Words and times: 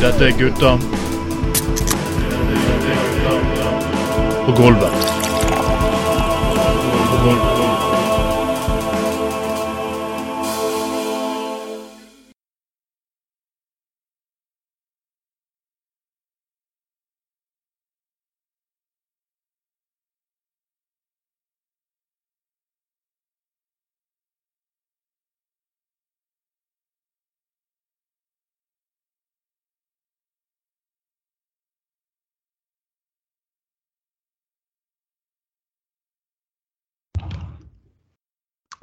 Dette 0.00 0.24
er 0.24 0.38
gutta. 0.38 0.78
På 4.46 4.52
gulvet. 4.62 5.23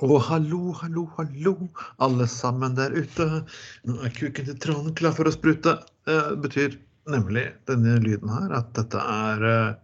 Og 0.01 0.15
hallo, 0.25 0.71
hallo, 0.79 1.03
hallo, 1.17 1.51
alle 2.01 2.25
sammen 2.29 2.73
der 2.77 2.93
ute. 2.95 3.27
Nå 3.85 3.99
er 4.01 4.13
kuken 4.15 4.47
til 4.47 4.57
Trond 4.63 4.95
klar 4.97 5.13
for 5.13 5.29
å 5.29 5.33
sprute. 5.35 5.75
Det 6.09 6.15
betyr 6.41 6.77
nemlig 7.11 7.43
denne 7.69 7.99
lyden 8.01 8.31
her 8.33 8.55
at 8.57 8.71
dette 8.77 8.97
er 8.97 9.45
eh, 9.45 9.75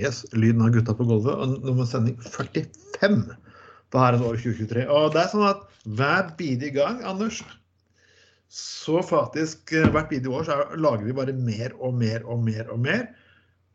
yes, 0.00 0.22
lyden 0.32 0.64
av 0.64 0.72
gutta 0.72 0.96
på 0.96 1.04
gulvet. 1.08 1.36
Og 1.36 1.68
nummer 1.68 1.88
sending 1.88 2.16
45 2.24 3.20
på 3.92 4.00
herrens 4.00 4.24
år 4.24 4.40
2023. 4.40 4.86
Og 4.88 5.12
det 5.12 5.22
er 5.26 5.30
sånn 5.34 5.46
at 5.50 5.66
hver 6.00 6.32
bidige 6.40 6.72
gang, 6.78 7.04
Anders, 7.04 7.42
så 8.48 9.02
faktisk 9.04 9.76
eh, 9.76 9.90
hvert 9.92 10.08
bidige 10.14 10.32
år 10.32 10.48
så 10.48 10.56
er- 10.62 10.80
lager 10.80 11.04
vi 11.10 11.18
bare 11.20 11.36
mer 11.36 11.76
og 11.76 11.92
mer 12.00 12.24
og 12.24 12.40
mer 12.48 12.72
og 12.72 12.80
mer. 12.88 13.04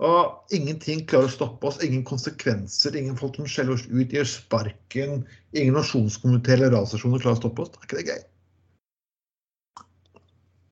Og 0.01 0.53
ingenting 0.55 1.03
klarer 1.05 1.29
å 1.29 1.35
stoppe 1.35 1.69
oss. 1.69 1.77
Ingen 1.85 2.03
konsekvenser. 2.07 2.95
Ingen 2.97 3.17
folk 3.19 3.37
som 3.37 3.49
skjeller 3.49 3.77
oss 3.77 3.85
ut, 3.85 4.09
gir 4.09 4.25
sparken. 4.25 5.25
Ingen 5.53 5.77
nasjonskomité 5.77 6.55
eller 6.55 6.73
radiostasjoner 6.73 7.21
klarer 7.21 7.37
å 7.37 7.41
stoppe 7.43 7.65
oss. 7.65 7.73
Er 7.77 7.85
ikke 7.85 7.99
det 7.99 8.07
gøy? 8.09 8.21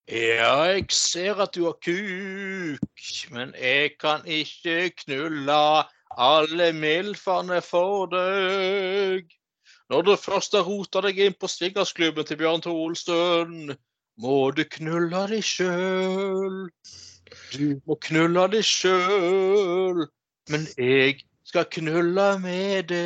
Ja, 0.09 0.53
jeg 0.73 0.87
ser 0.89 1.37
at 1.43 1.53
du 1.53 1.67
har 1.67 1.75
kuk, 1.85 3.01
men 3.29 3.51
jeg 3.53 3.91
kan 4.01 4.23
ikke 4.25 4.89
knulla 5.03 5.85
alle 6.17 6.71
milfene 6.73 7.59
for 7.61 8.09
deg. 8.09 9.29
Når 9.93 10.07
du 10.07 10.15
først 10.17 10.57
har 10.57 10.65
rota 10.65 11.03
deg 11.05 11.21
inn 11.21 11.37
på 11.37 11.49
swingersklubben 11.49 12.25
til 12.25 12.41
Bjørn 12.41 12.65
Tore 12.65 12.89
Olsen, 12.89 13.75
må 14.17 14.39
du 14.57 14.63
knulla 14.65 15.27
deg 15.29 15.45
sjøl. 15.45 16.65
Du 17.49 17.79
må 17.87 17.95
knulla 18.05 18.43
deg 18.51 18.61
sjøl, 18.65 20.03
men 20.53 20.67
jeg 20.77 21.15
skal 21.49 21.65
knulla 21.73 22.35
med 22.43 22.91
deg. 22.91 22.99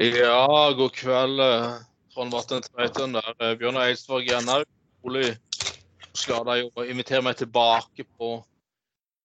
Ja, 0.00 0.72
god 0.76 0.92
kveld, 0.96 1.40
eh, 1.40 1.80
Trond 2.12 2.36
Vatn 2.36 2.60
Tveiten 2.68 3.16
der. 3.16 3.32
Eh, 3.40 3.56
Bjørnar 3.56 3.88
Eidsvåg 3.88 4.28
igjen 4.28 4.48
her. 4.48 4.64
Rolig. 5.04 5.34
Skal 6.16 6.44
deg 6.44 6.66
jo 6.66 6.84
invitere 6.84 7.24
meg 7.24 7.40
tilbake 7.40 8.04
på 8.18 8.38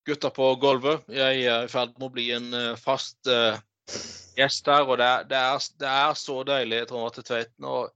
Gutta 0.05 0.29
på 0.29 0.53
gulvet. 0.61 1.03
Jeg 1.09 1.47
er 1.49 1.65
i 1.65 1.71
ferd 1.71 1.95
med 1.97 2.07
å 2.07 2.13
bli 2.13 2.31
en 2.35 2.53
eh, 2.53 2.75
fast 2.79 3.27
eh, 3.89 4.07
gjest 4.39 4.67
og 4.67 4.97
det 4.97 5.11
det 5.29 5.37
er, 5.39 5.67
det 5.79 5.91
er 5.91 6.13
så 6.19 6.41
deilig 6.47 6.87
Trond 6.89 7.07
Vatn 7.07 7.27
Tveiten, 7.27 7.65
å 7.67 7.87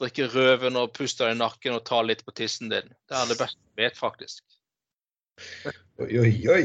drikke 0.00 0.28
røven 0.34 0.76
og 0.76 0.92
puste 0.96 1.24
i 1.30 1.36
nakken 1.38 1.78
og 1.78 1.84
ta 1.88 2.02
litt 2.04 2.24
på 2.26 2.34
tissen 2.36 2.68
din. 2.68 2.88
Det 3.08 3.16
er 3.16 3.30
det 3.30 3.38
beste 3.40 3.56
jeg 3.76 3.84
vet, 3.86 3.96
faktisk. 3.96 4.42
Oi, 6.00 6.10
oi, 6.20 6.32
oi. 6.52 6.64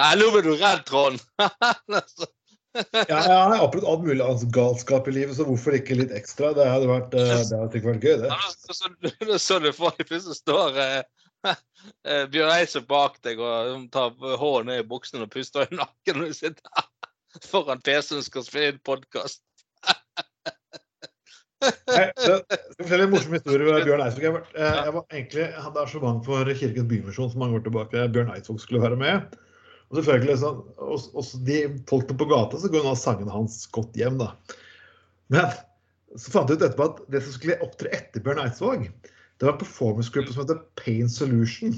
Nei, 0.00 0.12
nå 0.16 0.30
ble 0.32 0.42
du 0.46 0.54
redd, 0.56 0.86
Trond! 0.88 1.20
Ja, 2.70 3.02
jeg 3.18 3.34
har 3.34 3.62
opplevd 3.64 3.86
all 3.90 3.96
mulig 4.04 4.22
annen 4.22 4.50
galskap 4.54 5.08
i 5.10 5.14
livet, 5.16 5.34
så 5.34 5.42
hvorfor 5.42 5.74
ikke 5.74 5.96
litt 5.98 6.12
ekstra? 6.14 6.52
Det 6.54 6.68
hadde 6.70 6.86
vært, 6.86 7.16
eh, 7.18 7.32
det 7.48 7.58
hadde 7.58 7.80
vært 7.82 8.04
gøy, 8.06 8.12
det. 8.22 8.28
Ja, 8.30 8.36
så- 8.54 9.38
så- 9.42 9.58
du 9.58 9.72
får 9.74 9.96
det 9.98 10.06
plutselig 10.06 10.36
står 10.38 10.78
eh, 10.78 11.02
eh, 12.06 12.26
Bjørn 12.30 12.52
Eidsvåg 12.54 12.86
bak 12.86 13.18
deg 13.26 13.42
og 13.42 13.90
tar 13.90 14.14
hånden 14.14 14.70
ned 14.70 14.84
i 14.84 14.86
buksene 14.86 15.26
og 15.26 15.32
puster 15.34 15.66
i 15.66 15.74
nakken 15.80 16.20
når 16.20 16.30
du 16.30 16.38
sitter 16.38 16.70
foran 17.50 17.80
PC-en 17.84 18.24
skal 18.26 18.44
spille 18.46 18.74
inn 18.74 18.82
podkast. 18.86 19.42
Det 21.60 21.92
er 21.92 22.06
jeg 22.24 22.58
fortelle 22.78 23.04
en 23.04 23.12
morsom 23.12 23.34
historie 23.36 23.66
ved 23.66 23.84
Bjørn 23.84 24.00
Eidsvåg. 24.00 24.24
Jeg, 24.24 24.44
eh, 24.56 24.76
jeg 24.86 24.94
var 24.94 25.02
egentlig, 25.12 25.46
hadde 25.52 25.82
arrangement 25.82 26.22
for 26.24 26.52
Kirkens 26.56 26.88
Bymisjon 26.88 27.32
som 27.32 27.42
mange 27.42 27.58
år 27.58 27.64
tilbake. 27.66 28.06
Bjørn 28.14 28.32
Eidsvåg 28.32 28.60
skulle 28.62 28.80
være 28.80 28.96
med. 29.00 29.36
Og 29.90 29.98
selvfølgelig 29.98 30.38
så, 30.40 30.54
også, 30.78 31.10
også 31.20 31.40
de 31.44 31.58
folkene 31.90 32.16
på 32.16 32.28
gata 32.30 32.60
så 32.62 32.70
går 32.72 32.86
nå 32.86 32.94
sangene 32.96 33.34
hans 33.34 33.64
godt 33.74 33.98
hjem, 33.98 34.20
da. 34.22 34.30
Men 35.34 35.50
så 36.16 36.32
fant 36.32 36.50
jeg 36.50 36.60
ut 36.60 36.64
etterpå 36.64 36.86
at 36.88 37.02
det 37.12 37.22
som 37.26 37.36
skulle 37.36 37.58
opptre 37.66 37.92
etter 37.98 38.24
Bjørn 38.24 38.40
Eidsvåg, 38.46 38.86
det 38.88 39.48
var 39.48 39.56
en 39.56 39.60
performance-gruppe 39.60 40.32
som 40.32 40.44
heter 40.44 40.62
Pain 40.80 41.10
Solution. 41.12 41.76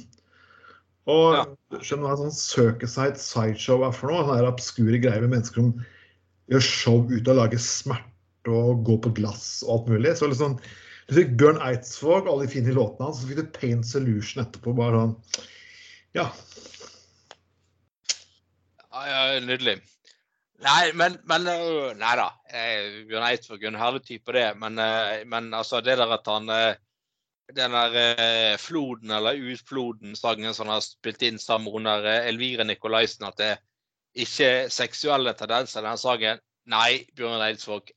Og 1.10 1.34
Ja. 1.34 1.44
skjønner 1.80 2.04
du 2.04 2.08
hva 2.08 2.16
sånn 2.20 2.36
Circusite 2.36 3.18
sideshow 3.18 3.82
er 3.86 3.92
for 3.96 4.12
noe? 4.12 4.22
Sånne 4.28 4.52
obskure 4.52 5.00
greier 5.02 5.24
med 5.24 5.32
mennesker 5.34 5.62
som 5.64 5.72
gjør 6.52 6.62
show 6.62 7.00
ut 7.10 7.26
av 7.28 7.34
å 7.34 7.40
lage 7.40 7.58
smerte 7.58 8.52
og 8.52 8.84
gå 8.86 8.98
på 9.02 9.14
glass 9.16 9.62
og 9.66 9.72
alt 9.80 9.90
mulig. 9.94 10.12
Så 10.18 10.28
liksom, 10.30 10.58
du 11.08 11.14
fikk 11.16 11.34
Bjørn 11.40 11.58
Eidsvåg, 11.62 12.28
alle 12.28 12.46
de 12.46 12.52
fine 12.52 12.74
låtene 12.76 13.08
hans, 13.08 13.22
så 13.22 13.26
fikk 13.30 13.40
du 13.42 13.58
Pain 13.58 13.82
Solution 13.82 14.44
etterpå. 14.44 14.76
bare 14.78 15.00
sånn, 15.00 15.16
ja, 16.14 16.28
Ja, 18.92 19.02
ja, 19.08 19.40
nydelig. 19.40 19.80
Nei, 20.62 20.92
men, 20.94 21.16
men 21.26 21.46
Nei 21.98 22.14
da. 22.20 22.28
eh, 22.52 23.02
Bjørn 23.08 23.24
Eidsvåg 23.26 23.64
er 23.64 23.72
en 23.72 23.80
herlig 23.80 24.04
type, 24.06 24.32
det. 24.36 24.50
Men, 24.60 24.78
eh, 24.78 25.24
men 25.26 25.48
altså, 25.56 25.80
det 25.82 25.96
der 25.98 26.12
at 26.12 26.28
han 26.28 26.48
eh, 26.52 26.74
Den 27.52 27.74
der 27.74 27.96
eh, 27.98 28.56
Floden, 28.56 29.10
eller 29.10 29.34
Utfloden-sangen 29.34 30.54
som 30.54 30.68
han 30.68 30.78
har 30.78 30.84
spilt 30.84 31.22
inn 31.26 31.38
sammen 31.42 31.66
med 31.66 31.72
hun 31.74 31.88
der 31.88 32.06
eh, 32.08 32.28
Elvire 32.30 32.64
Nikolaisen, 32.64 33.26
at 33.26 33.36
det 33.40 33.48
er 33.52 33.58
ikke 34.14 34.70
seksuelle 34.72 35.34
tendenser 35.36 35.82
i 35.82 35.88
den 35.88 35.98
sangen. 36.00 36.40
Nei, 36.70 37.02
Bjørn 37.16 37.42
Eidsvåg, 37.42 37.90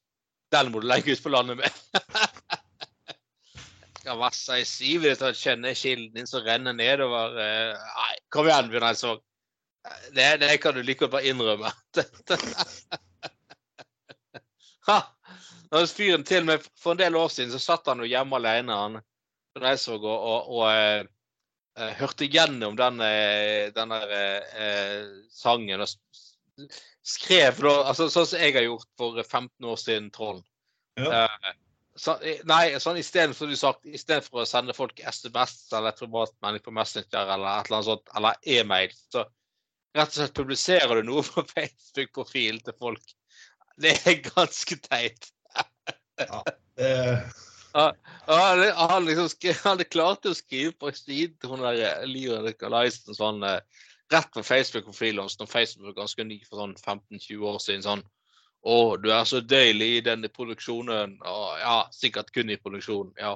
den 0.51 0.71
må 0.73 0.81
du 0.81 0.87
legge 0.89 1.13
ut 1.13 1.23
på 1.23 1.31
landet 1.31 1.57
med. 1.61 1.71
Skal 4.01 4.19
vasse 4.19 4.59
i 4.61 4.65
sivet 4.67 5.15
ditt 5.15 5.23
og 5.25 5.37
kjenne 5.37 5.75
kilden 5.77 6.13
din 6.17 6.29
som 6.29 6.43
renner 6.45 6.73
nedover. 6.75 7.37
eh, 7.41 7.73
Nei, 8.01 8.13
kom 8.33 8.49
igjen, 8.49 8.71
Bjørn 8.73 8.89
Eidsvåg. 8.89 9.23
Det, 10.15 10.29
det 10.41 10.57
kan 10.63 10.73
du 10.73 10.81
like 10.81 10.99
godt 11.03 11.13
bare 11.13 11.29
innrømme. 11.29 11.69
ha! 14.89 14.99
Når 15.71 15.87
fyren 15.89 16.23
til 16.25 16.45
meg 16.45 16.61
For 16.77 16.93
en 16.93 17.01
del 17.01 17.15
år 17.17 17.29
siden 17.33 17.51
så 17.53 17.59
satt 17.61 17.87
han 17.89 18.01
jo 18.01 18.09
hjemme 18.09 18.37
alene 18.37 18.77
han, 18.77 18.97
Bjørn 19.55 19.77
så 19.79 19.95
og, 19.95 20.05
og, 20.13 20.49
og 20.51 20.65
eh, 20.69 21.05
eh, 21.79 21.93
hørte 21.99 22.27
gjennom 22.27 22.75
den, 22.79 22.99
eh, 23.03 23.71
den 23.75 23.93
der 23.93 24.15
eh, 24.15 25.05
sangen 25.31 25.83
og 25.85 25.91
skrev 27.05 27.61
da 27.63 27.75
altså 27.89 28.07
Sånn 28.11 28.27
som 28.27 28.41
jeg 28.41 28.55
har 28.55 28.65
gjort 28.65 28.89
for 28.99 29.21
15 29.21 29.69
år 29.69 29.79
siden, 29.79 30.09
Trond. 30.15 30.43
Ja. 30.99 31.23
Eh, 31.23 31.53
så, 31.95 32.17
nei, 32.47 32.75
sånn 32.83 32.99
istedenfor 32.99 33.53
for 34.27 34.43
å 34.43 34.49
sende 34.49 34.75
folk 34.75 34.99
SMS 34.99 35.71
eller 35.75 35.95
privatmelding 35.95 36.63
på 36.65 36.73
Messenger 36.75 37.31
eller 37.37 37.61
et 37.61 37.69
eller 37.69 37.77
annet 37.77 37.87
sånt, 37.87 38.11
eller 38.19 38.49
e-mail, 38.57 38.95
så 39.13 39.23
rett 39.95 40.11
og 40.11 40.17
slett 40.17 40.35
publiserer 40.35 40.99
du 40.99 41.07
noe 41.07 41.23
på 41.23 41.45
Facebook-profilen 41.53 42.59
til 42.65 42.75
folk. 42.79 43.15
Det 43.79 43.95
er 44.03 44.19
ganske 44.27 44.79
teit. 44.83 45.31
ja, 46.19 46.41
Og 46.43 47.54
han, 47.75 48.61
han, 48.75 49.05
liksom 49.05 49.29
skrev, 49.29 49.57
han 49.63 49.81
klarte 49.91 50.31
å 50.31 50.37
skrive 50.37 50.71
på 50.79 50.91
siden 50.95 51.35
til 51.41 51.51
hun 51.51 51.63
der 51.65 52.05
Lyra 52.07 52.41
Nikolaisen 52.45 53.17
sånn 53.17 53.43
eh, 53.43 53.59
rett 54.13 54.29
på 54.33 54.43
Facebook-profilen 54.45 55.23
hans 55.25 55.35
når 55.39 55.49
Facebook 55.51 55.89
var 55.91 56.03
ganske 56.03 56.23
ny 56.27 56.37
for 56.45 56.61
sånn 56.61 56.75
15-20 56.79 57.47
år 57.51 57.59
siden. 57.63 57.83
sånn 57.85 58.03
Å, 58.65 58.77
du 59.01 59.09
er 59.13 59.25
så 59.29 59.41
deilig 59.45 59.89
i 59.97 60.03
denne 60.05 60.29
produksjonen. 60.33 61.17
Å, 61.21 61.35
ja, 61.61 61.75
sikkert 61.93 62.31
kun 62.33 62.49
i 62.49 62.57
produksjonen. 62.61 63.11
Ja. 63.19 63.35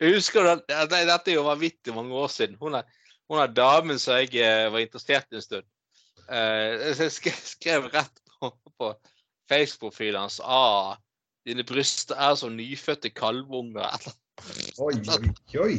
Jeg 0.00 0.14
husker 0.16 0.44
det, 0.48 0.56
det- 0.90 1.06
Dette 1.08 1.30
er 1.32 1.38
jo 1.38 1.46
vanvittig 1.46 1.94
mange 1.96 2.14
år 2.16 2.28
siden. 2.32 2.58
Hun 2.60 2.74
er, 2.80 2.88
hun 3.30 3.40
er 3.40 3.54
damen 3.54 3.98
som 4.02 4.18
jeg 4.20 4.34
eh, 4.42 4.66
var 4.72 4.82
interessert 4.82 5.30
i 5.32 5.38
en 5.40 5.44
stund. 5.46 5.68
Eh, 6.28 6.90
så 6.96 7.06
jeg 7.08 7.16
skrev, 7.16 7.40
skrev 7.54 7.88
rett 7.94 8.20
på, 8.40 8.52
på 8.80 8.92
Facebook-profilen 9.50 10.20
hans 10.24 10.38
ah, 10.44 10.94
dine 11.48 11.64
bryster 11.66 12.18
er 12.20 12.36
som 12.38 12.54
nyfødte 12.56 13.10
kalvunger. 13.16 13.90
oi, 14.78 14.94
oi, 14.94 15.34
oi. 15.64 15.74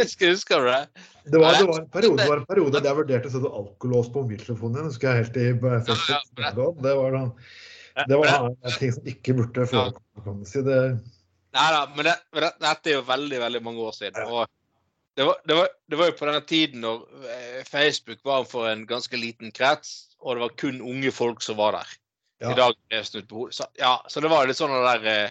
Husker, 0.00 0.30
husker 0.32 0.62
du 0.64 0.68
det? 0.70 1.06
Det 1.32 1.40
var, 1.42 1.58
det 1.58 1.66
var 1.68 1.80
en 1.82 1.88
periode, 1.92 2.22
det 2.22 2.28
var 2.30 2.40
en 2.40 2.46
periode 2.48 2.78
der 2.78 2.88
jeg 2.88 2.98
vurderte 3.02 3.28
å 3.28 3.32
sette 3.34 3.50
alkolås 3.60 4.08
på 4.14 4.22
mobiltelefonen 4.24 4.78
din. 4.78 4.86
Husker 4.88 5.10
jeg 5.10 5.24
helt 5.24 5.36
i 5.36 5.48
første 5.60 5.96
Ja, 6.14 6.20
ja, 6.38 6.52
Det 6.54 6.96
var, 6.96 7.16
da- 7.18 8.04
det 8.08 8.16
var 8.22 8.46
en 8.48 8.78
ting 8.78 8.94
som 8.96 9.10
ikke 9.12 9.34
burde 9.36 9.66
forekomme. 9.68 10.46
si. 10.48 10.62
Det, 10.64 10.78
Nei 11.52 11.66
da, 11.74 11.82
men, 11.96 12.06
det, 12.06 12.14
men 12.32 12.46
det, 12.46 12.50
dette 12.62 12.90
er 12.92 12.96
jo 13.00 13.04
veldig 13.08 13.40
veldig 13.42 13.62
mange 13.66 13.84
år 13.90 13.96
siden. 13.96 14.20
Og 14.30 14.46
det 15.18 15.26
var, 15.26 15.40
det, 15.44 15.56
var, 15.58 15.68
det 15.90 15.98
var 15.98 16.08
jo 16.12 16.16
på 16.20 16.28
denne 16.28 16.42
tiden 16.46 16.84
når 16.86 17.00
eh, 17.34 17.58
Facebook 17.68 18.22
var 18.24 18.46
for 18.48 18.70
en 18.70 18.86
ganske 18.88 19.18
liten 19.18 19.50
krets, 19.52 20.14
og 20.22 20.36
det 20.38 20.44
var 20.46 20.54
kun 20.62 20.78
unge 20.80 21.10
folk 21.12 21.42
som 21.44 21.58
var 21.58 21.76
der. 21.80 21.90
Ja. 22.40 22.52
I 22.52 22.54
dag 22.56 22.72
ble 22.88 23.02
snudd 23.04 23.28
på 23.28 23.36
hodet. 23.42 23.54
Så, 23.58 23.64
ja, 23.76 24.00
så 24.08 24.20
det 24.24 24.30
var 24.32 24.46
litt 24.48 24.56
sånn 24.56 24.72
der 24.72 25.04
eh, 25.10 25.30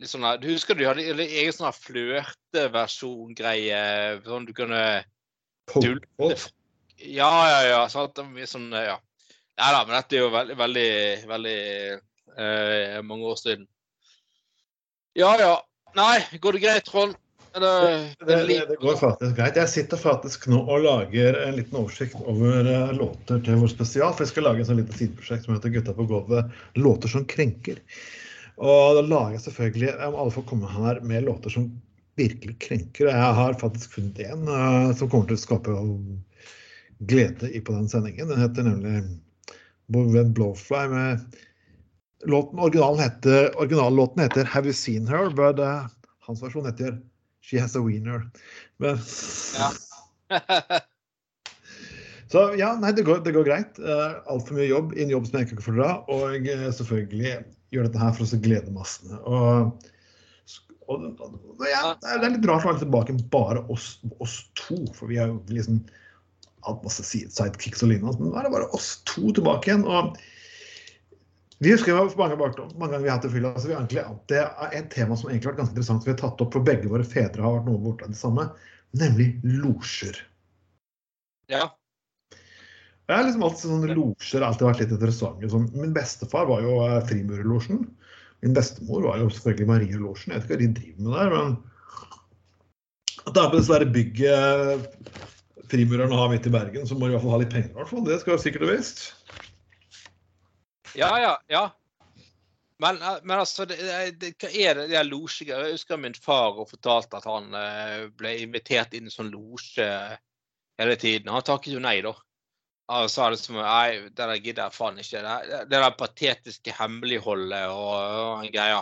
litt 0.00 0.10
sånn 0.12 0.26
der, 0.26 0.38
Du 0.42 0.48
husker 0.52 0.74
du 0.78 0.84
hadde 0.86 1.02
en 1.10 1.20
egen 1.24 1.54
sånn 1.54 1.74
flørteversjon-greie? 1.74 3.80
Sånn 4.26 4.46
du 4.46 4.52
kunne 4.56 4.82
Poke. 5.70 6.36
Ja, 7.00 7.32
ja, 7.50 7.60
ja. 7.68 7.80
Sant? 7.92 8.16
Sånn, 8.50 8.68
ja. 8.74 8.96
Nei 9.60 9.70
da, 9.74 9.80
men 9.84 9.94
dette 9.96 10.14
er 10.16 10.22
jo 10.22 10.30
veldig, 10.32 10.56
veldig, 10.58 10.90
veldig 11.30 11.58
eh, 12.40 13.02
mange 13.06 13.24
år 13.30 13.38
siden. 13.40 13.64
Ja 15.18 15.30
ja. 15.40 15.54
Nei, 15.98 16.18
går 16.38 16.52
det 16.56 16.62
greit, 16.62 16.84
Trond? 16.86 17.14
Det, 17.54 17.60
Det, 18.26 18.36
det, 18.46 18.66
det 18.68 18.76
går 18.80 18.96
faktisk 19.00 19.36
greit. 19.36 19.58
Jeg 19.58 19.72
sitter 19.72 20.00
faktisk 20.00 20.46
nå 20.52 20.60
og 20.62 20.84
lager 20.84 21.38
en 21.42 21.56
liten 21.58 21.78
oversikt 21.80 22.16
over 22.22 22.66
eh, 22.66 22.92
låter 22.94 23.42
til 23.44 23.58
vår 23.60 23.72
spesial. 23.72 24.14
For 24.14 24.24
jeg 24.24 24.32
skal 24.32 24.46
lage 24.46 24.62
et 24.62 24.70
sånn 24.70 24.80
lite 24.80 24.96
sideprosjekt 24.96 25.46
som 25.46 25.56
heter 25.56 25.74
'Gutta 25.74 25.94
på 25.96 26.06
gulvet 26.10 26.50
låter 26.78 27.10
som 27.10 27.26
krenker'. 27.26 27.82
Og 28.60 28.98
da 28.98 29.02
lager 29.02 29.38
jeg 29.38 29.44
selvfølgelig 29.48 29.88
Jeg 29.88 30.12
må 30.12 30.20
alle 30.20 30.34
få 30.34 30.42
komme 30.46 30.68
her 30.68 31.00
med 31.00 31.24
låter 31.26 31.50
som 31.50 31.70
virkelig 32.20 32.58
krenker. 32.62 33.08
Og 33.08 33.12
jeg 33.14 33.38
har 33.40 33.60
faktisk 33.60 33.98
funnet 33.98 34.22
en 34.26 34.48
uh, 34.48 34.94
som 34.94 35.10
kommer 35.10 35.30
til 35.30 35.38
å 35.38 35.44
skape 35.44 35.76
glede 37.10 37.50
i 37.50 37.60
på 37.64 37.72
den 37.72 37.88
sendingen. 37.88 38.28
Den 38.28 38.42
heter 38.42 38.66
nemlig 38.66 39.04
Boven 39.90 40.34
Blowfly 40.36 40.86
med 40.92 41.38
Låten, 42.28 42.58
originalen 42.60 43.00
heter, 43.00 43.46
originallåten 43.56 44.22
heter 44.22 44.44
'Have 44.44 44.68
You 44.68 44.74
Seen 44.76 45.08
Her', 45.08 45.30
but 45.32 45.58
uh, 45.58 45.88
hans 46.20 46.42
versjon 46.42 46.66
heter 46.68 46.98
'She 47.40 47.60
Has 47.60 47.76
A 47.76 47.82
Wiener'. 47.84 48.30
Men, 48.78 48.98
Ja. 49.58 49.70
så 52.30 52.42
ja, 52.58 52.74
nei, 52.78 52.92
det 52.94 53.02
går, 53.08 53.24
det 53.26 53.34
går 53.34 53.46
greit. 53.48 53.78
Uh, 53.82 54.20
Altfor 54.30 54.58
mye 54.58 54.68
jobb 54.70 54.92
i 54.94 55.02
en 55.04 55.14
jobb 55.16 55.26
som 55.26 55.40
jeg 55.40 55.48
ikke 55.48 55.64
får 55.66 55.78
dra. 55.80 55.94
Og 56.12 56.46
uh, 56.46 56.68
selvfølgelig 56.76 57.38
gjør 57.74 57.88
dette 57.88 58.02
her 58.02 58.14
for 58.14 58.26
å 58.26 58.42
glede 58.44 58.74
massene. 58.74 59.18
Og, 59.26 59.88
og, 60.90 61.08
og 61.24 61.66
ja, 61.66 61.94
det 62.02 62.18
er 62.18 62.36
litt 62.36 62.46
rart 62.50 62.66
å 62.66 62.72
være 62.72 62.84
tilbake 62.84 63.18
bare 63.32 63.64
oss, 63.72 63.96
oss 64.22 64.42
to, 64.58 64.78
for 64.96 65.10
vi 65.10 65.18
har 65.20 65.32
jo 65.32 65.40
liksom 65.50 65.82
hatt 66.66 66.84
masse 66.84 67.04
sidekicks 67.06 67.82
og 67.84 67.92
lignende. 67.92 68.18
Men 68.20 68.30
nå 68.30 68.38
er 68.38 68.46
det 68.46 68.54
bare 68.54 68.70
oss 68.76 68.98
to 69.08 69.32
tilbake 69.36 69.70
igjen. 69.70 69.86
og 69.88 70.14
vi 71.60 71.74
husker 71.74 71.92
jo 71.92 72.04
mange, 72.16 72.36
mange 72.40 72.88
ganger 72.88 73.02
vi 73.04 73.10
har 73.10 73.18
hatt 73.18 73.26
det 73.26 73.32
fylla. 73.34 73.52
Altså, 73.52 73.68
vi 73.68 73.74
har 73.74 73.82
egentlig, 73.82 74.04
det 74.32 74.40
er 74.40 74.76
et 74.78 74.88
tema 74.94 75.18
som 75.18 75.28
egentlig 75.28 75.50
har 75.50 75.54
vært 75.54 75.62
ganske 75.64 75.74
interessant. 75.76 76.06
Vi 76.06 76.14
har 76.14 76.20
tatt 76.22 76.40
opp, 76.44 76.54
for 76.56 76.64
begge 76.64 76.88
våre 76.88 77.04
fedre 77.04 77.44
har 77.44 77.58
vært 77.58 77.68
noe 77.68 77.82
borte 77.84 78.06
av 78.06 78.14
det 78.14 78.20
samme, 78.20 78.48
nemlig 79.02 79.34
losjer. 79.44 80.22
ja. 81.52 81.68
Jeg 83.10 83.18
har 83.18 83.24
liksom 83.26 83.42
alltid 83.42 83.66
sånn 83.66 83.90
losjer 83.90 84.44
alltid 84.46 84.66
vært 84.68 84.80
litt 84.84 84.92
interessante. 84.94 85.48
Sånn, 85.50 85.64
min 85.74 85.94
bestefar 85.96 86.44
var 86.46 86.60
jo 86.62 86.76
eh, 86.84 87.00
Frimurerlosjen. 87.08 87.80
Min 88.44 88.54
bestemor 88.54 89.02
var 89.08 89.18
jo 89.18 89.26
selvfølgelig 89.34 89.66
Marielosjen. 89.66 90.32
Jeg 90.32 90.44
vet 90.44 90.46
ikke 90.46 90.54
hva 90.54 90.60
de 90.60 90.68
driver 90.76 91.02
med 91.02 91.16
der, 91.18 91.32
men 91.34 91.56
at 93.26 93.34
det 93.34 93.42
er 93.42 93.50
på 93.50 93.58
det 93.58 93.64
svære 93.66 93.88
bygget 93.96 95.18
frimurerne 95.70 96.16
har 96.18 96.30
midt 96.32 96.46
i 96.48 96.52
Bergen, 96.54 96.86
så 96.86 96.96
må 96.96 97.06
de 97.06 97.12
i 97.12 97.16
hvert 97.16 97.26
fall 97.26 97.34
ha 97.34 97.40
litt 97.42 97.52
penger. 97.52 97.70
i 97.70 97.78
hvert 97.78 97.90
fall. 97.90 98.06
Det 98.06 98.20
skal 98.22 98.34
jeg 98.34 98.44
sikkert 98.46 98.66
og 98.66 98.72
visst. 98.72 99.02
Ja, 100.98 101.10
ja, 101.20 101.34
ja. 101.52 101.64
Men, 102.80 103.02
eh, 103.02 103.20
men 103.22 103.38
altså, 103.38 103.66
det, 103.68 103.78
det, 104.20 104.32
hva 104.40 104.50
er 104.50 104.78
det 104.78 104.88
der 104.94 105.06
losjegreiene? 105.06 105.68
Jeg 105.68 105.78
husker 105.78 106.00
min 106.00 106.16
far 106.16 106.58
og 106.62 106.70
fortalte 106.70 107.20
at 107.20 107.28
han 107.28 107.52
eh, 107.56 108.08
ble 108.16 108.34
invitert 108.46 108.96
inn 108.96 109.10
i 109.10 109.14
sånn 109.14 109.32
losje 109.34 109.88
hele 110.80 110.96
tiden. 111.00 111.32
Han 111.34 111.44
takket 111.46 111.76
jo 111.76 111.82
nei, 111.84 111.98
da. 112.06 112.14
Han 112.90 113.10
sa 113.12 113.28
det 113.30 113.38
som 113.38 113.60
Nei, 113.60 114.08
det 114.08 114.16
der 114.18 114.38
gidder 114.40 114.64
jeg 114.66 114.74
faen 114.74 114.98
ikke. 114.98 115.20
Det, 115.22 115.60
det 115.70 115.82
der 115.84 115.98
patetiske 115.98 116.74
hemmeligholdet 116.74 117.68
og, 117.70 117.92
og 117.92 118.46
en 118.46 118.54
greie. 118.54 118.80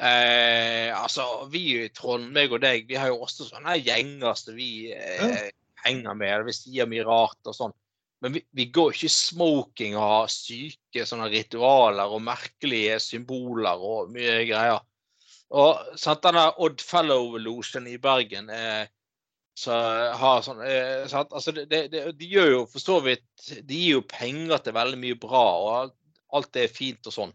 Eh, 0.00 0.88
altså, 0.96 1.26
vi 1.52 1.64
i 1.82 1.88
Trond, 1.92 2.30
meg 2.32 2.54
og 2.54 2.62
deg, 2.62 2.86
vi 2.88 2.96
har 2.96 3.10
jo 3.10 3.20
også 3.26 3.50
sånne 3.50 3.76
gjenger 3.82 4.38
som 4.38 4.56
vi 4.56 4.94
eh, 4.94 5.50
henger 5.84 6.16
med. 6.16 6.46
Vi 6.46 6.56
sier 6.56 6.88
mye 6.88 7.04
rart 7.04 7.50
og 7.50 7.56
sånn. 7.58 7.76
Men 8.20 8.36
vi, 8.36 8.42
vi 8.52 8.66
går 8.68 8.92
ikke 8.92 9.08
i 9.08 9.14
smoking 9.14 9.96
og 9.96 10.04
har 10.04 10.32
syke 10.32 11.06
sånne 11.08 11.30
ritualer 11.32 12.12
og 12.12 12.22
merkelige 12.24 12.98
symboler 13.00 13.80
og 13.80 14.10
mye 14.12 14.42
greier. 14.48 14.82
Og 15.50 15.98
sant, 15.98 16.22
denne 16.22 16.44
Oddfellow-losjen 16.62 17.88
i 17.90 17.96
Bergen 18.02 18.50
eh, 18.54 18.84
så 19.60 19.76
har 20.20 20.44
sånn 20.44 20.60
eh, 20.62 21.08
sant, 21.10 21.32
altså 21.34 21.52
det, 21.56 21.66
det, 21.72 21.80
det, 21.92 22.04
De 22.16 22.28
gjør 22.30 22.52
jo 22.52 22.60
for 22.70 22.82
så 22.82 23.00
vidt 23.04 23.48
De 23.66 23.76
gir 23.76 23.98
jo 23.98 24.04
penger 24.06 24.62
til 24.62 24.76
veldig 24.76 25.00
mye 25.02 25.18
bra, 25.20 25.42
og 25.58 25.72
alt, 25.80 25.96
alt 26.38 26.60
er 26.60 26.70
fint 26.70 27.10
og 27.10 27.16
sånn. 27.16 27.34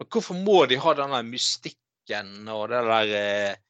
Men 0.00 0.08
hvorfor 0.10 0.40
må 0.40 0.64
de 0.70 0.80
ha 0.80 0.96
denne 0.96 1.20
mystikken 1.28 2.48
og 2.50 2.66
det 2.72 2.80
der 2.88 3.14
eh, 3.20 3.60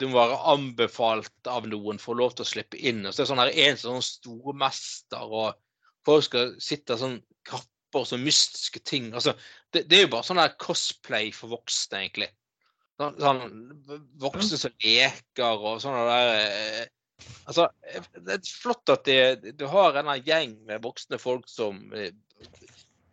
Du 0.00 0.08
må 0.08 0.18
være 0.22 0.40
anbefalt 0.54 1.50
av 1.50 1.68
noen 1.68 2.00
for 2.00 2.14
å 2.14 2.22
lov 2.22 2.36
til 2.38 2.46
å 2.46 2.48
slippe 2.48 2.78
inn. 2.78 3.02
Og 3.02 3.12
så 3.12 3.20
er 3.20 3.24
det 3.24 3.30
sånn 3.32 3.42
her 3.42 3.56
en 3.66 3.80
sånn 3.80 4.04
stormester, 4.06 5.24
og 5.26 5.56
folk 6.08 6.26
skal 6.26 6.52
sitte 6.62 6.98
sånn 7.00 7.18
kapper 7.48 8.02
og 8.02 8.08
så 8.08 8.18
mystiske 8.20 8.82
ting. 8.86 9.12
Altså, 9.16 9.34
det, 9.72 9.86
det 9.88 9.98
er 9.98 10.06
jo 10.06 10.12
bare 10.16 10.26
sånn 10.28 10.40
der 10.40 10.56
cosplay 10.60 11.32
for 11.36 11.52
voksne, 11.56 12.04
egentlig. 12.04 12.30
Sånn, 12.98 13.18
sånn 13.22 13.42
voksne 14.18 14.58
som 14.58 14.74
leker 14.82 15.66
og 15.68 15.82
sånn 15.84 15.98
der 16.08 16.32
eh, 16.34 16.86
Altså, 17.50 17.64
det 18.14 18.36
er 18.36 18.50
flott 18.62 18.90
at 18.92 19.08
du 19.58 19.64
har 19.72 19.96
en 19.98 20.10
gjeng 20.22 20.52
med 20.68 20.84
voksne 20.84 21.18
folk 21.18 21.48
som 21.50 21.80
eh, 21.90 22.12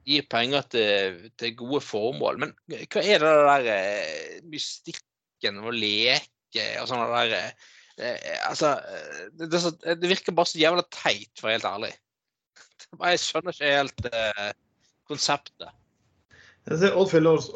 gir 0.05 0.27
penger 0.29 0.67
til, 0.69 1.23
til 1.39 1.55
gode 1.57 1.81
formål. 1.81 2.37
Men 2.43 2.53
hva 2.69 3.01
er 3.01 3.23
det 3.23 3.31
der 3.47 3.69
eh, 3.73 4.35
mystikken 4.51 5.57
og 5.63 5.73
leke 5.73 6.67
og 6.81 6.91
sånn 6.91 7.01
der 7.15 7.33
eh, 7.39 7.71
Altså, 8.45 8.73
det, 9.39 9.47
det, 9.53 9.59
det 10.01 10.09
virker 10.11 10.35
bare 10.35 10.51
så 10.51 10.59
jævla 10.59 10.83
teit, 10.91 11.31
for 11.39 11.47
å 11.47 11.49
være 11.49 11.55
helt 11.55 11.69
ærlig. 11.69 11.91
Jeg 13.11 13.23
skjønner 13.23 13.55
ikke 13.55 13.73
helt 13.77 14.07
eh, 14.11 14.53
konseptet. 15.09 15.73
Odd 16.65 17.11
Fellows 17.11 17.51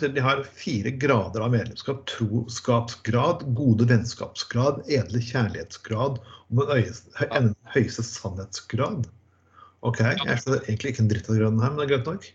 de 0.00 0.22
har 0.24 0.42
fire 0.56 0.90
grader 0.90 1.42
av 1.44 1.52
medlemskap. 1.52 2.06
Troskapsgrad, 2.08 3.44
gode 3.58 3.84
vennskapsgrad, 3.90 4.80
edle 4.88 5.20
kjærlighetsgrad 5.20 6.20
og 6.20 6.62
den 6.62 6.70
øyeste- 6.78 7.50
høyeste 7.74 8.04
sannhetsgrad. 8.06 9.04
OK, 9.84 10.00
jeg 10.00 10.40
skjønner 10.40 10.64
egentlig 10.64 10.94
ikke 10.94 11.04
en 11.04 11.10
dritt 11.12 11.28
av 11.28 11.36
grønnen 11.36 11.60
her, 11.64 11.74
men 11.74 11.80
det 11.80 11.86
er 11.86 11.92
greit 11.92 12.08
nok. 12.08 12.30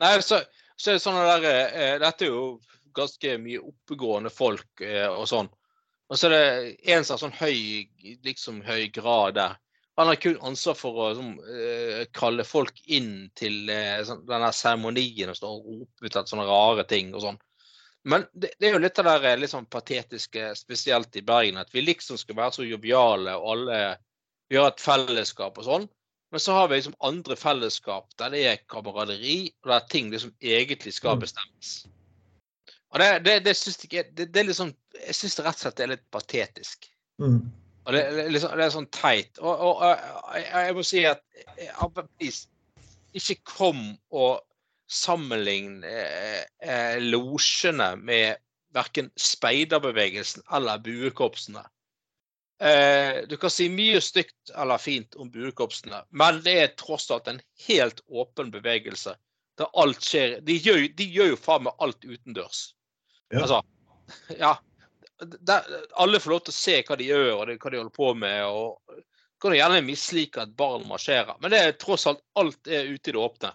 Nei, 0.00 0.14
så, 0.24 0.40
så 0.76 0.90
er 0.90 0.96
det 0.96 1.04
sånn 1.04 1.20
der, 1.20 1.46
eh, 1.52 1.98
Dette 2.00 2.26
er 2.26 2.32
jo 2.32 2.48
ganske 2.96 3.36
mye 3.40 3.60
oppegående 3.60 4.32
folk 4.32 4.84
eh, 4.84 5.06
og 5.08 5.28
sånn. 5.28 5.48
Og 6.08 6.18
så 6.18 6.28
er 6.28 6.34
det 6.36 6.90
en 6.94 7.04
som 7.04 7.16
har 7.16 7.22
sånn 7.24 7.36
høy, 7.36 7.86
liksom 8.24 8.60
høy 8.64 8.88
grad 8.94 9.36
der. 9.36 9.56
Han 9.96 10.10
har 10.10 10.18
kun 10.20 10.38
ansvar 10.44 10.76
for 10.76 11.00
å 11.00 11.08
som, 11.16 11.34
uh, 11.40 12.04
kalle 12.16 12.44
folk 12.44 12.82
inn 12.92 13.30
til 13.38 13.70
uh, 13.72 14.02
sånn, 14.04 14.24
denne 14.28 14.52
seremonien 14.52 15.32
og 15.32 15.38
stå 15.38 15.52
og 15.52 15.68
rope 15.70 16.04
ut 16.04 16.10
etter 16.10 16.30
sånne 16.32 16.48
rare 16.48 16.84
ting 16.88 17.14
og 17.14 17.24
sånn. 17.24 17.38
Men 18.06 18.26
det, 18.32 18.52
det 18.60 18.68
er 18.68 18.76
jo 18.76 18.82
litt 18.84 19.00
av 19.02 19.08
det 19.08 19.16
der, 19.24 19.46
sånn 19.50 19.66
patetiske, 19.66 20.52
spesielt 20.54 21.16
i 21.18 21.24
Bergen, 21.26 21.58
at 21.58 21.72
vi 21.74 21.82
liksom 21.82 22.20
skal 22.20 22.38
være 22.38 22.54
så 22.58 22.66
joviale 22.66 23.34
og 23.34 23.48
alle 23.56 23.80
Vi 24.46 24.60
har 24.60 24.68
et 24.70 24.78
fellesskap 24.78 25.56
og 25.58 25.66
sånn. 25.66 25.88
Men 26.30 26.40
så 26.40 26.52
har 26.52 26.68
vi 26.68 26.76
liksom 26.76 26.94
andre 27.02 27.36
fellesskap 27.36 28.12
der 28.18 28.30
det 28.30 28.42
er 28.46 28.62
kameraderi, 28.70 29.50
og 29.64 29.72
der 29.72 29.86
ting 29.90 30.10
liksom 30.12 30.34
egentlig 30.38 30.92
skal 30.94 31.16
Mm. 31.16 31.20
bestemmes. 31.24 31.86
Og 32.94 33.00
det, 33.00 33.24
det, 33.24 33.44
det 33.44 33.56
syns 33.56 33.78
jeg 33.90 34.14
det, 34.16 34.32
det 34.34 34.54
sånn, 34.54 34.74
Jeg 34.94 35.14
syns 35.14 35.38
rett 35.40 35.58
og 35.58 35.60
slett 35.64 35.80
er 35.80 35.90
litt 35.94 36.10
patetisk. 36.10 36.86
Mm. 37.18 37.50
Og 37.86 37.94
det, 37.94 38.02
er 38.02 38.30
liksom, 38.34 38.56
det 38.58 38.64
er 38.66 38.74
sånn 38.74 38.90
teit. 38.94 39.38
Og, 39.38 39.52
og, 39.52 39.82
og 39.84 40.34
jeg, 40.34 40.48
jeg 40.66 40.74
må 40.74 40.84
si 40.86 41.04
at 41.06 41.22
eh, 41.54 42.30
ikke 43.16 43.38
kom 43.46 43.84
og 44.10 44.42
sammenlign 44.90 45.84
eh, 45.86 46.42
eh, 46.62 46.98
losjene 47.02 47.94
med 47.98 48.42
verken 48.76 49.08
speiderbevegelsen 49.18 50.44
eller 50.54 50.82
buekorpsene. 50.84 51.62
Eh, 52.60 53.22
du 53.28 53.36
kan 53.36 53.52
si 53.52 53.68
mye 53.72 54.00
stygt 54.00 54.52
eller 54.56 54.80
fint 54.80 55.16
om 55.20 55.30
buekorpsene, 55.32 56.02
men 56.10 56.40
det 56.44 56.56
er 56.62 56.76
tross 56.80 57.10
alt 57.12 57.28
en 57.28 57.40
helt 57.66 58.00
åpen 58.08 58.52
bevegelse. 58.54 59.16
Der 59.56 59.72
alt 59.80 60.04
skjer 60.04 60.40
De 60.44 60.58
gjør, 60.60 60.82
de 60.98 61.04
gjør 61.08 61.30
jo 61.32 61.40
faen 61.40 61.64
meg 61.64 61.84
alt 61.84 62.04
utendørs. 62.04 62.62
Ja. 63.32 63.42
Altså, 63.42 63.62
ja. 64.44 64.56
Der, 65.20 65.66
Alle 65.96 66.20
får 66.20 66.30
lov 66.30 66.40
til 66.46 66.52
å 66.52 66.56
se 66.56 66.80
hva 66.82 66.96
de 66.98 67.08
gjør 67.08 67.30
og 67.34 67.46
det- 67.46 67.58
hva 67.62 67.70
de 67.70 67.78
holder 67.80 67.94
på 67.96 68.14
med. 68.14 68.44
og 68.44 68.80
Kan 69.40 69.50
du 69.52 69.56
gjerne 69.58 69.84
mislike 69.84 70.42
at 70.42 70.56
barn 70.56 70.86
marsjerer, 70.88 71.36
men 71.40 71.50
det 71.50 71.60
er 71.60 71.72
tross 71.72 72.06
alt 72.06 72.22
alt 72.36 72.66
er 72.66 72.88
ute 72.88 73.10
i 73.10 73.12
det 73.12 73.20
åpne. 73.20 73.52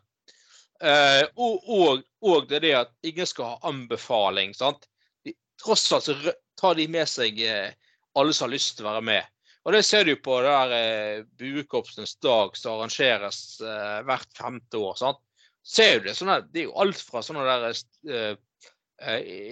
Eh, 0.82 1.24
og, 1.38 1.70
og, 1.70 2.03
og 2.22 2.48
det 2.50 2.56
er 2.56 2.65
det 2.65 2.74
at 2.77 2.91
ingen 3.03 3.25
skal 3.25 3.46
ha 3.46 3.70
anbefaling. 3.70 4.53
sant? 4.53 4.88
De, 5.25 5.34
tross 5.62 5.91
alt 5.94 6.03
så 6.03 6.15
tar 6.58 6.75
de 6.75 6.88
med 6.88 7.10
seg 7.10 7.39
eh, 7.41 7.74
alle 8.15 8.34
som 8.34 8.48
har 8.48 8.53
lyst 8.56 8.77
til 8.77 8.86
å 8.86 8.91
være 8.91 9.06
med. 9.10 9.25
Og 9.65 9.74
det 9.74 9.84
ser 9.86 10.06
du 10.06 10.15
på 10.18 10.39
det 10.41 10.50
der 10.50 10.72
eh, 10.77 11.25
Buekorpsenes 11.38 12.15
dag 12.22 12.56
som 12.58 12.80
arrangeres 12.80 13.60
eh, 13.62 14.00
hvert 14.08 14.32
femte 14.38 14.77
år. 14.77 14.96
sant? 14.98 15.22
Ser 15.62 16.00
du 16.00 16.10
det, 16.10 16.15
sånne, 16.18 16.39
det 16.50 16.63
er 16.63 16.70
jo 16.72 16.80
alt 16.82 17.01
fra 17.06 17.22
sånne 17.25 17.46
der 17.46 17.68
eh, 17.70 18.32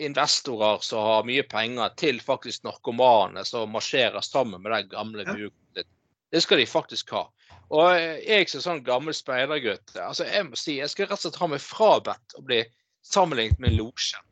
investorer 0.05 0.83
som 0.85 1.01
har 1.05 1.27
mye 1.27 1.43
penger, 1.49 1.93
til 1.97 2.19
faktisk 2.21 2.63
narkomane 2.67 3.45
som 3.47 3.71
marsjerer 3.73 4.21
sammen 4.21 4.61
med 4.61 4.71
den 4.75 4.89
gamle 4.91 5.25
buekorpset. 5.25 5.87
Det 6.29 6.41
skal 6.45 6.61
de 6.61 6.67
faktisk 6.69 7.15
ha. 7.15 7.23
Og 7.69 7.95
eh, 7.95 8.19
jeg 8.25 8.49
som 8.49 8.63
sånn 8.63 8.83
gammel 8.85 9.15
speidergutt, 9.17 9.93
altså 10.01 10.25
jeg 10.25 10.47
må 10.47 10.57
si, 10.57 10.79
jeg 10.79 10.89
skal 10.91 11.09
rett 11.09 11.19
og 11.19 11.25
slett 11.27 11.41
ha 11.41 11.49
meg 11.51 11.63
frabedt 11.63 12.37
å 12.37 12.45
bli 12.45 12.63
sammenlignet 13.05 13.61
med 13.61 13.73
en 13.73 13.81
losjen. 13.83 14.25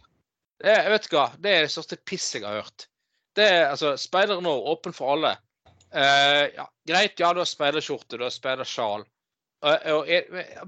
Det, 0.57 0.73
jeg 0.73 0.93
vet 0.93 1.09
hva, 1.13 1.25
det 1.41 1.51
er 1.53 1.65
det 1.65 1.73
største 1.73 1.99
piss 2.09 2.31
jeg 2.33 2.45
har 2.45 2.63
hørt. 2.63 2.87
Det 3.37 3.45
er, 3.45 3.67
altså, 3.69 3.93
Speider 4.01 4.41
nå, 4.41 4.53
åpen 4.71 4.95
for 4.97 5.13
alle. 5.13 5.35
Eh, 5.93 6.47
ja, 6.57 6.65
greit, 6.89 7.19
ja, 7.21 7.29
du 7.33 7.43
har 7.43 7.49
speiderskjorte, 7.49 8.17
du 8.17 8.25
har 8.25 8.33
speidersjal. 8.33 9.05
Og, 9.65 10.09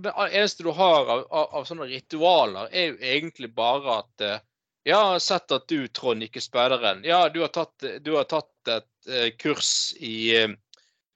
det 0.02 0.14
eneste 0.16 0.66
du 0.66 0.72
har 0.74 1.06
av, 1.06 1.20
av, 1.30 1.50
av 1.60 1.66
sånne 1.68 1.86
ritualer, 1.92 2.72
er 2.74 2.88
jo 2.88 2.96
egentlig 2.98 3.52
bare 3.54 4.00
at 4.02 4.26
eh, 4.26 4.40
Ja, 4.88 4.96
jeg 4.96 5.12
har 5.12 5.22
sett 5.22 5.52
at 5.54 5.68
du, 5.70 5.88
Trond, 5.94 6.24
ikke 6.24 6.42
speideren. 6.42 7.04
Ja, 7.06 7.28
du 7.30 7.42
har 7.44 7.52
tatt, 7.54 7.84
du 8.02 8.14
har 8.16 8.26
tatt 8.32 8.72
et 8.72 9.10
eh, 9.12 9.28
kurs 9.38 9.92
i 10.00 10.32
eh, 10.40 10.54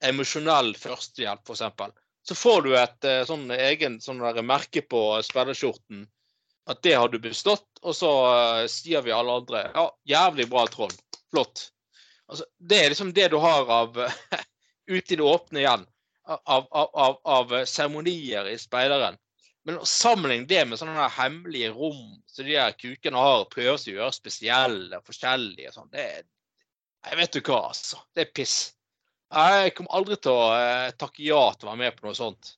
emosjonell 0.06 0.74
førstehjelp, 0.78 1.48
f.eks. 1.48 1.96
Så 2.28 2.36
får 2.36 2.62
du 2.62 2.74
et 2.78 3.08
eh, 3.08 3.24
sånn 3.28 3.48
egen 3.56 3.98
sånn 4.04 4.22
der 4.22 4.44
merke 4.46 4.84
på 4.86 5.02
speiderskjorten. 5.26 6.04
At 6.70 6.84
det 6.86 6.94
har 6.96 7.10
du 7.12 7.18
bestått, 7.24 7.66
og 7.82 7.96
så 7.98 8.12
eh, 8.36 8.68
sier 8.72 9.02
vi 9.04 9.16
alle 9.16 9.40
andre 9.42 9.66
ja, 9.74 9.88
jævlig 10.12 10.50
bra, 10.52 10.68
Trond. 10.72 11.00
Flott. 11.34 11.70
Altså, 12.28 12.46
det 12.60 12.84
er 12.84 12.94
liksom 12.94 13.16
det 13.16 13.32
du 13.34 13.40
har 13.42 13.72
av 13.72 13.98
ute 14.94 15.16
i 15.16 15.18
det 15.18 15.26
åpne 15.26 15.64
igjen. 15.64 15.88
Av, 16.24 16.40
av, 16.72 16.90
av, 16.96 17.18
av 17.28 17.50
seremonier 17.68 18.48
i 18.48 18.56
speideren. 18.56 19.18
Men 19.68 19.80
å 19.80 19.88
sammenligne 19.88 20.48
det 20.48 20.62
med 20.68 20.80
sånne 20.80 21.08
hemmelige 21.18 21.72
rom 21.76 22.16
som 22.28 22.48
de 22.48 22.56
her 22.56 22.76
kukene 22.76 23.20
har, 23.20 23.44
prøves 23.52 23.88
å 23.88 23.94
gjøre 23.94 24.16
spesielle 24.16 25.00
forskjellige 25.04 25.74
sånn, 25.76 25.92
det 25.92 26.08
er 26.20 26.24
Jeg 27.04 27.20
vet 27.20 27.36
du 27.36 27.42
hva, 27.42 27.60
altså. 27.74 28.00
Det 28.16 28.24
er 28.24 28.36
piss. 28.36 28.58
Jeg 29.34 29.74
kommer 29.76 29.98
aldri 29.98 30.16
til 30.24 30.32
å 30.32 30.52
eh, 30.56 30.92
takke 30.96 31.24
ja 31.26 31.42
til 31.52 31.68
å 31.68 31.74
være 31.74 31.82
med 31.82 31.98
på 31.98 32.08
noe 32.08 32.16
sånt. 32.16 32.54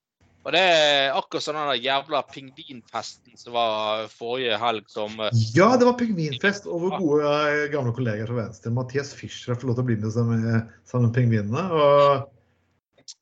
Og 0.45 0.53
det 0.53 0.61
er 0.61 1.15
akkurat 1.17 1.41
sånn 1.41 1.57
den 1.57 1.81
jævla 1.81 2.19
pingvinfesten 2.29 3.39
som 3.41 3.55
var 3.55 4.05
forrige 4.13 4.59
helg, 4.61 4.85
som 4.93 5.17
eh, 5.17 5.41
Ja, 5.57 5.71
det 5.81 5.87
var 5.87 5.97
pingvinfest, 5.97 6.69
og 6.69 6.85
vår 6.85 6.97
gode 6.99 7.33
eh, 7.39 7.65
gamle 7.73 7.95
kollegaer 7.97 8.29
fra 8.29 8.43
Venstre, 8.43 8.73
Mathias 8.75 9.15
Fischer, 9.17 9.55
har 9.55 9.57
fått 9.57 9.71
lov 9.71 9.79
til 9.79 9.85
å 9.85 9.89
bli 9.89 9.97
med, 10.03 10.13
sammen 10.85 11.07
med 11.07 11.15
pingvinene. 11.17 11.65
Og 11.73 12.29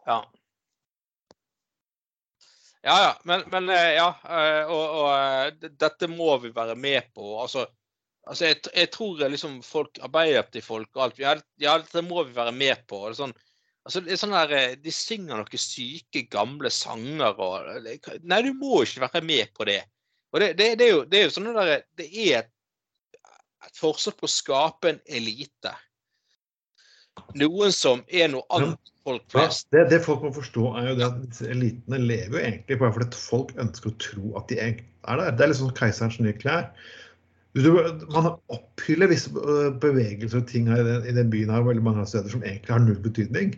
Ja. 0.05 0.21
Ja, 2.83 2.95
ja. 3.03 3.21
Men, 3.23 3.45
men 3.51 3.69
eh, 3.69 3.93
ja. 3.95 4.09
eh, 4.27 4.71
Og, 4.71 4.97
og 4.99 5.07
eh, 5.13 5.69
dette 5.79 6.09
må 6.11 6.35
vi 6.43 6.51
være 6.55 6.75
med 6.75 7.13
på. 7.15 7.37
Altså, 7.41 7.65
altså 8.27 8.49
jeg, 8.51 8.59
jeg 8.75 8.91
tror 8.91 9.23
liksom 9.31 9.61
folk, 9.63 10.01
Arbeiderpartifolk 10.03 10.91
og 10.97 11.05
alt 11.07 11.23
ja, 11.23 11.77
dette 11.79 12.03
må 12.05 12.25
vi 12.27 12.35
være 12.35 12.55
med 12.55 12.83
på. 12.87 13.05
Det 13.05 13.13
er 13.13 13.19
sånn, 13.21 13.35
altså, 13.87 14.03
det 14.03 14.15
er 14.15 14.21
sånn 14.25 14.35
der, 14.35 14.75
De 14.83 14.95
synger 14.95 15.39
noen 15.39 15.63
syke, 15.63 16.25
gamle 16.31 16.71
sanger 16.73 17.39
og 17.39 17.87
Nei, 17.87 18.41
du 18.43 18.51
må 18.59 18.83
ikke 18.83 19.07
være 19.07 19.23
med 19.31 19.55
på 19.55 19.69
det. 19.71 19.79
Og 20.33 20.41
det, 20.41 20.53
det, 20.57 20.73
det 20.81 20.89
er 20.89 20.93
jo, 20.95 21.01
det 21.07 21.19
er 21.19 21.27
jo 21.27 21.33
sånn 21.35 21.51
der, 21.55 21.87
det 21.99 22.09
er 22.09 22.39
et, 22.41 22.53
et 23.63 23.79
forsøk 23.79 24.17
på 24.19 24.27
å 24.27 24.35
skape 24.35 24.91
en 24.91 25.03
elite. 25.07 25.71
Noen 27.37 27.73
som 27.75 28.01
er 28.09 28.31
noe 28.31 28.45
annet 28.53 28.91
folk 29.03 29.35
ja, 29.35 29.45
det, 29.75 29.83
det 29.91 29.99
folk 30.05 30.23
må 30.23 30.31
forstå, 30.33 30.65
er 30.79 30.89
jo 30.91 30.97
det 30.99 31.05
at 31.07 31.15
disse 31.25 31.47
elitene 31.51 31.99
lever 32.01 32.37
jo 32.37 32.41
egentlig 32.41 32.79
bare 32.81 32.95
fordi 32.95 33.19
folk 33.19 33.53
ønsker 33.59 33.91
å 33.91 33.95
tro 34.01 34.33
at 34.39 34.51
de 34.51 34.59
er 34.63 34.75
der. 34.77 35.23
Det 35.35 35.45
er 35.45 35.55
sånn 35.57 35.73
keiserens 35.77 36.19
nye 36.23 36.35
klær. 36.37 36.69
Man 37.53 38.31
opphyller 38.53 39.11
visse 39.11 39.33
øh, 39.37 39.73
bevegelser 39.81 40.39
og 40.39 40.47
ting 40.49 40.71
her 40.71 40.81
i 41.03 41.13
den, 41.13 41.29
byen 41.33 41.51
her, 41.53 41.65
veldig 41.67 41.83
mange 41.85 42.05
steder 42.09 42.31
som 42.31 42.45
egentlig 42.45 42.73
har 42.73 42.81
null 42.81 43.01
betydning. 43.03 43.53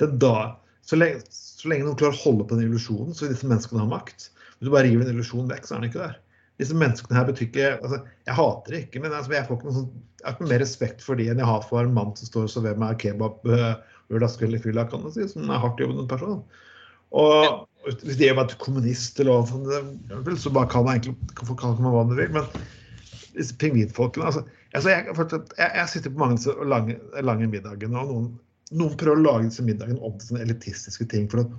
Det 0.00 0.08
da, 0.22 0.54
så, 0.86 1.00
lenge, 1.00 1.24
så 1.34 1.72
lenge 1.72 1.88
noen 1.88 1.98
klarer 2.00 2.16
å 2.16 2.22
holde 2.22 2.46
på 2.46 2.56
den 2.56 2.70
illusjonen, 2.70 3.16
så 3.16 3.26
vil 3.26 3.34
disse 3.34 3.50
menneskene 3.50 3.82
ha 3.82 3.90
makt. 3.90 4.30
Hvis 4.56 4.70
du 4.70 4.72
bare 4.72 4.86
river 4.86 5.04
en 5.04 5.12
illusjon 5.16 5.50
vekk, 5.50 5.66
så 5.66 5.76
er 5.76 5.82
den 5.82 5.90
ikke 5.90 6.04
der. 6.04 6.16
Disse 6.60 6.76
menneskene 6.78 7.18
her 7.18 7.26
betyr 7.28 7.48
ikke 7.50 7.70
altså, 7.76 7.98
Jeg 8.26 8.36
hater 8.38 8.74
det 8.74 8.82
ikke, 8.86 9.02
men 9.04 9.12
altså, 9.12 9.34
jeg 9.36 9.48
får 9.48 9.58
ikke 9.58 9.68
noe 9.68 9.78
sånn, 9.78 9.90
jeg 10.16 10.26
har 10.26 10.36
ikke 10.36 10.50
mer 10.52 10.62
respekt 10.64 11.04
for 11.04 11.20
dem 11.20 11.32
enn 11.32 11.42
jeg 11.42 11.50
har 11.50 11.66
for 11.68 11.82
en 11.82 11.96
mann 11.96 12.14
som 12.18 12.30
står 12.30 12.46
og 12.46 12.52
serverer 12.54 12.80
meg 12.80 13.00
kebab 13.02 13.44
øh, 13.52 13.74
lørdagskveld 14.12 14.56
i 14.56 14.62
fylla, 14.62 14.86
kan 14.88 15.04
man 15.04 15.14
si, 15.14 15.26
som 15.28 15.50
er 15.50 15.60
hardt 15.62 15.82
jobbende 15.82 16.06
person. 16.10 16.40
Og 17.16 17.66
hvis 18.02 18.18
det 18.18 18.32
meg 18.34 18.48
til 18.50 18.60
kommunist 18.62 19.20
eller 19.22 19.36
hva 19.36 19.46
sånn, 19.50 20.38
så 20.40 20.52
bare 20.54 20.70
kan 20.72 20.86
man 20.86 20.98
egentlig 20.98 21.44
folk 21.46 21.60
kalle 21.60 21.84
meg 21.84 21.94
hva 21.94 22.02
man 22.08 22.18
vil. 22.18 22.32
Men 22.34 22.48
disse 23.36 23.56
pingvinfolkene 23.60 24.26
altså, 24.30 24.42
altså 24.72 24.94
jeg, 24.94 25.12
jeg, 25.12 25.70
jeg 25.76 25.92
sitter 25.92 26.14
på 26.14 26.22
mange 26.24 26.56
lange, 26.66 26.98
lange 27.20 27.48
middager, 27.52 27.92
og 27.92 28.10
noen, 28.10 28.28
noen 28.72 28.98
prøver 28.98 29.20
å 29.20 29.26
lage 29.26 29.50
disse 29.50 29.66
middagene 29.66 30.00
om 30.00 30.16
til 30.16 30.32
sånne 30.32 30.46
elitistiske 30.48 31.06
ting. 31.12 31.28
for 31.30 31.44
at 31.44 31.54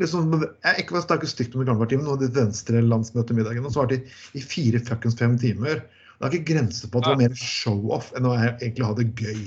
Liksom, 0.00 0.32
jeg 0.64 0.82
ikke 0.82 1.02
snakke 1.04 1.28
stygt 1.30 1.54
om 1.54 1.62
det 1.62 1.68
gamle 1.68 1.84
partiet, 1.84 2.02
men 2.02 2.10
nå 2.10 2.16
de 2.20 2.30
venstre 2.34 2.82
landsmøtemiddagen, 2.82 3.66
og 3.66 3.74
så 3.74 3.84
var 3.84 3.94
i 3.94 4.42
fire 4.42 4.80
fuckings 4.82 5.18
fem 5.18 5.36
timer. 5.40 5.84
Det 6.18 6.26
er 6.26 6.36
ikke 6.36 6.52
grenser 6.52 6.90
på 6.90 7.00
at 7.00 7.06
det 7.06 7.14
var 7.14 7.22
mer 7.22 7.38
show-off 7.38 8.10
enn 8.18 8.28
å 8.28 8.34
egentlig 8.40 8.88
ha 8.88 8.96
det 8.98 9.08
gøy. 9.14 9.46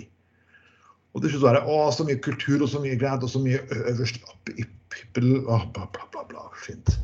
Og 1.14 1.22
til 1.22 1.36
slutt 1.36 1.46
var 1.46 1.60
det 1.60 1.68
å, 1.70 1.78
så 1.94 2.08
mye 2.08 2.24
kultur 2.26 2.64
og 2.64 2.72
så 2.72 2.82
mye 2.82 2.98
greit 2.98 3.26
og 3.26 3.30
så 3.30 3.44
mye 3.44 3.60
øverst 3.84 4.24
oppe 4.26 4.56
i 4.58 4.66
pippel 4.94 5.36
å, 5.44 5.60
bla, 5.76 5.86
bla, 5.94 6.08
bla, 6.16 6.26
bla. 6.32 6.48
Fint. 6.64 6.96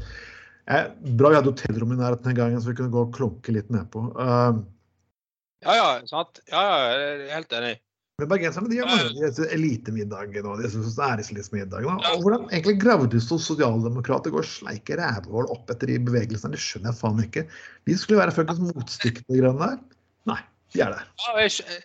Eh, 0.70 0.90
bra 1.20 1.30
vi 1.30 1.38
hadde 1.38 1.52
hotellrom 1.52 1.94
i 1.94 2.00
nærheten 2.00 2.32
den 2.32 2.40
gangen, 2.40 2.62
så 2.62 2.72
vi 2.72 2.80
kunne 2.80 2.94
gå 2.94 3.04
og 3.06 3.14
klunke 3.14 3.54
litt 3.54 3.70
nedpå. 3.74 4.08
Uh, 4.18 4.64
Ja, 5.66 5.76
ja, 5.76 5.88
sant. 6.08 6.40
Ja, 6.48 6.62
ja, 6.64 6.76
jeg 6.88 7.08
er 7.28 7.32
helt 7.36 7.56
enig. 7.58 7.74
Men 8.20 8.30
bergenserne 8.30 8.70
de 8.72 8.80
har 8.82 8.90
mange 8.92 9.24
disse 9.24 9.48
elitemiddagene 9.56 10.52
og 10.52 10.62
nå. 10.62 12.14
Og 12.14 12.24
hvordan 12.26 12.48
egentlig 12.52 12.78
Graudus 12.84 13.30
og 13.36 13.42
sosialdemokrater 13.44 14.34
går 14.36 14.48
sleike 14.48 14.98
rævhål 15.00 15.50
opp 15.56 15.72
etter 15.74 15.94
de 15.94 16.00
bevegelsene, 16.10 16.54
det 16.56 16.64
skjønner 16.64 16.92
jeg 16.92 17.00
faen 17.00 17.24
ikke. 17.24 17.46
De 17.90 17.98
skulle 18.00 18.20
være 18.22 18.36
fuckings 18.36 18.62
motstykke 18.74 19.24
til 19.24 19.38
de 19.38 19.44
greiene 19.44 19.64
der. 19.64 19.80
Nei, 20.30 20.42
de 20.76 20.84
er 20.86 20.98
der. 20.98 21.08
Ja, 21.26 21.38
jeg, 21.46 21.80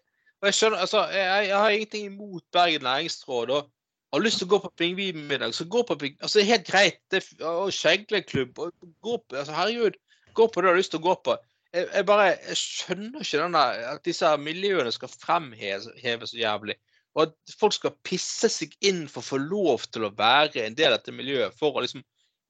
jeg 0.44 0.58
skjønner, 0.58 0.82
altså, 0.84 1.06
jeg, 1.14 1.48
jeg 1.48 1.56
har 1.56 1.78
ingenting 1.78 2.10
imot 2.12 2.44
Bergen 2.52 2.84
næringsråd. 2.84 3.54
og 3.54 3.70
har 4.14 4.22
lyst 4.22 4.38
til 4.40 4.46
å 4.46 4.52
gå 4.54 4.60
på 4.62 4.70
pingvinmiddag, 4.78 5.54
så 5.56 5.66
gå 5.70 5.82
på 5.88 5.96
ping... 5.98 6.14
Altså, 6.20 6.38
det 6.38 6.44
er 6.44 6.52
helt 6.52 6.68
greit. 6.68 7.00
Det, 7.10 7.22
er- 7.22 7.48
og 7.50 7.72
skjegleklubb. 7.74 8.60
og 8.62 8.90
Gå 9.02 9.16
på, 9.18 9.36
altså, 9.40 9.54
herregud, 9.56 9.98
gå 10.38 10.46
på 10.46 10.62
det 10.62 10.68
du 10.68 10.70
har 10.72 10.78
lyst 10.78 10.94
til 10.94 11.02
å 11.02 11.06
gå 11.08 11.14
på. 11.26 11.36
Jeg, 11.74 11.88
jeg 11.90 12.06
bare 12.06 12.26
jeg 12.30 12.58
skjønner 12.58 13.22
ikke 13.24 13.40
denne, 13.40 13.62
at 13.90 14.04
disse 14.06 14.28
miljøene 14.38 14.92
skal 14.94 15.10
fremheves 15.10 15.88
så 16.30 16.38
jævlig. 16.38 16.76
Og 17.14 17.28
at 17.28 17.54
folk 17.58 17.74
skal 17.76 17.94
pisse 18.06 18.50
seg 18.50 18.74
inn 18.86 19.04
for 19.10 19.22
å 19.22 19.28
få 19.28 19.38
lov 19.42 19.86
til 19.94 20.06
å 20.06 20.12
være 20.14 20.64
en 20.64 20.76
del 20.78 20.92
av 20.92 21.00
dette 21.00 21.14
miljøet. 21.14 21.54
For 21.58 21.74
å 21.74 21.82
liksom 21.84 22.02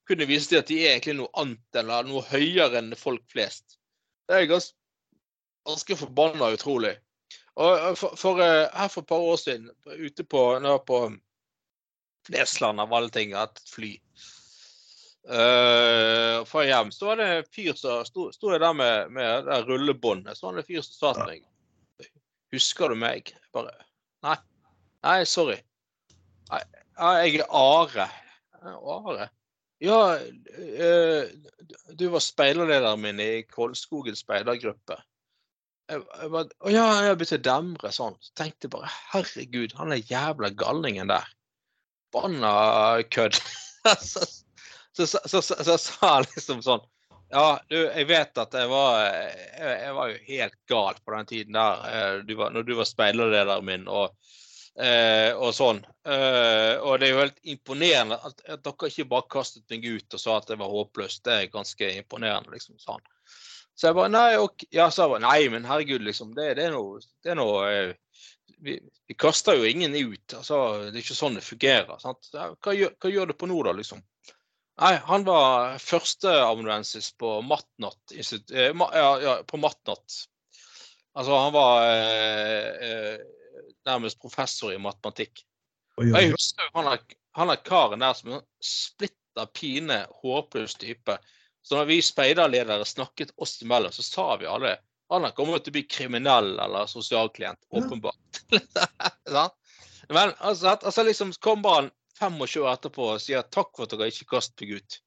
kunne 0.08 0.28
vise 0.28 0.50
til 0.50 0.60
at 0.60 0.68
de 0.68 0.80
er 0.82 0.94
egentlig 0.94 1.16
noe 1.20 1.32
annet 1.40 1.80
eller 1.80 2.08
noe 2.08 2.24
høyere 2.28 2.80
enn 2.80 2.92
folk 3.00 3.24
flest. 3.32 3.78
Det 4.28 4.36
er 4.36 4.48
ganske, 4.48 4.76
ganske 5.68 5.98
forbanna 6.00 6.52
utrolig. 6.56 6.94
Og 7.60 7.96
for, 7.96 8.16
for, 8.18 8.40
eh, 8.42 8.66
her 8.74 8.90
for 8.90 9.04
et 9.04 9.12
par 9.12 9.24
år 9.24 9.36
siden, 9.40 9.68
ute 9.86 10.24
på, 10.26 10.42
på 10.88 11.00
Flesland 12.26 12.82
av 12.82 12.92
alle 12.96 13.12
ting, 13.14 13.36
et 13.38 13.60
fly 13.70 13.94
uh, 15.28 16.44
Fra 16.48 16.64
hjem, 16.66 16.92
så 16.94 17.10
var 17.10 17.20
det 17.20 17.28
en 17.30 17.50
fyr 17.54 17.76
som 17.78 18.04
sto, 18.08 18.28
sto 18.34 18.52
jeg 18.52 18.62
der 18.62 18.76
med, 18.76 19.12
med 19.14 19.48
det 19.48 19.60
rullebåndet. 19.68 20.38
Så 20.38 20.48
var 20.48 20.58
det 20.58 20.64
en 20.64 20.70
fyr 20.72 20.84
som 20.86 20.98
sa 20.98 21.12
til 21.18 21.30
meg 21.32 22.10
Husker 22.54 22.92
du 22.92 22.98
meg? 22.98 23.32
Bare 23.54 23.72
Nei. 24.24 24.36
Nei, 25.04 25.16
sorry. 25.28 25.58
Nei, 26.48 26.60
jeg 26.96 27.40
er 27.42 27.48
Are. 27.52 28.06
Are? 28.64 29.26
Ja, 29.84 29.98
uh, 30.16 31.24
du 31.98 32.06
var 32.12 32.22
speiderlederen 32.24 33.02
min 33.02 33.20
i 33.20 33.32
Kolskogen 33.50 34.16
speidergruppe. 34.16 34.96
Jeg, 35.92 36.00
å 36.32 36.70
ja, 36.72 36.84
jeg 37.04 37.18
begynte 37.20 37.40
å 37.42 37.44
demre 37.50 37.90
sånn. 37.92 38.16
Så 38.24 38.32
tenkte 38.38 38.68
jeg 38.68 38.72
bare 38.72 38.92
herregud, 39.12 39.74
han 39.76 39.92
er 39.92 40.00
jævla 40.08 40.54
gallingen 40.56 41.12
der. 41.12 41.28
Banna 42.14 42.54
kødd. 43.12 43.36
så, 44.96 45.06
så, 45.06 45.42
så, 45.42 45.64
så, 45.64 45.78
sa 45.78 46.10
han 46.16 46.28
liksom 46.34 46.62
sånn 46.62 46.84
ja, 47.34 47.60
du, 47.68 47.76
jeg 47.80 48.06
vet 48.06 48.38
at 48.38 48.54
jeg 48.54 48.68
var, 48.70 48.98
jeg, 49.02 49.70
jeg 49.80 49.94
var 49.96 50.10
jo 50.10 50.18
helt 50.28 50.56
gal 50.70 50.98
på 51.00 51.14
den 51.16 51.28
tiden 51.30 51.56
der, 51.56 51.86
eh, 51.88 52.18
du 52.28 52.34
var, 52.38 52.52
når 52.54 52.66
du 52.68 52.74
var 52.78 52.86
speiderlederen 52.86 53.66
min 53.66 53.88
og, 53.90 54.12
eh, 54.78 55.32
og 55.32 55.50
sånn. 55.56 55.80
Eh, 56.06 56.76
og 56.78 57.00
det 57.00 57.08
er 57.08 57.10
jo 57.10 57.22
helt 57.24 57.40
imponerende 57.56 58.20
at, 58.28 58.44
at 58.44 58.62
dere 58.62 58.92
ikke 58.92 59.08
bare 59.10 59.30
kastet 59.34 59.66
meg 59.72 59.88
ut 59.88 60.14
og 60.14 60.22
sa 60.22 60.36
at 60.38 60.52
jeg 60.52 60.60
var 60.62 60.76
håpløst. 60.76 61.24
Det 61.26 61.34
er 61.34 61.50
ganske 61.50 61.90
imponerende, 62.04 62.54
liksom, 62.54 62.78
sa 62.78 63.00
han. 63.00 63.10
Så 63.74 63.88
jeg 63.88 63.98
bare 63.98 64.14
nei, 64.14 64.28
ok, 64.38 64.68
ja, 64.70 64.86
så 64.92 65.02
jeg 65.02 65.16
bare, 65.16 65.26
nei, 65.26 65.38
men 65.50 65.66
herregud, 65.66 66.06
liksom. 66.06 66.36
Det, 66.38 66.52
det 66.60 66.68
er 66.68 66.76
noe, 66.76 67.02
det 67.24 67.34
er 67.34 67.40
noe 67.40 67.64
vi, 68.64 68.78
vi 69.08 69.14
kaster 69.18 69.58
jo 69.58 69.66
ingen 69.66 69.96
ut. 69.96 70.34
altså 70.38 70.58
Det 70.86 70.98
er 70.98 71.02
ikke 71.02 71.18
sånn 71.18 71.38
det 71.38 71.44
fungerer. 71.44 71.96
sant? 71.98 72.30
Hva 72.32 72.76
gjør, 72.76 72.94
hva 73.00 73.10
gjør 73.10 73.32
du 73.32 73.38
på 73.38 73.48
nå, 73.50 73.58
da, 73.66 73.74
liksom? 73.76 74.02
Nei, 74.82 74.94
han 75.06 75.24
var 75.24 75.76
førsteamanuensis 75.78 77.12
på 77.20 77.36
Matnat. 77.46 78.00
institut- 78.12 78.56
eh, 78.56 78.72
ma- 78.72 78.90
Ja, 78.94 79.20
ja, 79.22 79.34
på 79.46 79.56
Matnat. 79.56 80.16
Altså, 81.14 81.36
han 81.38 81.52
var 81.52 81.84
eh, 81.86 82.88
eh, 82.88 83.18
nærmest 83.86 84.18
professor 84.20 84.72
i 84.72 84.78
matematikk. 84.78 85.44
Og 85.98 86.08
jeg 86.10 86.30
husker 86.32 86.70
han 86.74 86.86
er, 86.90 86.98
han 87.38 87.50
er 87.50 87.56
karen 87.62 88.00
der 88.02 88.12
som 88.18 88.32
en 88.32 88.42
splitter 88.60 89.46
pine, 89.54 90.06
håpløs 90.22 90.74
type. 90.74 91.18
Så 91.62 91.76
når 91.78 91.84
vi 91.86 92.00
speiderledere 92.02 92.84
snakket 92.84 93.30
oss 93.38 93.62
imellom, 93.62 93.92
så 93.94 94.02
sa 94.02 94.36
vi 94.36 94.46
alle 94.50 94.78
han 95.10 95.22
har 95.22 95.30
kommet 95.36 95.62
til 95.64 95.70
å 95.70 95.76
bli 95.76 95.82
kriminell 95.86 96.58
eller 96.58 96.86
sosialklient, 96.90 97.60
åpenbart. 97.70 98.40
Ja. 99.30 99.48
Men 100.08 100.32
altså, 100.38 100.68
altså 100.82 101.02
liksom 101.06 101.32
kommer 101.40 101.74
han 101.74 101.90
25 102.20 102.62
år 102.62 102.70
etterpå 102.74 103.08
og 103.14 103.22
sier 103.22 103.44
takk 103.54 103.72
for 103.74 103.86
at 103.86 103.96
dere 103.96 104.12
ikke 104.12 104.30
kastet 104.36 104.64
meg 104.64 104.78
ut. 104.78 104.98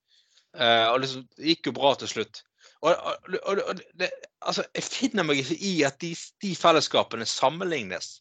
Eh, 0.57 0.85
og 0.91 1.01
liksom, 1.03 1.25
det 1.37 1.53
gikk 1.53 1.69
jo 1.69 1.75
bra 1.77 1.93
til 1.99 2.11
slutt. 2.11 2.43
Og, 2.81 2.93
og, 2.93 3.37
og, 3.41 3.61
og 3.71 3.81
det, 3.97 4.09
altså, 4.41 4.65
jeg 4.75 4.85
finner 4.85 5.25
meg 5.25 5.41
ikke 5.41 5.57
i 5.65 5.73
at 5.87 5.99
de, 6.03 6.11
de 6.43 6.53
fellesskapene 6.57 7.25
sammenlignes 7.29 8.17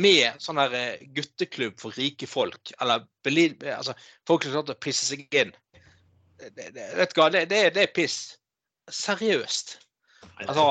med 0.00 0.38
sånn 0.42 0.60
her 0.60 0.76
eh, 0.76 1.02
gutteklubb 1.16 1.80
for 1.82 1.96
rike 1.98 2.28
folk, 2.30 2.72
eller 2.80 3.04
altså, 3.74 3.96
folk 4.28 4.46
som 4.46 4.54
klarte 4.54 4.76
å 4.76 4.82
pisse 4.82 5.08
seg 5.10 5.26
inn. 5.34 5.52
Det, 6.40 6.70
vet 6.96 7.12
du 7.12 7.20
hva, 7.20 7.28
det, 7.34 7.46
det 7.50 7.82
er 7.82 7.92
piss. 7.92 8.36
Seriøst. 8.90 9.76
Altså, 10.46 10.64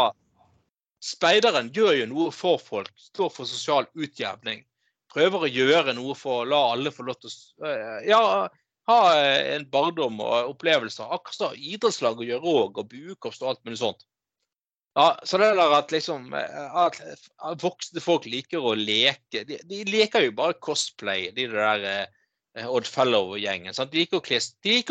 speideren 1.04 1.70
gjør 1.76 1.94
jo 2.02 2.08
noe 2.10 2.32
for 2.36 2.62
folk, 2.62 2.92
står 3.12 3.30
for 3.36 3.50
sosial 3.50 3.88
utjevning. 3.94 4.64
Prøver 5.10 5.46
å 5.46 5.50
gjøre 5.50 5.96
noe 5.98 6.16
for 6.18 6.44
å 6.44 6.50
la 6.50 6.60
alle 6.76 6.94
få 6.94 7.06
lov 7.08 7.18
til 7.22 7.32
å 7.32 7.70
eh, 7.70 8.10
ja, 8.12 8.22
ha 8.90 9.00
eh, 9.16 9.56
en 9.56 9.66
barndom 9.72 10.22
og 10.22 10.54
opplevelser. 10.54 11.10
Akkurat 11.10 11.38
som 11.38 11.58
idrettslag 11.58 12.22
og 12.22 12.30
gjøre 12.30 12.54
òg, 12.54 12.82
og 12.82 12.92
buekorps 12.92 13.42
og 13.44 13.54
alt 13.54 13.64
mulig 13.66 13.82
sånt. 13.82 14.06
Ja, 14.98 15.14
så 15.24 15.38
det 15.38 15.52
der 15.56 15.74
at 15.78 15.92
liksom 15.94 16.34
eh, 16.36 16.78
at 16.84 17.02
voksne 17.62 18.02
folk 18.04 18.26
liker 18.28 18.64
å 18.66 18.74
leke 18.76 19.46
De, 19.48 19.60
de 19.70 19.84
leker 19.88 20.26
jo 20.26 20.34
bare 20.36 20.58
cosplay, 20.60 21.30
de 21.36 21.46
der 21.52 21.86
eh, 21.90 22.68
Odd 22.68 22.90
Fellow-gjengen. 22.90 23.74
å 23.74 23.86
de 23.86 24.02
liker 24.02 24.20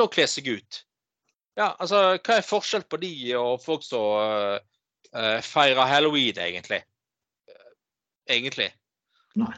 å 0.06 0.10
kle 0.12 0.28
seg 0.30 0.48
ut. 0.48 0.82
Ja, 1.58 1.72
altså, 1.82 2.18
hva 2.22 2.38
er 2.38 2.46
forskjell 2.46 2.84
på 2.86 3.00
de 3.02 3.12
og 3.34 3.58
folk 3.64 3.82
som 3.82 4.04
uh, 4.22 4.60
uh, 5.10 5.38
feirer 5.42 5.90
halloween, 5.90 6.38
egentlig? 6.38 6.84
Uh, 7.50 7.72
Egentlig. 8.30 8.68
Nei. 9.42 9.50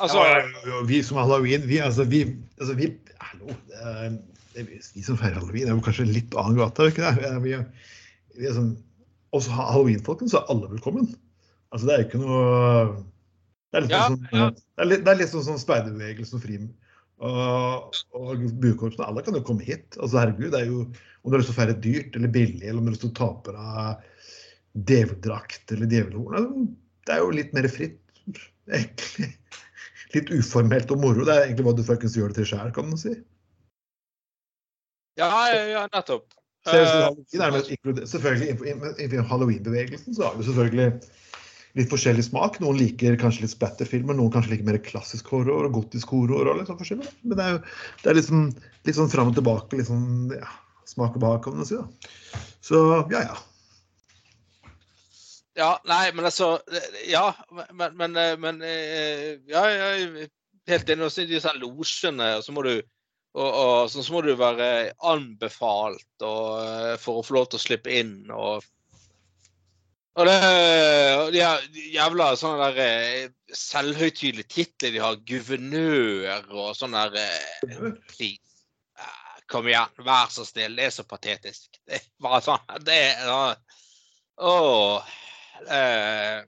Altså, 0.00 0.22
ja, 0.66 0.80
vi 0.88 1.02
som 1.02 1.16
har 1.20 1.26
halloween, 1.28 1.66
vi, 1.68 1.78
altså, 1.84 2.04
vi, 2.08 2.22
altså, 2.60 2.74
vi 2.78 2.88
Hallo. 3.22 3.54
det 3.72 4.60
er 4.60 4.64
vi- 4.68 5.02
som 5.02 5.16
feirer 5.16 5.38
halloween, 5.40 5.68
er 5.68 5.74
jo 5.76 5.80
kanskje 5.84 6.06
litt 6.12 6.34
annen 6.36 6.56
gate. 6.58 6.82
det 6.82 6.92
Ikke 6.94 7.12
det? 7.20 7.42
Vi, 7.42 7.56
vi 8.40 8.46
er 8.48 8.52
sånn, 8.56 8.72
også 9.32 9.50
ha- 9.56 9.70
halloween-folkene, 9.72 10.28
så 10.32 10.40
er 10.42 10.50
alle 10.52 10.68
velkommen. 10.72 11.14
Altså, 11.72 11.86
det 11.86 11.94
er 11.94 12.02
jo 12.02 12.08
ikke 12.08 12.22
noe 12.24 13.04
Det 13.72 13.78
er 13.78 13.80
litt, 13.86 13.90
Ja, 13.94 14.02
sånn, 14.08 14.26
ja. 14.32 14.50
det 14.50 14.82
er 14.84 14.88
litt, 14.90 15.04
det 15.06 15.08
er 15.14 15.16
litt 15.22 15.30
sånn, 15.32 15.44
sånn 15.46 15.60
speiderbevegelsen 15.62 16.36
og 16.36 16.42
frim. 16.44 16.66
Og, 17.22 17.94
og 18.18 18.42
buekorpsene, 18.60 19.06
alle 19.06 19.22
kan 19.24 19.34
jo 19.38 19.40
komme 19.46 19.62
hit. 19.64 19.96
Altså, 19.96 20.18
herregud, 20.18 20.50
det 20.52 20.60
er 20.60 20.66
jo 20.72 20.82
Om 21.22 21.30
du 21.30 21.36
har 21.36 21.38
lyst 21.40 21.52
til 21.52 21.54
å 21.54 21.60
feire 21.62 21.76
dyrt 21.80 22.16
eller 22.18 22.28
billig, 22.34 22.64
eller 22.66 22.80
om 22.80 22.84
du 22.84 22.90
har 22.90 22.96
lyst 22.96 23.04
til 23.06 23.12
å 23.12 23.14
ta 23.14 23.28
på 23.46 23.52
deg 23.54 24.08
djeveldrakt 24.90 25.72
eller 25.76 25.86
djevelhorn. 25.86 26.64
Det 27.06 27.14
er 27.14 27.20
jo 27.22 27.30
litt 27.30 27.52
mer 27.54 27.68
fritt, 27.70 28.00
egentlig. 28.68 29.28
Litt 30.12 30.30
uformelt 30.34 30.92
og 30.92 31.00
moro. 31.02 31.24
Det 31.24 31.34
er 31.34 31.46
egentlig 31.46 31.66
hva 31.68 31.74
du 31.76 31.82
faktisk 31.86 32.20
gjør 32.20 32.32
det 32.32 32.42
til 32.42 32.52
sjæl, 32.52 32.72
kan 32.76 32.88
man 32.90 33.00
si. 33.00 33.16
ja, 35.20 35.28
ja, 35.52 35.66
ja, 35.70 35.82
nettopp. 35.92 36.30
Eh, 36.70 38.06
selvfølgelig 38.06 38.48
i 38.52 38.54
innenfor 39.02 39.26
halloween-bevegelsen 39.32 40.14
så 40.14 40.28
har 40.28 40.36
vi 40.38 40.46
selvfølgelig 40.46 40.92
litt 41.78 41.90
forskjellig 41.90 42.24
smak. 42.26 42.58
Noen 42.62 42.78
liker 42.78 43.16
kanskje 43.20 43.46
litt 43.46 43.54
splatterfilmer, 43.54 44.16
noen 44.16 44.32
kanskje 44.34 44.54
liker 44.54 44.68
mer 44.68 44.78
klassisk 44.84 45.32
horror 45.32 45.66
og 45.66 45.78
gotisk 45.78 46.12
horror. 46.14 46.52
og 46.52 46.60
litt 46.60 46.70
sånn 46.70 46.80
forskjellig. 46.80 47.08
Men 47.24 47.38
det 47.38 47.46
er 47.46 47.56
jo 47.56 47.62
det 48.02 48.12
er 48.12 48.18
liksom, 48.20 48.44
litt 48.86 48.98
sånn 48.98 49.12
fram 49.12 49.32
og 49.32 49.38
tilbake. 49.38 49.80
litt 49.80 49.90
sånn, 49.90 50.36
ja, 50.36 50.50
Smak 50.92 51.14
og 51.16 51.22
behag, 51.22 51.42
kan 51.44 51.56
man 51.56 51.66
si. 51.66 51.78
da. 51.78 52.42
Så 52.60 52.78
ja, 53.10 53.22
ja. 53.30 53.36
Ja, 55.58 55.74
nei, 55.84 56.06
men 56.16 56.24
altså 56.24 56.54
Ja, 57.04 57.26
men, 57.52 57.96
men, 57.98 58.16
eh, 58.16 58.36
men 58.40 58.62
Ja, 58.64 59.64
Ja, 59.66 59.66
jeg 59.68 60.06
er 60.06 60.32
helt 60.70 60.90
enig. 60.90 61.06
Også 61.08 61.24
i 61.24 61.30
disse 61.30 61.52
losjene, 61.58 62.36
og 62.38 62.44
så 62.46 62.54
må 62.56 62.64
du 62.66 62.74
og, 63.32 63.48
og 63.48 63.90
så, 63.90 64.02
så 64.04 64.12
må 64.12 64.20
du 64.24 64.34
være 64.36 64.92
anbefalt 65.08 66.24
og, 66.26 66.60
eh, 66.60 66.94
for 67.00 67.20
å 67.20 67.24
få 67.24 67.38
lov 67.38 67.48
til 67.48 67.60
å 67.60 67.62
slippe 67.62 67.94
inn. 68.02 68.16
Og, 68.28 68.66
og 70.20 70.28
det 70.28 70.34
de 71.32 71.40
her 71.40 71.64
jævla 71.94 72.32
sånne 72.36 72.68
der 72.76 72.82
eh, 72.84 73.30
selvhøytidelige 73.56 74.52
titler 74.52 74.92
de 74.92 75.00
har. 75.00 75.16
Guvernør 75.28 76.44
og 76.50 76.76
sånn 76.76 76.96
der 76.98 77.16
eh, 77.22 77.88
Please. 78.12 78.60
Eh, 79.00 79.40
Kom 79.48 79.68
igjen, 79.68 79.96
vær 80.04 80.28
så 80.32 80.44
snill. 80.48 80.76
Det 80.76 80.90
er 80.90 80.94
så 80.98 81.08
patetisk. 81.08 81.80
Det 81.88 82.02
er 82.02 82.06
bare 82.22 82.44
sånn 82.44 82.84
Det 82.84 83.00
er 83.14 83.56
Åh. 84.42 85.18
Eh, 85.68 86.44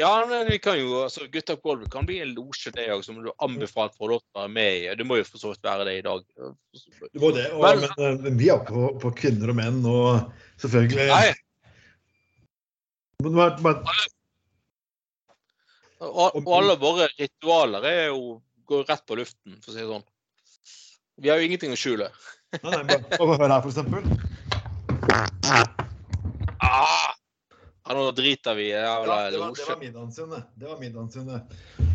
ja, 0.00 0.26
men 0.28 0.46
vi 0.48 0.58
kan 0.62 0.78
jo, 0.78 1.02
altså 1.04 1.26
Gutta 1.32 1.56
på 1.58 1.72
gulvet 1.72 1.90
kan 1.92 2.06
bli 2.06 2.20
en 2.22 2.30
losje, 2.36 2.70
det 2.72 2.86
òg, 2.94 3.02
som 3.04 3.18
du 3.22 3.30
anbefalt 3.42 3.96
for 3.98 4.14
å 4.14 4.20
være 4.36 4.48
med 4.52 4.76
i. 4.78 4.94
Det 4.96 5.04
må 5.06 5.18
jo 5.18 5.24
for 5.28 5.38
så 5.42 5.50
vidt 5.52 5.64
være 5.66 5.84
det 5.88 5.96
i 5.98 6.04
dag. 6.06 6.22
Det 6.30 7.20
var 7.20 7.32
det. 7.36 7.46
Og, 7.52 7.62
Men- 7.64 7.80
men, 7.80 7.90
eh, 7.98 8.20
men 8.24 8.38
vi 8.38 8.48
er 8.54 8.62
på, 8.64 8.86
på 9.02 9.10
kvinner 9.18 9.50
og 9.52 9.56
menn, 9.58 9.82
og 9.86 10.32
selvfølgelig 10.62 11.08
Nei, 11.10 11.34
Men 13.20 13.34
men, 13.36 13.84
og, 16.00 16.36
og 16.40 16.46
alle 16.56 16.76
våre 16.80 17.10
ritualer 17.18 17.84
er 17.84 18.06
jo, 18.06 18.38
går 18.64 18.86
rett 18.88 19.02
på 19.04 19.18
luften, 19.18 19.58
for 19.60 19.68
å 19.68 19.74
si 19.74 19.82
det 19.82 19.90
sånn. 19.90 20.06
Vi 21.20 21.28
har 21.28 21.36
jo 21.36 21.44
ingenting 21.50 21.74
å 21.74 21.76
skjule. 21.76 22.08
Nei, 22.62 22.70
nei, 22.70 22.84
bare, 22.88 23.18
bare 23.20 23.36
hør 23.42 23.52
her, 23.52 23.60
for 23.60 23.70
eksempel. 23.74 24.02
Ah! 26.70 27.10
Ja, 27.88 27.94
nå 27.96 28.10
driter 28.14 28.54
vi 28.54 28.68
i 28.68 28.72
det 28.74 28.82
Ja, 28.84 29.00
det 29.02 29.08
var, 29.08 29.30
det 29.32 29.38
var 29.66 29.78
middagen 29.80 30.12
sin, 30.12 30.30
det. 30.30 30.42
Det 30.54 30.68
var 30.68 30.78
middagen 30.78 31.10
sin, 31.10 31.26
det. 31.26 31.40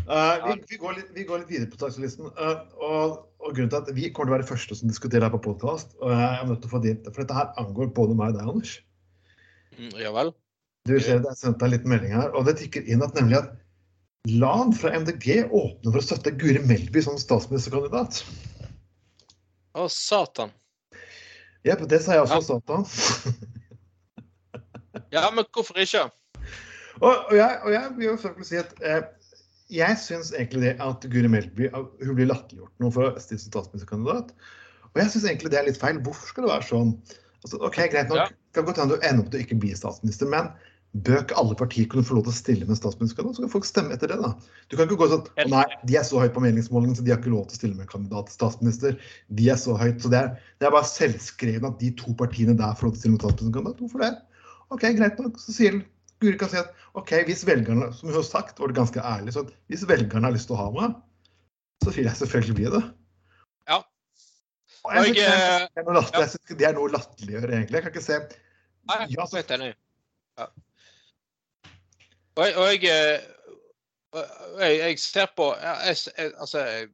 Uh, 0.06 0.48
vi, 0.48 0.56
vi, 0.68 0.78
går 0.82 0.98
litt, 0.98 1.12
vi 1.14 1.24
går 1.24 1.40
litt 1.42 1.52
videre 1.54 1.70
på 1.72 1.78
takslisten. 1.80 2.28
Uh, 2.36 2.58
og, 2.76 3.14
og 3.40 3.54
grunnen 3.54 3.72
til 3.72 3.78
at 3.78 3.92
vi 3.96 4.10
kommer 4.10 4.28
til 4.28 4.34
å 4.34 4.36
være 4.36 4.48
første 4.50 4.76
som 4.76 4.92
diskuterer 4.92 5.24
her 5.24 5.32
på 5.32 5.40
podkast, 5.46 5.96
og 6.02 6.12
jeg 6.12 6.26
er 6.26 6.50
nødt 6.50 6.60
til 6.64 6.68
å 6.68 6.74
få 6.74 6.82
dit, 6.84 7.08
for 7.08 7.22
dette 7.22 7.38
her 7.38 7.62
angår 7.62 7.94
både 7.96 8.18
meg 8.18 8.34
og 8.34 8.40
deg, 8.40 8.50
Anders. 8.52 8.74
Mm, 9.78 9.94
Ja 10.02 10.12
vel? 10.16 10.34
Du 10.86 10.94
ser 11.02 11.24
det 11.24 11.32
er 11.32 11.38
sendt 11.40 11.58
deg 11.58 11.70
en 11.70 11.74
liten 11.78 11.90
melding 11.90 12.12
her, 12.14 12.28
og 12.36 12.46
det 12.46 12.58
tikker 12.60 12.84
inn 12.92 13.02
at 13.02 13.16
nemlig 13.16 13.40
at 13.40 13.54
LAN 14.28 14.76
fra 14.76 14.92
MDG 14.94 15.46
åpner 15.46 15.90
for 15.94 16.02
å 16.02 16.04
støtte 16.04 16.34
Guri 16.38 16.60
Melby 16.66 17.02
som 17.02 17.16
statsministerkandidat. 17.18 18.20
Å, 19.76 19.88
satan. 19.90 20.52
Jepp, 21.66 21.82
det 21.90 22.04
sa 22.04 22.20
jeg 22.20 22.26
også, 22.28 22.58
Satan. 22.60 22.86
Ja, 25.14 25.26
men 25.34 25.46
hvorfor 25.54 25.78
ikke? 25.82 26.06
Og, 27.00 27.12
og, 27.12 27.32
jeg, 27.36 27.58
og 27.62 27.72
jeg 27.74 27.92
vil 27.96 28.06
jo 28.06 28.16
selvfølgelig 28.16 28.48
si 28.48 28.60
at 28.60 28.76
eh, 28.80 29.02
jeg 29.76 29.98
syns 30.00 30.30
egentlig 30.32 30.62
det 30.62 30.76
at 30.80 31.06
Guri 31.12 31.28
Melby 31.30 31.68
hun 31.74 32.14
blir 32.16 32.30
latterliggjort 32.30 32.82
nå 32.82 32.92
for 32.94 33.08
å 33.10 33.22
stille 33.22 33.42
som 33.42 33.52
statsministerkandidat. 33.52 34.30
Og 34.92 35.02
jeg 35.02 35.12
syns 35.12 35.26
egentlig 35.28 35.52
det 35.52 35.60
er 35.60 35.66
litt 35.68 35.80
feil. 35.80 35.98
Hvorfor 36.06 36.30
skal 36.30 36.46
det 36.46 36.52
være 36.54 36.68
sånn? 36.70 36.94
Altså, 37.44 37.58
ok, 37.60 37.82
Greit 37.92 38.08
nok, 38.08 38.22
Ja. 38.22 38.30
kan 38.56 38.64
godt 38.64 38.80
hende 38.80 38.96
du 38.96 39.04
ender 39.04 39.24
opp 39.24 39.32
til 39.32 39.42
å 39.42 39.44
ikke 39.44 39.58
bli 39.60 39.74
statsminister, 39.76 40.30
men 40.30 40.48
bør 41.04 41.20
ikke 41.20 41.36
alle 41.36 41.56
partier 41.58 41.88
kunne 41.92 42.06
få 42.06 42.16
lov 42.16 42.24
til 42.24 42.32
å 42.32 42.36
stille 42.38 42.68
med 42.68 42.78
statsministerkandidat? 42.78 43.36
Så 43.36 43.44
kan 43.44 43.52
folk 43.52 43.66
stemme 43.68 43.92
etter 43.92 44.08
det, 44.08 44.16
da. 44.22 44.30
Du 44.70 44.78
kan 44.78 44.86
ikke 44.88 44.96
gå 45.02 45.10
sånn 45.12 45.26
Å 45.26 45.48
nei, 45.52 45.64
de 45.84 45.98
er 46.00 46.06
så 46.08 46.22
høyt 46.22 46.32
på 46.32 46.40
meningsmålingene, 46.40 46.96
så 46.96 47.04
de 47.04 47.12
har 47.12 47.20
ikke 47.20 47.34
lov 47.34 47.50
til 47.50 47.58
å 47.58 47.60
stille 47.60 47.76
med 47.76 47.90
kandidat 47.90 48.30
til 48.30 48.38
statsminister. 48.38 48.96
De 49.28 49.50
er 49.52 49.60
så 49.60 49.76
høyt, 49.76 50.00
så 50.00 50.08
det 50.14 50.22
er, 50.22 50.32
det 50.62 50.70
er 50.70 50.72
bare 50.78 50.88
selvskrevet 50.88 51.68
at 51.68 51.78
de 51.82 51.92
to 52.00 52.14
partiene 52.16 52.56
der 52.56 52.78
får 52.78 52.88
lov 52.88 52.96
til 52.96 52.98
å 52.98 53.02
stille 53.02 53.18
med 53.18 53.26
statsministerkandidat. 53.26 53.84
Hvorfor 53.84 54.06
det? 54.06 54.14
OK, 54.74 54.82
greit 54.98 55.18
nok. 55.22 55.38
Så 55.40 55.54
sier 55.54 55.80
Guri 56.22 56.38
kan 56.40 56.50
si 56.50 56.58
at 56.60 56.72
OK, 56.96 57.12
hvis 57.28 57.44
velgerne, 57.46 57.90
som 57.94 58.08
hun 58.08 58.16
har 58.16 58.24
sagt, 58.26 58.58
var 58.60 58.72
det 58.72 58.78
ganske 58.78 59.02
ærlig, 59.04 59.34
så 59.36 59.44
hvis 59.70 59.84
velgerne 59.88 60.24
har 60.26 60.34
lyst 60.34 60.48
til 60.50 60.56
å 60.56 60.62
ha 60.62 60.70
meg, 60.74 60.96
så 61.84 61.92
vil 61.92 62.08
jeg 62.08 62.18
selvfølgelig 62.22 62.56
bli 62.56 62.70
det. 62.72 62.82
Ja. 63.68 63.80
Og 64.86 64.94
jeg 64.96 65.04
synes 65.10 65.18
jeg, 65.20 65.68
det 65.74 65.82
er 65.82 65.86
noe 65.88 65.96
latterlig. 65.98 66.22
jeg 66.24 66.32
synes 66.32 66.58
det 66.60 66.68
er 66.68 66.76
noe 66.78 66.92
latterliggjøre, 66.94 67.52
egentlig. 67.52 67.76
Jeg 67.80 67.84
kan 67.86 67.94
ikke 67.94 68.06
se 68.06 68.18
Nei, 68.86 68.98
Ja, 69.10 69.26
så- 69.26 69.36
helt 69.40 69.50
enig. 69.50 69.72
Ja. 70.38 70.46
Og 72.36 72.44
jeg, 72.46 72.56
og 72.56 72.66
jeg, 72.70 72.84
eh, 72.84 73.20
og 74.12 74.60
jeg, 74.60 74.78
jeg 74.78 74.98
ser 75.02 75.26
på 75.36 75.48
ja, 75.56 75.72
jeg, 75.88 75.96
jeg, 76.18 76.32
Altså, 76.40 76.58
jeg, 76.64 76.88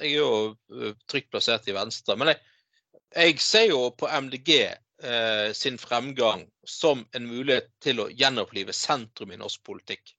jeg 0.00 0.10
er 0.10 0.14
jo 0.14 0.30
eh, 0.72 0.94
trygt 1.10 1.30
plassert 1.30 1.68
i 1.68 1.74
Venstre, 1.76 2.16
men 2.16 2.32
jeg, 2.32 2.38
jeg 3.16 3.38
ser 3.44 3.68
jo 3.68 3.90
på 3.98 4.08
MDG 4.08 4.50
eh, 5.02 5.52
sin 5.52 5.78
fremgang 5.78 6.46
som 6.64 7.04
en 7.12 7.26
mulighet 7.26 7.70
til 7.82 8.00
å 8.04 8.08
gjenopplive 8.10 8.72
sentrum 8.76 9.32
i 9.32 9.38
norsk 9.40 9.62
politikk. 9.66 10.14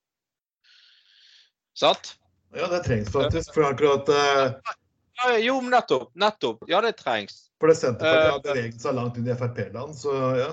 Sant? 1.76 2.16
Ja, 2.56 2.68
det 2.72 2.84
trengs 2.86 3.12
faktisk. 3.12 3.54
For 3.54 3.68
akkurat 3.68 4.10
eh, 4.10 5.40
jo, 5.44 5.58
men 5.62 5.72
nettopp. 5.76 6.12
Nettopp. 6.16 6.64
Ja, 6.72 6.82
det 6.82 6.94
trengs. 7.00 7.50
For 7.60 7.72
det 7.72 7.76
Senterpartiet 7.80 8.32
har 8.32 8.40
Eh, 8.40 8.44
beveget 8.54 8.82
seg 8.84 8.96
langt 8.98 9.18
inn 9.20 9.28
i 9.32 9.36
Frp-land, 9.36 9.96
så 9.98 10.14
ja. 10.40 10.50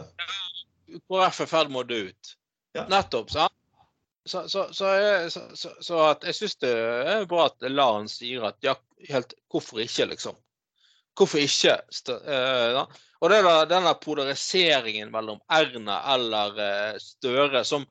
KrF 1.09 1.41
er 1.43 1.49
i 1.49 1.51
ferd 1.51 1.73
med 1.73 1.83
å 1.85 1.89
dø 1.89 2.01
ut. 2.11 2.33
Ja. 2.77 2.87
Nettopp. 2.91 3.31
sant? 3.31 3.53
Så, 4.25 4.45
så, 4.49 4.69
så, 4.71 4.87
jeg- 5.03 5.31
så, 5.35 5.99
jeg 6.23 6.35
syns 6.39 6.55
det 6.63 6.71
er 7.15 7.25
bra 7.27 7.49
at 7.51 7.65
Laren 7.67 8.07
sier 8.11 8.45
at 8.47 8.59
ja, 8.63 8.77
helt 9.11 9.35
hvorfor 9.51 9.83
ikke, 9.83 10.07
liksom. 10.13 10.37
Hvorfor 11.19 11.43
ikke? 11.43 11.79
Eh. 12.09 12.79
Og 13.23 13.31
det 13.31 13.39
er 13.39 13.47
da 13.47 13.57
denne 13.71 13.93
polariseringen 14.03 15.13
mellom 15.15 15.43
Erna 15.53 16.01
eller 16.15 16.57
eh, 16.59 17.03
Støre 17.03 17.65
som 17.69 17.85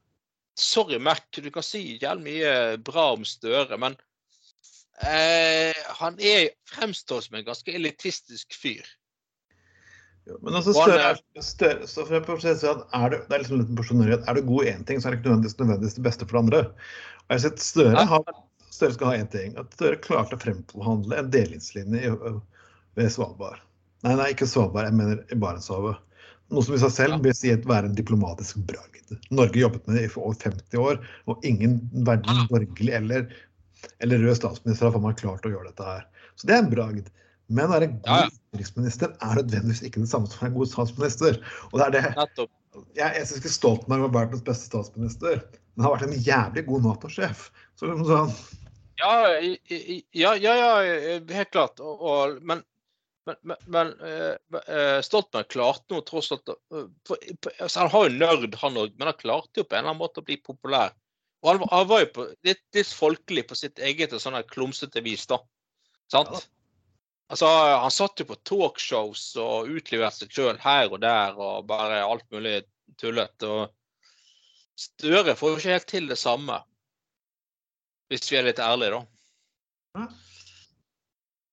Sorry, 0.59 0.97
Mac, 0.99 1.21
du 1.31 1.47
kan 1.53 1.63
si 1.63 1.95
jævlig 2.01 2.25
mye 2.25 2.55
bra 2.83 3.13
om 3.15 3.23
Støre, 3.25 3.77
men 3.79 3.95
eh, 5.07 5.77
han 6.01 6.19
er, 6.19 6.49
fremstår 6.69 7.23
som 7.23 7.37
en 7.39 7.47
ganske 7.47 7.71
elitistisk 7.71 8.57
fyr. 8.59 8.83
Ja, 10.27 10.35
Men 10.43 10.59
altså, 10.59 10.75
jeg 10.75 11.15
å 11.39 11.41
si 11.41 12.67
at 12.67 12.83
er 12.93 13.13
det, 13.13 13.21
det 13.29 13.37
er 13.37 13.41
liksom 13.41 13.63
litt 13.63 13.71
personlighet. 13.79 14.27
er 14.27 14.37
du 14.37 14.43
god 14.51 14.67
i 14.67 14.73
én 14.75 14.83
ting, 14.85 14.99
så 15.01 15.07
er 15.07 15.15
det 15.15 15.21
ikke 15.21 15.31
nødvendigvis, 15.31 15.57
nødvendigvis 15.63 15.97
det 15.97 16.05
beste 16.05 16.27
for 16.27 16.37
det 16.37 16.43
andre. 16.43 16.61
Og 17.23 17.31
jeg 17.31 17.39
har 17.39 17.43
sett 17.47 17.63
Støre. 17.65 18.05
Støre 18.71 18.95
skal 18.97 19.09
ha 19.09 19.17
én 19.23 19.31
ting. 19.31 19.55
At 19.57 19.73
Støre 19.79 20.03
klarte 20.03 20.37
å 20.37 20.43
fremforhandle 20.43 21.17
en 21.17 21.31
delingslinje 21.33 22.03
i- 22.11 22.35
ved 22.99 23.11
Svalbard. 23.13 23.61
Nei, 24.05 24.15
nei, 24.17 24.31
ikke 24.33 24.49
Svalbard, 24.49 24.89
jeg 24.89 24.97
mener 24.97 25.21
i 25.31 25.37
Barentshavet. 25.39 26.01
Noe 26.51 26.65
som 26.65 26.75
i 26.75 26.81
seg 26.81 26.91
selv 26.95 27.23
vil 27.23 27.35
si 27.37 27.53
være 27.53 27.87
en 27.87 27.95
diplomatisk 27.95 28.59
bragd. 28.67 29.13
Norge 29.31 29.59
jobbet 29.59 29.87
med 29.87 29.97
det 29.97 30.05
i 30.07 30.11
over 30.19 30.35
50 30.39 30.81
år, 30.81 30.99
og 31.31 31.47
ingen 31.47 31.79
verden 32.07 32.45
borgerlig 32.49 32.95
eller, 32.97 33.25
eller 34.03 34.23
rød 34.25 34.39
statsminister 34.39 34.87
har 34.87 34.95
for 34.95 35.03
meg 35.03 35.19
klart 35.19 35.47
å 35.47 35.51
gjøre 35.53 35.71
dette 35.71 35.87
her. 35.87 36.07
Så 36.39 36.47
det 36.47 36.57
er 36.57 36.63
en 36.65 36.71
bragd. 36.71 37.11
Men 37.51 37.67
å 37.67 37.73
være 37.73 37.91
god 37.91 38.31
utenriksminister 38.31 39.11
er 39.11 39.39
nødvendigvis 39.41 39.83
ikke 39.87 40.03
det 40.03 40.11
samme 40.11 40.29
som 40.31 40.39
å 40.39 40.45
være 40.45 40.55
god 40.55 40.71
statsminister. 40.71 41.39
Og 41.71 41.79
det 41.79 41.87
er 41.87 41.95
det. 41.97 42.03
Nettopp. 42.19 42.51
Jeg, 42.95 43.09
jeg 43.17 43.27
syns 43.27 43.41
ikke 43.41 43.51
Stoltenberg 43.51 44.05
var 44.05 44.13
verdens 44.15 44.43
beste 44.47 44.69
statsminister, 44.69 45.41
men 45.75 45.83
han 45.83 45.89
har 45.89 45.97
vært 45.97 46.07
en 46.07 46.25
jævlig 46.27 46.63
god 46.69 46.85
Nato-sjef. 46.87 47.49
Så, 47.79 47.91
så 48.07 48.21
Ja, 49.01 49.15
ja, 50.15 50.31
ja, 50.39 50.53
ja 50.55 51.17
helt 51.35 51.51
klart. 51.51 51.83
Og, 51.83 51.99
og, 51.99 52.37
men 52.47 52.63
men, 53.29 53.57
men, 53.65 53.91
eh, 54.01 55.01
Stoltenberg 55.05 55.49
klarte 55.53 55.93
nå 55.93 56.01
tross 56.07 56.31
alt 56.33 56.49
uh, 56.49 56.87
på, 57.07 57.17
altså, 57.59 57.83
Han 57.83 57.91
har 57.93 58.07
jo 58.07 58.15
nerd, 58.15 58.55
han 58.63 58.79
òg, 58.81 58.95
men 58.97 59.11
han 59.11 59.19
klarte 59.19 59.61
jo 59.61 59.65
på 59.65 59.75
en 59.75 59.83
eller 59.83 59.93
annen 59.93 60.01
måte 60.01 60.23
å 60.23 60.25
bli 60.25 60.39
populær. 60.41 60.95
Og 61.41 61.51
han, 61.51 61.67
han 61.69 61.85
var 61.89 62.01
jo 62.05 62.09
på, 62.15 62.25
litt, 62.47 62.63
litt 62.75 62.93
folkelig 62.97 63.45
på 63.49 63.57
sitt 63.57 63.81
eget 63.81 64.15
sånn 64.21 64.39
klumsete 64.49 65.03
vis, 65.05 65.27
da. 65.29 65.41
Sant? 66.11 66.33
Ja. 66.33 66.41
Altså, 67.31 67.47
Han 67.85 67.93
satt 67.95 68.19
jo 68.19 68.27
på 68.27 68.39
talkshows 68.47 69.23
og 69.39 69.69
utleverte 69.71 70.25
seg 70.25 70.33
sjøl 70.35 70.57
her 70.59 70.89
og 70.91 70.99
der 71.03 71.37
og 71.39 71.69
bare 71.69 72.01
alt 72.03 72.25
mulig 72.33 72.57
tullete. 72.99 73.47
Og 73.47 74.81
Støre 74.81 75.37
får 75.37 75.53
jo 75.53 75.59
ikke 75.61 75.75
helt 75.75 75.89
til 75.89 76.09
det 76.09 76.17
samme, 76.17 76.57
hvis 78.09 78.27
vi 78.31 78.39
er 78.39 78.47
litt 78.47 78.59
ærlige, 78.59 78.97
da. 78.97 79.01
Ja. 79.99 80.07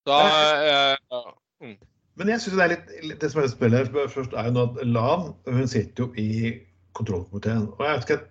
Så 0.09 0.19
eh, 0.65 1.19
Men 1.61 2.33
jeg 2.33 2.43
synes 2.43 2.57
det 2.59 2.65
er 2.65 2.73
litt, 2.73 3.21
det 3.21 3.31
som 3.33 3.43
er 3.43 3.51
spennende 3.51 4.09
først 4.11 4.35
er 4.35 4.51
jo 4.51 4.65
at 4.65 4.81
Lan 4.87 5.31
hun 5.47 5.71
sitter 5.71 6.05
jo 6.05 6.09
i 6.19 6.55
kontrollkomiteen. 6.99 7.69
Og 7.77 7.85
jeg 7.85 7.95
vet 7.95 8.09
ikke 8.09 8.25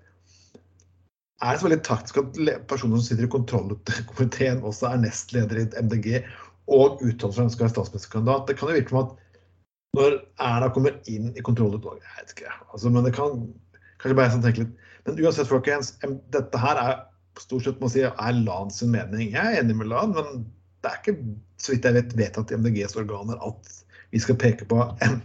Er 1.37 1.53
det 1.53 1.61
så 1.61 1.67
veldig 1.67 1.83
taktisk 1.85 2.17
at 2.23 2.39
personer 2.67 2.97
som 2.97 3.05
sitter 3.05 3.27
i 3.27 3.31
kontrollkomiteen 3.31 4.63
også 4.65 4.89
er 4.89 5.03
nestleder 5.03 5.59
i 5.61 5.67
MDG 5.85 6.07
og 6.67 7.03
uttaler 7.05 7.35
seg 7.35 7.45
om 7.45 7.51
skal 7.53 7.67
være 7.67 7.75
statsministerkandidat? 7.75 8.47
Det 8.47 8.57
kan 8.57 8.71
jo 8.71 8.79
virke 8.79 8.93
som 8.95 9.03
at 9.03 9.13
når 9.97 10.17
Erna 10.43 10.71
kommer 10.73 10.97
inn 11.09 11.29
i 11.37 11.43
kontrollutvalget 11.45 12.03
Jeg 12.03 12.17
vet 12.17 12.33
ikke, 12.35 12.55
altså, 12.73 12.89
men 12.89 13.05
det 13.05 13.13
kan 13.15 13.37
kanskje 14.01 14.17
bare 14.17 14.27
jeg 14.27 14.35
som 14.35 14.47
litt 14.47 14.73
Men 15.07 15.21
uansett, 15.23 15.47
folkens, 15.47 15.93
dette 16.33 16.59
her 16.59 16.81
er 16.81 16.97
stort 17.39 17.67
sett 17.67 17.79
må 17.79 17.89
si, 17.91 18.01
er 18.03 18.39
Lan 18.41 18.73
sin 18.73 18.91
mening. 18.91 19.31
Jeg 19.31 19.39
er 19.39 19.61
enig 19.61 19.77
med 19.77 19.87
Lan, 19.93 20.15
men 20.17 20.41
det 20.81 20.89
er 20.89 20.99
ikke 21.01 21.15
så 21.57 21.73
vidt 21.73 21.85
jeg 21.87 21.97
vet, 21.97 22.17
vedtatt 22.17 22.51
i 22.51 22.57
MDGs 22.59 22.97
organer 22.99 23.39
at 23.45 23.71
vi 24.13 24.19
skal 24.23 24.37
peke 24.39 24.65
på 24.69 24.79
en 25.03 25.21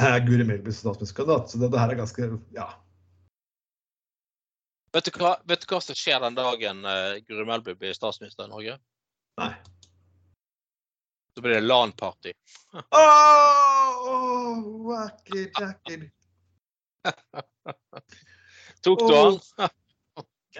eh, 0.00 0.16
Guri 0.26 0.44
Melby 0.44 0.72
som 0.72 0.80
statsministerkandidat. 0.90 1.50
Så 1.50 1.60
det, 1.60 1.70
det 1.72 1.80
her 1.80 1.92
er 1.92 2.00
ganske 2.00 2.30
Ja. 2.56 2.68
vet, 4.92 5.04
du 5.04 5.18
hva, 5.20 5.36
vet 5.46 5.60
du 5.62 5.66
hva 5.70 5.80
som 5.84 5.94
skjer 5.98 6.20
den 6.24 6.38
dagen 6.38 6.84
uh, 6.84 7.20
Guri 7.28 7.44
Melby 7.46 7.76
blir 7.78 7.94
statsminister 7.94 8.48
i 8.48 8.52
Norge? 8.52 8.78
Nei. 9.40 9.52
Så 11.34 11.44
blir 11.44 11.54
det 11.54 11.60
LAN-party. 11.60 12.32
Oh, 12.90 14.56
wacky, 14.90 15.46
wacky. 15.60 16.10
Tok 18.82 18.98
du 19.06 19.14
han? 19.14 19.38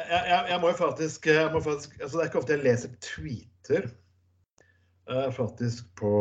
Jeg, 0.00 0.22
jeg, 0.30 0.44
jeg 0.50 0.60
må 0.62 0.70
jo 0.70 0.76
faktisk, 0.78 1.26
må 1.52 1.60
faktisk 1.64 1.96
altså 2.00 2.16
Det 2.16 2.22
er 2.22 2.30
ikke 2.30 2.40
ofte 2.40 2.54
jeg 2.54 2.64
leser 2.64 2.92
tweeter 3.04 3.88
uh, 5.10 5.28
faktisk 5.34 5.90
på, 5.98 6.12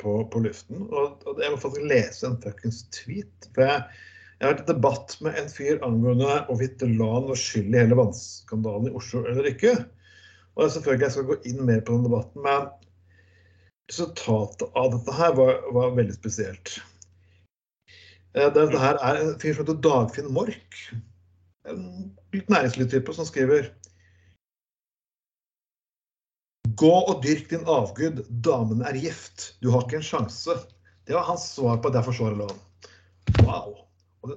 på, 0.00 0.14
på 0.32 0.42
luften. 0.44 0.84
Og, 0.88 1.18
og 1.26 1.42
jeg 1.42 1.52
må 1.52 1.60
faktisk 1.60 1.88
lese 1.90 2.28
en 2.28 2.38
fuckings 2.42 2.82
tweet. 2.94 3.48
For 3.54 3.66
jeg, 3.66 4.02
jeg 4.38 4.46
har 4.46 4.54
vært 4.54 4.62
i 4.64 4.72
debatt 4.72 5.16
med 5.24 5.40
en 5.40 5.50
fyr 5.52 5.82
angående 5.86 6.36
hvorvidt 6.48 6.84
LAN 6.86 7.28
var 7.28 7.40
skyld 7.40 7.74
i 7.74 7.82
hele 7.82 7.98
vannskandalen 7.98 8.90
i 8.90 8.94
Oslo 9.00 9.24
eller 9.28 9.50
ikke. 9.50 9.74
Og 10.56 10.70
selvfølgelig 10.70 11.06
jeg 11.06 11.16
skal 11.16 11.28
gå 11.28 11.40
inn 11.50 11.60
mer 11.66 11.82
på 11.84 11.96
den 11.96 12.06
debatten, 12.08 12.44
men 12.44 12.70
resultatet 13.90 14.78
av 14.78 14.90
dette 14.94 15.14
her 15.18 15.36
var, 15.38 15.60
var 15.74 15.94
veldig 15.98 16.16
spesielt. 16.16 16.78
Uh, 18.36 18.48
Dette 18.54 18.78
her 18.78 18.98
er 19.02 19.22
en 19.24 19.38
fyr 19.42 19.56
som 19.56 19.64
heter 19.64 19.80
Dagfinn 19.82 20.34
Mork 20.34 20.84
en 21.72 21.84
litt 22.34 22.50
næringslivstype 22.52 23.14
som 23.16 23.28
skriver 23.28 23.70
Gå 26.80 26.92
og 26.92 27.20
dyrk 27.24 27.50
din 27.50 27.66
avgud, 27.68 28.22
damen 28.44 28.80
er 28.86 28.96
gift, 28.96 29.50
du 29.60 29.68
har 29.74 29.84
ikke 29.84 29.98
en 29.98 30.06
sjanse. 30.06 30.54
Det 31.04 31.16
var 31.16 31.26
hans 31.28 31.44
svar 31.56 31.80
på 31.82 31.90
'derfor 31.92 32.14
forsvarer 32.14 32.38
LAN'. 32.40 32.60
Wow. 33.44 33.74
Det, 34.28 34.36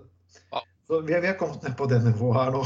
så 0.88 1.00
vi, 1.02 1.20
vi 1.20 1.28
har 1.28 1.38
kommet 1.40 1.64
ned 1.64 1.78
på 1.78 1.86
det 1.86 2.04
nivået 2.04 2.40
her 2.40 2.52
nå. 2.52 2.64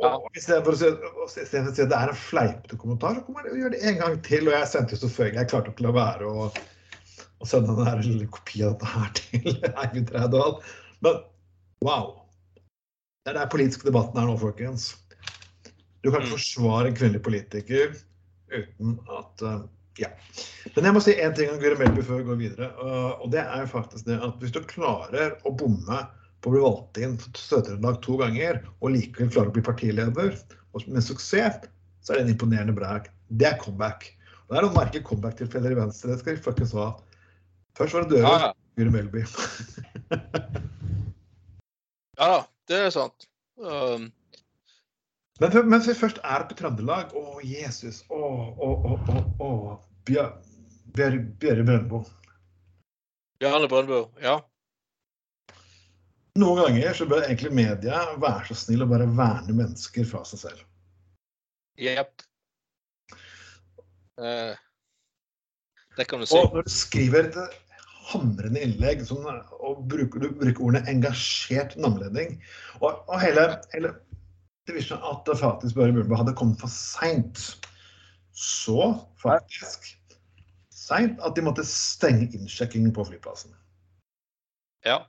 Og 0.00 0.36
Istedenfor 0.38 0.76
å 0.76 0.78
si, 0.80 0.88
å 0.88 1.26
si 1.28 1.84
det 1.84 1.96
er 1.96 2.12
en 2.12 2.16
fleipete 2.16 2.78
kommentar, 2.80 3.18
så 3.18 3.24
kommer 3.26 3.44
jeg 3.44 3.56
og 3.56 3.64
gjør 3.64 3.74
det 3.74 3.80
en 3.90 3.98
gang 4.00 4.14
til. 4.24 4.48
Og 4.48 4.56
jeg 4.56 4.68
sendte 4.70 4.96
jo 4.96 5.02
selvfølgelig 5.02 5.42
Jeg 5.42 5.50
klarte 5.52 5.74
ikke 5.74 5.84
å 5.84 5.88
la 5.88 5.96
være 5.98 6.30
å, 6.30 6.46
å 7.40 7.48
sende 7.48 7.76
den 7.76 8.04
lille 8.06 8.30
kopi 8.32 8.62
av 8.64 8.76
dette 8.76 8.92
her 8.94 9.10
til 9.18 9.50
Eivind 9.82 10.14
Reidal. 10.14 10.56
Men 11.04 11.20
wow. 11.84 12.16
Det 13.24 13.32
er 13.34 13.38
der 13.40 13.50
politiske 13.52 13.86
debatten 13.88 14.16
her 14.20 14.28
nå, 14.30 14.36
folkens. 14.40 14.94
Du 16.00 16.08
kan 16.10 16.22
ikke 16.22 16.30
Mm. 16.30 16.36
forsvare 16.38 16.88
en 16.88 16.96
kvinnelig 16.96 17.22
politiker 17.22 17.92
uten 18.50 18.98
at 19.18 19.42
uh, 19.44 19.60
Ja. 19.98 20.08
Men 20.76 20.86
jeg 20.86 20.94
må 20.94 21.00
si 21.04 21.12
én 21.12 21.34
ting 21.36 21.50
om 21.52 21.58
Guri 21.60 21.76
Melby 21.76 22.00
før 22.06 22.20
vi 22.22 22.28
går 22.30 22.38
videre. 22.40 22.68
Uh, 22.80 23.20
og 23.20 23.30
det 23.34 23.42
er 23.42 23.66
faktisk 23.68 24.06
det 24.06 24.16
at 24.22 24.38
hvis 24.40 24.52
du 24.54 24.60
klarer 24.64 25.34
å 25.44 25.52
bomme 25.52 25.98
på 26.40 26.48
å 26.48 26.54
bli 26.54 26.62
valgt 26.62 26.96
inn 27.02 27.18
for 27.20 27.36
Sør-Trøndelag 27.36 27.98
to 28.06 28.16
ganger, 28.16 28.62
og 28.80 28.94
likevel 28.94 29.28
klarer 29.34 29.50
å 29.50 29.56
bli 29.58 29.64
partileder 29.66 30.38
og 30.72 30.86
med 30.88 31.04
suksess, 31.04 31.66
så 32.00 32.12
er 32.14 32.20
det 32.20 32.24
en 32.24 32.32
imponerende 32.32 32.72
brag. 32.72 33.10
Det 33.28 33.50
er 33.50 33.58
comeback. 33.60 34.06
Og 34.46 34.54
det 34.54 34.58
er 34.62 34.64
noen 34.68 34.78
merke 34.78 35.02
comeback-tilfeller 35.04 35.74
i 35.74 35.80
Venstre. 35.82 36.14
Det 36.14 36.22
skal 36.22 36.38
vi 36.38 36.44
fuckings 36.48 36.72
ha. 36.78 36.88
Først 37.76 37.92
var 37.98 38.08
det 38.08 38.22
Ja, 38.22 38.24
Dørum, 38.24 38.40
ja. 38.40 38.52
Guri 38.80 38.90
Melby. 38.94 39.26
ja 42.20 42.40
det 42.70 42.78
er 42.86 42.90
sant. 42.94 43.26
Um, 43.60 44.10
Men 45.40 45.56
mens 45.72 45.88
vi 45.88 45.94
først 45.96 46.20
er 46.24 46.44
på 46.48 46.54
Trøndelag 46.58 47.14
Å, 47.16 47.40
Jesus. 47.44 48.02
Å, 48.12 48.20
å, 48.20 48.68
å, 48.92 48.96
å, 49.10 49.48
å. 49.48 49.50
Bjør- 50.08 50.36
Bjør- 50.94 51.64
Brøndbo. 51.66 52.02
Bjarne 53.40 53.68
Brøndbo, 53.72 54.02
ja. 54.20 54.38
Noen 56.40 56.60
ganger 56.62 56.94
så 56.94 57.06
bør 57.10 57.24
egentlig 57.26 57.50
media 57.56 58.02
være 58.20 58.46
så 58.50 58.56
snill 58.62 58.84
å 58.84 58.88
bare 58.90 59.06
verne 59.08 59.54
mennesker 59.56 60.04
fra 60.08 60.20
seg 60.28 60.42
selv. 60.44 60.60
Jepp. 61.80 62.22
Uh, 64.20 64.52
Det 65.96 66.04
kan 66.08 66.20
du 66.20 66.26
si. 66.28 66.36
Og 66.36 66.52
når 66.54 66.68
du 66.68 66.72
skriver 66.72 67.30
hamrende 68.10 68.62
innlegg 68.64 69.04
sånn, 69.06 69.26
og 69.60 69.84
bruker, 69.90 70.22
du 70.22 70.34
bruker 70.40 70.66
ordene 70.66 70.84
'engasjert 70.90 71.76
namledning. 71.80 72.38
og, 72.80 73.04
og 73.08 73.20
hele, 73.22 73.60
hele 73.74 73.94
Det 74.68 74.76
viser 74.76 74.98
seg 75.00 75.06
at 75.08 75.30
faktisk 75.40 75.74
Børre 75.74 75.94
Bulbe 75.96 76.18
hadde 76.18 76.36
kommet 76.36 76.60
for 76.60 76.70
seint. 76.70 77.40
Så 78.36 78.92
faktisk 79.18 79.88
seint 80.70 81.18
at 81.26 81.34
de 81.34 81.44
måtte 81.46 81.64
stenge 81.66 82.28
innsjekkingen 82.36 82.92
på 82.94 83.06
flyplassen. 83.08 83.54
Ja. 84.86 85.00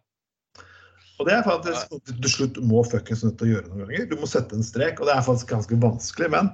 Og 1.22 1.28
det 1.28 1.36
er 1.36 1.46
faktisk 1.46 1.92
noe 1.92 2.02
du 2.08 2.14
til 2.24 2.34
slutt 2.34 2.60
må 2.66 2.82
fuckings 2.88 3.22
nødt 3.26 3.38
til 3.38 3.52
å 3.52 3.54
gjøre 3.56 3.70
noen 3.70 3.84
ganger. 3.86 4.08
Du 4.10 4.16
må 4.18 4.30
sette 4.30 4.58
en 4.58 4.66
strek, 4.66 5.00
og 5.00 5.10
det 5.10 5.16
er 5.16 5.26
faktisk 5.28 5.52
ganske 5.54 5.82
vanskelig, 5.84 6.32
men 6.34 6.54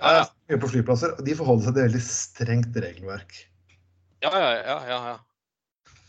Ja, 0.00 0.22
ja. 0.22 0.56
på 0.56 0.70
flyplasser, 0.70 1.12
og 1.18 1.26
de 1.26 1.34
forholder 1.36 1.66
seg 1.66 1.74
til 1.76 1.84
veldig 1.84 2.00
strengt 2.06 2.78
regelverk. 2.86 3.34
Ja, 4.24 4.30
ja, 4.32 4.48
ja, 4.56 4.78
ja, 4.88 5.00
ja. 5.10 5.18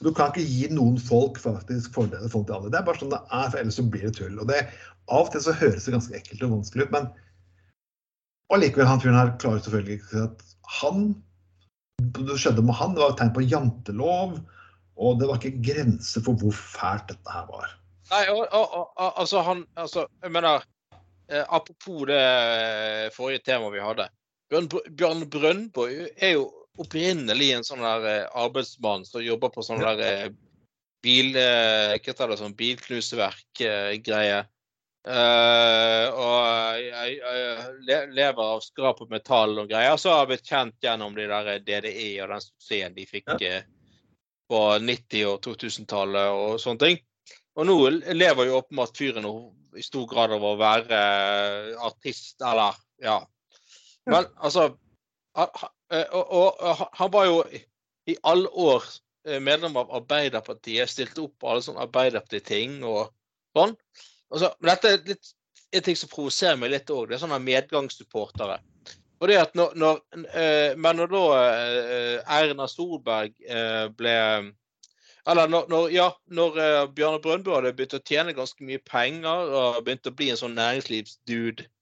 Du 0.01 0.09
kan 0.13 0.31
ikke 0.31 0.45
gi 0.47 0.69
noen 0.73 0.95
folk 1.01 1.37
faktisk 1.41 1.93
fordeler 1.93 2.29
forhold 2.31 2.47
til 2.49 2.57
alle. 2.57 2.71
Det 2.73 2.79
er 2.79 2.85
bare 2.87 3.01
sånn 3.01 3.11
det 3.13 3.19
er, 3.21 3.49
for 3.49 3.59
ellers 3.61 3.77
så 3.77 3.85
blir 3.85 4.07
det 4.07 4.15
tull. 4.17 4.39
Og 4.41 4.47
det, 4.49 4.63
Av 5.11 5.27
og 5.27 5.33
til 5.33 5.43
så 5.45 5.53
høres 5.57 5.85
det 5.85 5.93
ganske 5.95 6.15
ekkelt 6.17 6.45
og 6.45 6.55
vanskelig 6.55 6.87
ut, 6.87 6.95
men 6.95 7.09
allikevel, 8.53 8.87
han 8.89 9.01
fyren 9.03 9.19
her 9.19 9.35
klarer 9.41 9.63
selvfølgelig 9.65 9.99
ikke 9.99 10.25
at 10.29 10.43
han 10.79 11.11
Det 12.15 12.37
skjedde 12.39 12.63
med 12.65 12.77
han, 12.79 12.95
det 12.95 13.03
var 13.03 13.13
et 13.13 13.19
tegn 13.21 13.33
på 13.35 13.43
jantelov, 13.45 14.39
og 14.97 15.19
det 15.19 15.27
var 15.29 15.37
ikke 15.37 15.61
grenser 15.67 16.23
for 16.25 16.39
hvor 16.41 16.55
fælt 16.55 17.11
dette 17.11 17.33
her 17.33 17.45
var. 17.49 17.75
Nei, 18.11 18.23
og, 18.33 18.41
og, 18.49 18.73
og, 18.89 19.11
altså 19.21 19.43
han 19.45 19.61
Altså, 19.79 20.07
jeg 20.23 20.33
mener 20.33 20.65
eh, 21.29 21.45
Apropos 21.45 22.07
det 22.09 22.17
eh, 22.19 23.11
forrige 23.15 23.45
temaet 23.45 23.75
vi 23.75 23.85
hadde. 23.85 24.07
Bjørn, 24.51 24.67
Bjørn 24.97 25.23
Brøndbo 25.31 25.85
er 25.87 26.33
jo 26.33 26.49
opprinnelig 26.79 27.51
en 27.55 27.67
sånn 27.67 27.83
der 27.83 28.07
eh, 28.07 28.39
arbeidsmann 28.39 29.03
som 29.07 29.23
jobber 29.23 29.51
på 29.53 29.63
sånn 29.65 29.83
der 29.83 30.01
eh, 30.05 30.31
bil... 31.03 31.35
Eh, 31.35 31.97
hva 31.97 31.99
heter 32.05 32.31
det, 32.31 32.39
sånn 32.39 32.57
bilknuseverk-greie. 32.57 34.41
Uh, 35.01 36.13
og 36.13 36.41
jeg, 36.77 37.15
jeg 37.17 37.69
le- 37.87 38.11
lever 38.13 38.41
av 38.53 38.59
skrap 38.61 38.99
og 39.01 39.09
metall 39.09 39.55
og 39.57 39.71
greier. 39.71 39.97
Så 39.97 40.11
har 40.13 40.19
jeg 40.21 40.29
blitt 40.29 40.51
kjent 40.51 40.85
gjennom 40.85 41.15
de 41.17 41.25
der 41.31 41.49
DDE 41.65 42.11
og 42.21 42.35
den 42.35 42.43
suksessen 42.43 42.93
de 42.93 43.07
fikk 43.09 43.33
ja. 43.41 43.63
på 44.51 44.59
90- 44.77 45.25
og 45.31 45.39
2000-tallet 45.47 46.35
og 46.37 46.61
sånne 46.61 46.83
ting. 46.85 47.01
Og 47.57 47.65
nå 47.65 47.77
lever 48.13 48.47
jo 48.47 48.59
åpenbart 48.61 49.01
fyren 49.01 49.25
i 49.73 49.83
stor 49.83 50.05
grad 50.11 50.35
av 50.37 50.45
å 50.45 50.53
være 50.59 51.01
artist, 51.81 52.37
eller 52.45 52.77
ja. 53.01 53.17
Men 54.05 54.29
altså 54.37 54.69
og, 55.39 55.61
og, 56.11 56.61
og 56.61 56.85
han 56.99 57.11
var 57.13 57.27
jo 57.29 57.37
i 58.09 58.15
alle 58.27 58.49
år 58.49 58.85
eh, 59.27 59.39
medlem 59.43 59.77
av 59.79 59.91
Arbeiderpartiet, 60.01 60.89
stilte 60.89 61.23
opp 61.23 61.37
på 61.39 61.51
alle 61.51 61.65
sånne 61.65 61.85
Arbeiderparti-ting 61.85 62.81
og 62.83 63.11
sånn. 63.55 63.75
Altså, 64.31 64.51
men 64.59 64.71
dette 64.73 64.91
er 64.91 65.05
litt, 65.13 65.33
en 65.71 65.85
ting 65.85 65.97
som 65.99 66.11
provoserer 66.11 66.59
meg 66.59 66.73
litt 66.73 66.91
òg. 66.91 67.07
Det 67.09 67.17
er 67.17 67.23
sånne 67.23 67.41
medgangssupportere. 67.43 68.59
Og 69.21 69.29
det 69.29 69.37
at 69.37 69.53
når, 69.55 69.75
når, 69.77 69.99
eh, 70.33 70.71
men 70.81 70.97
når 70.97 71.11
da 71.11 71.25
eh, 71.37 72.31
Erna 72.39 72.65
Solberg 72.67 73.35
eh, 73.45 73.85
ble 73.93 74.15
Eller 75.29 75.51
når, 75.53 75.67
når, 75.69 75.91
ja, 75.93 76.07
når 76.33 76.55
eh, 76.57 76.85
Bjarne 76.97 77.21
Brøndbø 77.21 77.53
hadde 77.53 77.75
begynt 77.77 77.93
å 77.93 78.01
tjene 78.01 78.33
ganske 78.33 78.65
mye 78.65 78.81
penger 78.81 79.53
og 79.53 79.83
begynte 79.85 80.09
å 80.09 80.15
bli 80.17 80.31
en 80.33 80.39
sånn 80.39 80.57
næringslivsdude 80.57 81.67
og 81.67 81.67
eh, 81.67 81.80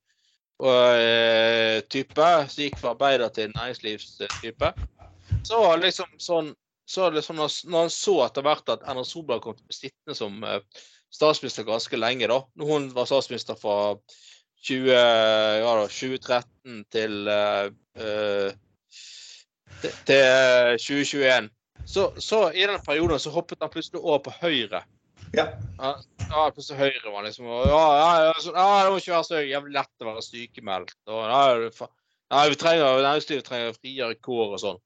type, 0.60 2.26
som 2.52 2.63
gikk 2.63 2.80
fra 2.82 2.91
arbeider 2.91 3.32
til 3.32 3.54
næringslivstype, 3.54 4.74
så 5.48 5.60
liksom 5.80 6.17
sånn 6.19 6.50
så 6.89 7.10
liksom 7.13 7.38
Når 7.38 7.78
han 7.78 7.91
så 7.93 8.15
etter 8.26 8.45
hvert 8.45 8.72
at 8.74 8.86
Erna 8.89 9.04
Solberg 9.06 9.43
kom 9.43 9.54
til 9.58 9.62
å 9.62 9.69
bli 9.69 9.78
sittende 9.78 10.15
som 10.17 10.39
eh, 10.41 10.63
statsminister 11.13 11.67
ganske 11.67 12.00
lenge, 12.00 12.30
da 12.32 12.39
Når 12.58 12.72
hun 12.72 12.88
var 12.95 13.10
statsminister 13.10 13.60
fra 13.60 13.76
20, 14.65 14.89
ja 14.89 15.76
da, 15.78 15.86
2013 15.86 16.82
til, 16.91 17.13
eh, 17.32 17.69
eh, 18.02 18.58
til, 19.84 19.93
til 20.10 20.82
2021, 20.82 21.48
så, 21.88 22.10
så 22.19 22.41
i 22.52 22.65
den 22.67 22.82
perioden 22.84 23.22
så 23.22 23.32
hoppet 23.32 23.62
han 23.63 23.72
plutselig 23.72 24.02
over 24.02 24.19
på 24.26 24.34
Høyre. 24.41 24.82
Ja. 25.36 25.46
Ja, 26.30 26.44
plutselig 26.54 26.80
Høyre 26.80 27.12
var 27.13 27.26
liksom 27.26 27.48
og, 27.50 27.65
Ja, 27.70 27.84
ja, 28.26 28.34
så, 28.42 28.54
ja 28.54 28.68
det 28.84 28.92
må 28.92 29.00
ikke 29.02 29.15
være 29.15 29.28
så 29.28 29.42
jævlig 29.42 29.76
lett 29.78 30.04
å 30.04 30.10
være 30.10 30.24
sykemeldt. 30.26 30.96
Og, 31.10 31.22
ja, 31.30 32.44
vi 32.50 32.60
trenger, 32.60 33.02
Næringslivet 33.06 33.48
trenger 33.48 33.78
friere 33.78 34.18
kår 34.26 34.56
og 34.56 34.63
sånn. 34.63 34.82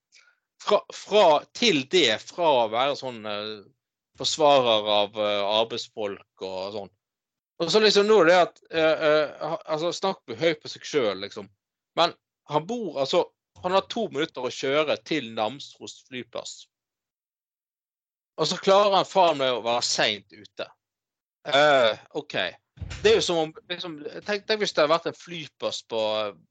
Fra, 0.64 0.80
fra 0.96 1.28
til 1.58 1.84
det, 1.92 2.22
fra 2.24 2.52
å 2.64 2.68
være 2.72 2.96
sånn 2.96 3.24
eh, 3.28 3.56
forsvarer 4.20 4.92
av 4.98 5.18
eh, 5.20 5.46
arbeidsfolk 5.60 6.46
og 6.46 6.76
sånn. 6.78 6.92
Og 7.62 7.72
så 7.72 7.82
liksom 7.84 8.08
nå 8.10 8.20
er 8.24 8.30
det 8.30 8.38
at 8.40 8.62
eh, 8.72 9.08
eh, 9.08 9.58
altså 9.72 9.92
Snakk 9.96 10.36
høyt 10.40 10.62
på 10.64 10.72
seg 10.72 10.88
sjøl, 10.88 11.18
liksom. 11.24 11.50
Men 12.00 12.16
han 12.52 12.68
bor 12.68 13.00
altså 13.04 13.28
Han 13.64 13.76
har 13.76 13.86
to 13.88 14.08
minutter 14.12 14.44
å 14.44 14.52
kjøre 14.52 14.98
til 15.08 15.30
Namsos 15.38 16.02
flyplass. 16.10 16.66
Og 18.42 18.50
så 18.50 18.58
klarer 18.58 18.98
han 18.98 19.08
faen 19.08 19.40
meg 19.40 19.54
å 19.54 19.64
være 19.66 19.86
seint 19.86 20.34
ute. 20.34 20.68
Uh, 21.48 21.94
OK. 22.18 22.38
Det 23.04 23.12
er 23.12 23.20
jo 23.20 23.26
som 23.26 23.40
om 23.44 23.54
liksom, 23.70 24.00
tenk, 24.26 24.48
tenk 24.48 24.64
hvis 24.64 24.74
det 24.74 24.84
hadde 24.84 24.94
vært 24.96 25.12
en 25.12 25.18
flyplass 25.18 25.84
på, 25.92 26.02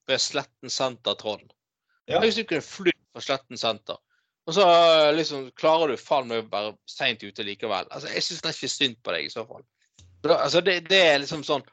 ved 0.09 0.23
Sletten 0.23 0.71
senter, 0.71 1.17
Trond. 1.19 1.53
Ja. 2.11 2.21
Hvis 2.23 2.39
du 2.39 2.45
kunne 2.47 2.65
fly 2.65 2.93
fra 3.13 3.25
Sletten 3.25 3.59
senter. 3.59 3.99
Og 4.47 4.57
så 4.57 4.65
eh, 4.67 5.13
liksom 5.15 5.51
klarer 5.59 5.93
du 5.93 6.01
faen 6.01 6.27
meg 6.31 6.43
å 6.43 6.51
være 6.51 6.73
seint 6.91 7.23
ute 7.23 7.47
likevel. 7.47 7.87
Altså, 7.91 8.11
Jeg 8.11 8.27
syns 8.27 8.43
nesten 8.47 8.67
ikke 8.67 8.75
synd 8.75 8.99
på 9.03 9.15
deg 9.15 9.29
i 9.29 9.33
så 9.33 9.45
fall. 9.47 9.63
Altså, 10.27 10.63
det, 10.65 10.81
det 10.91 11.01
er 11.03 11.17
liksom 11.19 11.43
sånn 11.43 11.65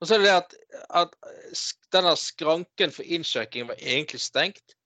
Og 0.00 0.08
så 0.08 0.16
er 0.16 0.20
det 0.20 0.26
det 0.26 0.34
at, 0.36 0.54
at 1.00 1.14
denne 1.94 2.12
skranken 2.20 2.92
for 2.92 3.04
innsjekking 3.16 3.68
var 3.70 3.80
egentlig 3.80 4.20
stengt. 4.24 4.76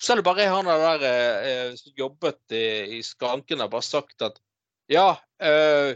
Så 0.00 0.12
er 0.12 0.20
det 0.20 0.26
bare 0.26 0.48
han 0.48 0.68
der 0.68 1.02
eh, 1.06 1.72
som 1.76 1.96
jobbet 1.98 2.54
i, 2.56 2.98
i 2.98 3.00
skranken, 3.04 3.60
har 3.60 3.68
bare 3.72 3.84
sagt 3.84 4.24
at 4.24 4.38
ja, 4.90 5.12
eh, 5.42 5.92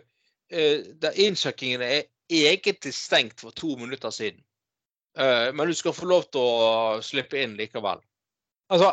eh, 0.53 1.23
innsjekkingen 1.25 1.83
er 1.83 2.05
egentlig 2.31 2.93
stengt 2.95 3.41
for 3.41 3.55
to 3.57 3.75
minutter 3.81 4.13
siden. 4.15 4.43
Eh, 5.19 5.49
men 5.55 5.71
du 5.71 5.75
skal 5.75 5.97
få 5.97 6.09
lov 6.11 6.29
til 6.35 6.43
å 6.43 7.01
slippe 7.05 7.41
inn 7.41 7.57
likevel. 7.59 8.03
Altså, 8.73 8.93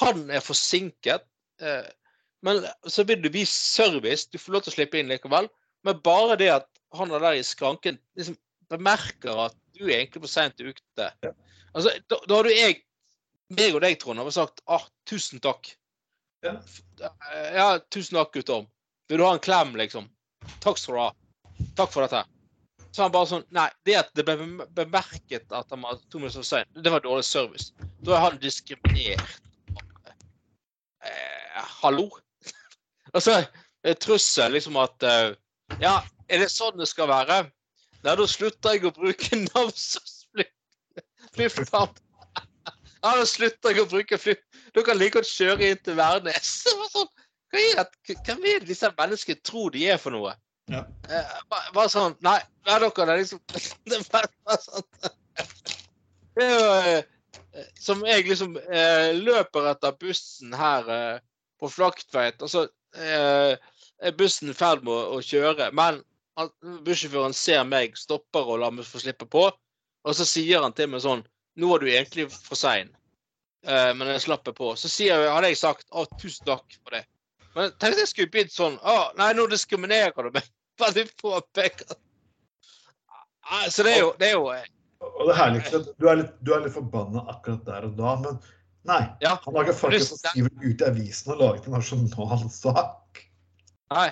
han 0.00 0.30
er 0.30 0.44
forsinket, 0.44 1.26
eh, 1.62 1.86
men 2.46 2.64
så 2.86 3.04
vil 3.08 3.22
du 3.22 3.30
bli 3.32 3.44
service. 3.48 4.28
Du 4.30 4.38
får 4.38 4.54
lov 4.54 4.64
til 4.64 4.74
å 4.74 4.76
slippe 4.78 5.00
inn 5.00 5.10
likevel. 5.10 5.48
Men 5.86 6.02
bare 6.04 6.38
det 6.38 6.50
at 6.52 6.68
han 6.96 7.12
er 7.14 7.22
der 7.22 7.38
i 7.38 7.46
skranken 7.46 7.98
liksom 8.18 8.36
bemerker 8.70 9.46
at 9.46 9.56
du 9.76 9.86
er 9.86 10.00
egentlig 10.00 10.24
for 10.24 10.30
seint 10.30 10.60
ute. 10.60 11.08
Altså, 11.74 11.92
da, 12.10 12.18
da 12.28 12.42
du 12.42 12.50
jeg, 12.50 12.80
meg 13.54 13.74
og 13.76 13.82
deg, 13.84 13.98
Trond, 14.00 14.18
hadde 14.22 14.34
sagt 14.34 14.62
ah, 14.66 14.84
tusen 15.08 15.42
takk. 15.42 15.70
Ja. 16.44 16.56
Ja, 17.54 17.66
tusen 17.92 18.18
takk, 18.18 18.32
gutter. 18.34 18.66
Vil 19.10 19.20
du 19.20 19.26
ha 19.26 19.34
en 19.36 19.42
klem, 19.42 19.74
liksom? 19.78 20.08
Takk 20.62 20.78
skal 20.80 20.96
du 20.96 21.00
ha. 21.00 21.10
Takk 21.78 21.92
for 21.94 22.06
dette. 22.06 22.24
Så 22.94 23.04
han 23.04 23.12
bare 23.12 23.28
sånn 23.28 23.44
Nei, 23.52 23.66
det 23.84 23.96
at 24.00 24.12
det 24.16 24.24
ble 24.24 24.64
bemerket 24.76 25.52
at 25.52 25.72
han 25.72 25.82
var 25.84 25.98
to 26.08 26.20
minutter 26.20 26.40
for 26.40 26.48
sein, 26.48 26.68
det 26.80 26.92
var 26.92 27.04
dårlig 27.04 27.26
service. 27.28 27.72
Da 28.06 28.16
er 28.16 28.24
han 28.24 28.38
diskriminert. 28.42 29.40
Eh, 31.04 31.60
hallo? 31.82 32.08
altså, 33.14 33.42
trussel 34.02 34.56
liksom 34.56 34.78
at 34.80 35.04
eh, 35.06 35.34
Ja, 35.82 35.98
er 36.26 36.42
det 36.42 36.48
sånn 36.50 36.78
det 36.80 36.88
skal 36.90 37.10
være? 37.10 37.44
Nei, 38.02 38.14
da 38.18 38.26
slutter 38.30 38.76
jeg 38.76 38.86
å 38.88 38.94
bruke 38.96 39.38
Namsos 39.44 40.26
fly- 40.32 40.50
flyplass. 41.36 42.00
Ja, 43.06 43.22
jeg 43.22 43.82
å 43.84 43.86
bruke 43.90 44.18
fly... 44.18 44.34
Dere 44.74 44.84
kan 44.86 44.98
like 44.98 45.14
godt 45.18 45.30
kjøre 45.30 45.70
inn 45.70 45.82
til 45.84 45.94
Værnes. 45.98 46.50
Sånn, 46.94 47.12
Hva 47.52 47.62
er 47.62 47.84
det? 47.84 48.16
Hvem 48.26 48.48
er 48.50 48.66
disse 48.66 48.90
menneskene 48.98 49.42
tror 49.46 49.70
de 49.74 49.84
er 49.92 50.00
for 50.02 50.14
noe? 50.16 50.34
Ja. 50.72 50.80
Eh, 51.06 51.34
bare, 51.46 51.70
bare 51.76 51.90
sånn 51.92 52.16
Nei, 52.26 52.40
nei 52.66 52.78
dere 52.82 52.90
det 52.90 53.12
er 53.12 53.20
liksom 53.20 53.38
det 53.86 54.00
er 54.00 54.06
bare, 54.10 54.30
bare 54.48 54.58
sånn 54.64 54.86
Det 56.34 56.42
er 56.42 56.56
jo 56.56 56.72
eh, 56.82 57.68
Som 57.78 58.02
jeg 58.02 58.24
liksom 58.26 58.56
eh, 58.64 59.12
løper 59.14 59.70
etter 59.70 59.94
bussen 60.00 60.56
her 60.58 60.90
eh, 60.90 61.20
på 61.62 61.70
Flaktveit, 61.72 62.42
og 62.44 62.50
så 62.52 62.64
eh, 62.98 63.54
er 64.02 64.16
bussen 64.18 64.50
i 64.50 64.56
ferd 64.58 64.82
med 64.84 64.92
å, 64.92 65.16
å 65.16 65.22
kjøre, 65.24 65.70
men 65.72 66.02
han- 66.36 66.50
bussjåføren 66.84 67.32
ser 67.32 67.62
meg, 67.64 67.96
stopper 67.96 68.44
og 68.44 68.60
lar 68.60 68.74
meg 68.76 68.84
få 68.84 69.00
slippe 69.00 69.24
på, 69.32 69.46
og 69.48 70.18
så 70.18 70.26
sier 70.28 70.60
han 70.66 70.74
til 70.76 70.90
meg 70.92 71.00
sånn 71.06 71.24
Nå 71.56 71.70
er 71.72 71.80
du 71.80 71.86
egentlig 71.88 72.26
for 72.34 72.58
sein, 72.60 72.90
eh, 73.66 73.92
men 73.98 74.08
jeg 74.14 74.24
slapp 74.26 74.48
på. 74.56 74.72
Så 74.80 74.88
sier, 74.92 75.26
hadde 75.32 75.50
jeg 75.52 75.58
sagt 75.60 75.86
å, 75.90 76.06
tusen 76.20 76.46
takk 76.48 76.78
for 76.82 76.96
det. 76.96 77.04
Men 77.56 77.70
tenk 77.80 77.96
at 77.96 78.02
jeg 78.04 78.10
skulle 78.10 78.32
begynt 78.32 78.52
sånn 78.52 78.74
Å, 78.84 78.96
nei, 79.16 79.30
nå 79.36 79.46
diskriminerer 79.48 80.26
du 80.26 80.34
meg. 80.34 80.48
Veldig 80.82 81.06
påpeker. 81.22 81.94
Ah, 83.48 83.68
Så 83.70 83.82
det 83.86 83.94
er 83.96 84.02
jo, 84.02 84.10
det 84.20 84.28
er 84.28 84.34
jo 84.36 84.50
eh, 84.52 84.66
Og 85.00 85.22
det 85.30 85.36
herligste 85.38 85.78
er 85.78 85.86
du 85.96 86.08
er 86.10 86.18
litt, 86.20 86.34
du 86.44 86.52
er 86.52 86.64
litt 86.66 86.74
forbanna 86.74 87.22
akkurat 87.32 87.62
der 87.68 87.86
og 87.88 87.96
da, 87.98 88.12
men 88.24 88.38
Nei. 88.86 89.00
Ja, 89.24 89.32
Han 89.42 89.56
har 89.56 89.64
ikke 89.66 89.78
folk 89.80 89.94
det- 89.96 90.04
som 90.06 90.18
skriver 90.20 90.52
ut 90.62 90.82
i 90.82 90.86
avisen 90.86 91.32
og 91.34 91.40
laget 91.42 91.64
en 91.66 91.74
nasjonal 91.74 92.44
sak. 92.54 93.22
Nei. 93.90 94.10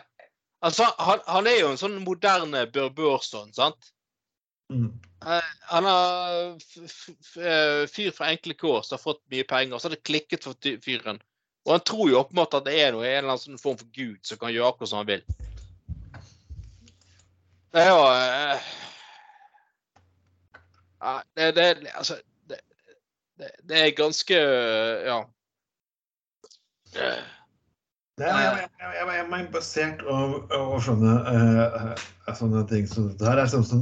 Altså, 0.64 0.88
han, 0.98 1.20
han 1.28 1.46
er 1.46 1.60
jo 1.60 1.68
en 1.70 1.78
sånn 1.78 2.00
moderne 2.02 2.64
Bør 2.74 2.88
Børson, 2.96 3.52
sant? 3.54 3.92
Mm. 4.72 5.00
Eh, 5.26 5.42
Han 5.70 5.84
eh, 5.84 6.56
fyr 7.90 8.10
fra 8.16 8.26
enkle 8.32 8.54
kår 8.54 8.82
som 8.82 8.96
har 8.96 9.02
fått 9.02 9.22
mye 9.32 9.44
penger, 9.48 9.74
og 9.76 9.80
så 9.80 9.86
har 9.88 9.94
det 9.96 10.06
klikket 10.06 10.44
for 10.46 10.54
fyren. 10.84 11.18
Og 11.64 11.70
han 11.76 11.84
tror 11.88 12.06
jo 12.10 12.20
åpenbart 12.20 12.56
at 12.58 12.66
det 12.68 12.76
er 12.80 12.90
noe, 12.92 13.06
en 13.08 13.18
eller 13.22 13.32
annen 13.34 13.44
sånn 13.44 13.60
form 13.60 13.78
for 13.80 13.88
gud 13.96 14.20
som 14.26 14.36
kan 14.40 14.52
gjøre 14.52 14.68
akkurat 14.72 14.90
som 14.90 15.00
han 15.00 15.12
vil. 15.12 15.22
Det 17.74 17.80
er 17.82 17.90
jo 17.90 18.02
eh, 18.14 18.58
det, 21.34 21.46
det, 21.56 21.66
altså, 21.94 22.14
det, 22.48 22.58
det, 23.40 23.48
det 23.68 23.76
er 23.80 23.96
ganske 23.96 24.34
eh, 24.34 25.06
Ja. 25.08 25.18
Det 28.14 28.26
er, 28.30 28.38
jeg, 28.38 28.68
jeg, 28.78 28.90
jeg, 28.94 29.06
jeg, 29.32 29.46
basert 29.50 30.02
over, 30.06 30.46
over 30.54 30.78
sånne, 30.84 31.14
eh, 31.32 31.64
eh, 32.28 32.34
sånne 32.38 32.62
ting 32.70 32.84
som 32.86 33.08
det 33.18 33.26
her 33.26 33.38
er 33.42 33.48
sånn 33.50 33.66
som 33.66 33.80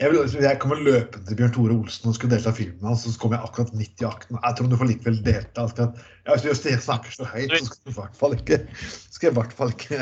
jeg, 0.00 0.10
vil, 0.12 0.36
jeg 0.42 0.58
kommer 0.62 0.80
løpende 0.80 1.26
til 1.28 1.36
Bjørn 1.36 1.52
Tore 1.54 1.76
Olsen 1.76 2.08
og 2.08 2.16
skulle 2.16 2.34
delta 2.34 2.52
i 2.54 2.58
filmen 2.60 2.88
hans, 2.88 3.04
så 3.04 3.20
kommer 3.20 3.36
jeg 3.36 3.50
akkurat 3.50 3.74
midt 3.76 4.00
i 4.00 4.08
akten. 4.08 4.38
Jeg 4.40 4.56
tror 4.56 4.70
du 4.70 4.76
får 4.80 4.90
likevel 4.90 5.18
delta. 5.26 5.66
Akkurat. 5.66 6.00
ja, 6.26 6.36
hvis 6.36 6.62
du 6.64 6.70
snakker 6.86 7.12
så 7.14 7.28
høyt, 7.28 7.52
så 7.52 7.66
skal 7.66 7.82
du 7.84 7.92
i 7.92 7.98
hvert 7.98 8.16
fall 8.16 8.36
ikke 8.38 8.60
skal 8.80 9.28
jeg 9.28 9.34
i 9.34 9.38
hvert 9.40 9.56
fall 9.58 9.74
ikke 9.74 10.00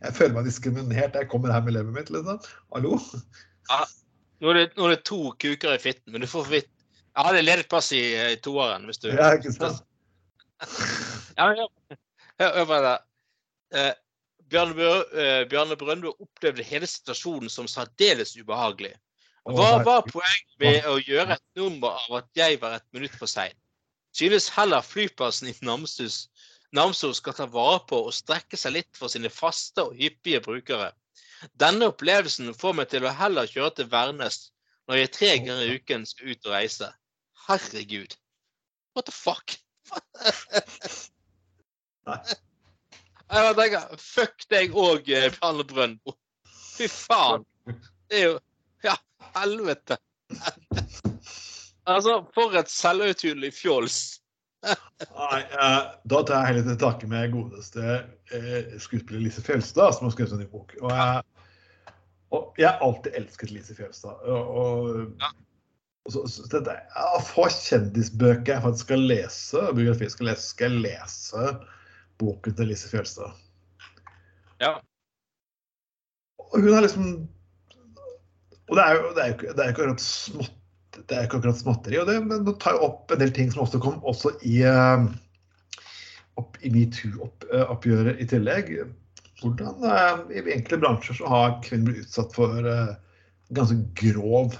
Jeg 0.00 0.14
føler 0.16 0.34
meg 0.36 0.46
diskriminert. 0.46 1.16
Jeg 1.18 1.28
kommer 1.28 1.52
her 1.52 1.64
med 1.66 1.74
levet 1.74 1.96
mitt, 1.96 2.10
liksom. 2.14 2.38
Hallo? 2.72 2.98
nå, 4.40 4.52
er 4.52 4.58
det, 4.58 4.66
nå 4.76 4.86
er 4.86 4.94
det 4.94 5.00
to 5.08 5.18
kuker 5.40 5.74
i 5.74 5.80
fitten, 5.82 6.12
men 6.12 6.22
du 6.22 6.28
får 6.30 6.46
vidt 6.52 6.70
Jeg 7.16 7.26
hadde 7.26 7.42
ledet 7.42 7.68
plass 7.72 7.90
i, 7.96 8.04
i 8.32 8.38
toeren 8.44 8.86
hvis 8.88 9.02
du 9.02 9.10
Ja, 9.10 9.32
ikke 9.36 9.52
sant? 9.52 9.82
Ja, 11.36 11.48
men 11.48 11.58
hør, 12.40 12.54
hør 12.60 12.68
på 12.68 12.78
det. 12.84 12.94
Eh, 13.76 13.92
Bjarne, 14.50 15.76
Brøndbo 15.78 16.14
opplevde 16.18 16.66
hele 16.66 16.88
situasjonen 16.90 17.50
som 17.52 17.68
særdeles 17.70 18.34
ubehagelig. 18.36 18.94
Hva 19.48 19.80
var 19.86 20.04
poenget 20.08 20.56
med 20.60 20.86
å 20.90 20.98
gjøre 21.00 21.36
et 21.38 21.46
nummer 21.58 21.96
av 22.02 22.18
at 22.20 22.28
jeg 22.36 22.58
var 22.60 22.76
et 22.76 22.86
minutt 22.96 23.14
for 23.16 23.30
sein? 23.30 23.54
Synes 24.12 24.50
heller 24.52 24.82
flyplassen 24.84 25.48
i 25.48 25.54
Namsos, 25.62 26.26
Namsos 26.76 27.18
skal 27.22 27.34
ta 27.38 27.46
vare 27.50 27.80
på 27.88 28.02
og 28.06 28.14
strekke 28.14 28.58
seg 28.58 28.76
litt 28.76 28.98
for 28.98 29.10
sine 29.10 29.30
faste 29.32 29.86
og 29.86 29.96
hyppige 29.98 30.42
brukere. 30.44 30.90
Denne 31.58 31.88
opplevelsen 31.90 32.52
får 32.58 32.76
meg 32.78 32.90
til 32.92 33.06
å 33.06 33.14
heller 33.16 33.48
kjøre 33.48 33.72
til 33.78 33.88
Værnes 33.90 34.50
når 34.90 35.00
jeg 35.00 35.12
tre 35.16 35.30
ganger 35.38 35.64
i 35.64 35.78
uken 35.78 36.06
skal 36.06 36.34
ut 36.34 36.46
og 36.50 36.54
reise. 36.54 36.90
Herregud. 37.46 38.18
What 38.94 39.06
the 39.06 39.14
fuck? 39.14 39.56
Nei. 42.06 42.20
Jeg 43.30 43.54
tenker, 43.58 43.90
fuck 44.02 44.46
deg 44.50 44.72
òg, 44.74 45.04
Bjarne 45.06 45.64
Brøndbo. 45.70 46.14
Fy 46.74 46.88
faen. 46.90 47.44
Det 48.10 48.22
er 48.22 48.24
jo 48.32 48.38
Ja, 48.82 48.94
helvete. 49.36 49.98
altså, 51.86 52.14
for 52.34 52.54
et 52.58 52.70
selvhøytidelig 52.72 53.52
fjols. 53.58 53.98
Nei, 54.64 55.40
eh, 55.40 55.76
da 56.10 56.22
tar 56.28 56.40
jeg 56.42 56.48
heller 56.50 56.66
til 56.70 56.78
takke 56.80 57.08
med 57.08 57.30
godeste 57.32 57.84
eh, 58.34 58.72
skuespiller 58.82 59.22
Lise 59.24 59.44
Fjelstad, 59.44 59.94
som 59.96 60.08
har 60.08 60.14
skrevet 60.16 60.34
en 60.36 60.42
ny 60.42 60.48
bok. 60.52 60.74
Og 60.82 60.90
jeg, 60.92 61.22
og 62.36 62.58
jeg 62.60 62.68
har 62.68 62.82
alltid 62.84 63.16
elsket 63.20 63.54
Lise 63.54 63.76
Fjelstad. 63.78 64.24
Og, 64.26 64.50
og, 64.64 65.14
Ja. 65.22 65.30
så, 66.10 66.24
så 66.28 66.48
dette, 66.56 66.74
ja, 66.96 67.20
få 67.30 67.46
kjendisbøker 67.52 68.56
jeg 68.56 68.64
faktisk 68.66 68.88
skal 68.88 69.06
lese, 69.12 69.64
biografi 69.76 70.08
skal 70.12 70.32
lese, 70.32 70.48
skal 70.54 70.72
jeg 70.80 70.82
lese 70.88 71.46
boken 72.20 72.56
til 72.56 72.70
Lise 72.70 72.90
Fjelstad. 72.92 73.34
Ja. 74.60 74.76
Og 76.50 76.60
hun 76.60 76.72
er 76.74 76.84
liksom 76.84 77.10
Og 78.70 78.76
det 78.78 78.82
er 78.84 78.96
jo, 78.96 79.12
det 79.16 79.22
er 79.22 79.28
jo 79.30 79.34
ikke, 79.34 79.52
det 79.56 79.62
er 79.62 79.70
jo 79.70 79.74
ikke 79.74 79.82
akkurat 79.82 80.02
smått 80.04 80.56
det 81.08 81.16
er 81.16 81.26
ikke 81.26 81.38
akkurat 81.40 81.58
småtteri, 81.58 81.98
og 82.00 82.08
det, 82.08 82.16
men 82.26 82.46
det 82.46 82.56
tar 82.62 82.80
opp 82.82 83.12
en 83.14 83.20
del 83.22 83.30
ting 83.34 83.50
som 83.52 83.64
også 83.64 83.80
kom 83.82 84.00
også 84.08 84.32
i, 84.46 84.60
eh, 84.66 85.04
opp 86.40 86.58
i 86.66 86.72
metoo-oppgjøret 86.74 88.20
i 88.20 88.26
tillegg. 88.30 88.72
Hvordan 89.40 89.86
eh, 89.86 90.40
i 90.40 90.42
enkelte 90.56 90.80
bransjer 90.82 91.20
så 91.20 91.30
har 91.30 91.60
kvinner 91.64 91.92
blitt 91.92 92.08
utsatt 92.08 92.34
for 92.36 92.66
eh, 92.66 92.92
ganske 93.56 93.78
grov 93.98 94.58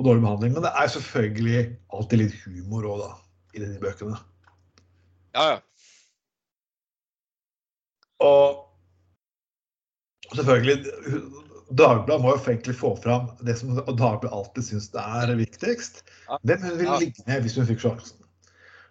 og 0.00 0.06
dårlig 0.06 0.24
behandling. 0.24 0.56
Men 0.56 0.64
det 0.64 0.72
er 0.78 0.94
selvfølgelig 0.94 1.64
alltid 1.96 2.24
litt 2.24 2.38
humor 2.46 2.88
òg, 2.94 3.02
da, 3.04 3.10
i 3.56 3.64
de 3.64 3.74
bøkene. 3.82 4.16
Ja, 5.34 5.44
ja. 5.50 5.58
Og 8.20 8.66
selvfølgelig 10.36 10.76
Dagbladet 11.78 12.22
må 12.22 12.32
jo 12.34 12.40
egentlig 12.50 12.74
få 12.74 12.96
fram 12.98 13.28
det 13.46 13.54
som 13.60 13.76
Dagbladet 13.78 14.32
alltid 14.34 14.66
syns 14.66 14.88
er 14.98 15.30
viktigst. 15.38 16.02
Hvem 16.42 16.64
hun 16.66 16.78
ville 16.78 16.92
Ja. 16.92 16.98
ligge 16.98 17.22
med 17.26 17.44
hvis 17.44 17.54
hun 17.56 17.66
fikk 17.68 17.84
sjansen. 17.84 18.16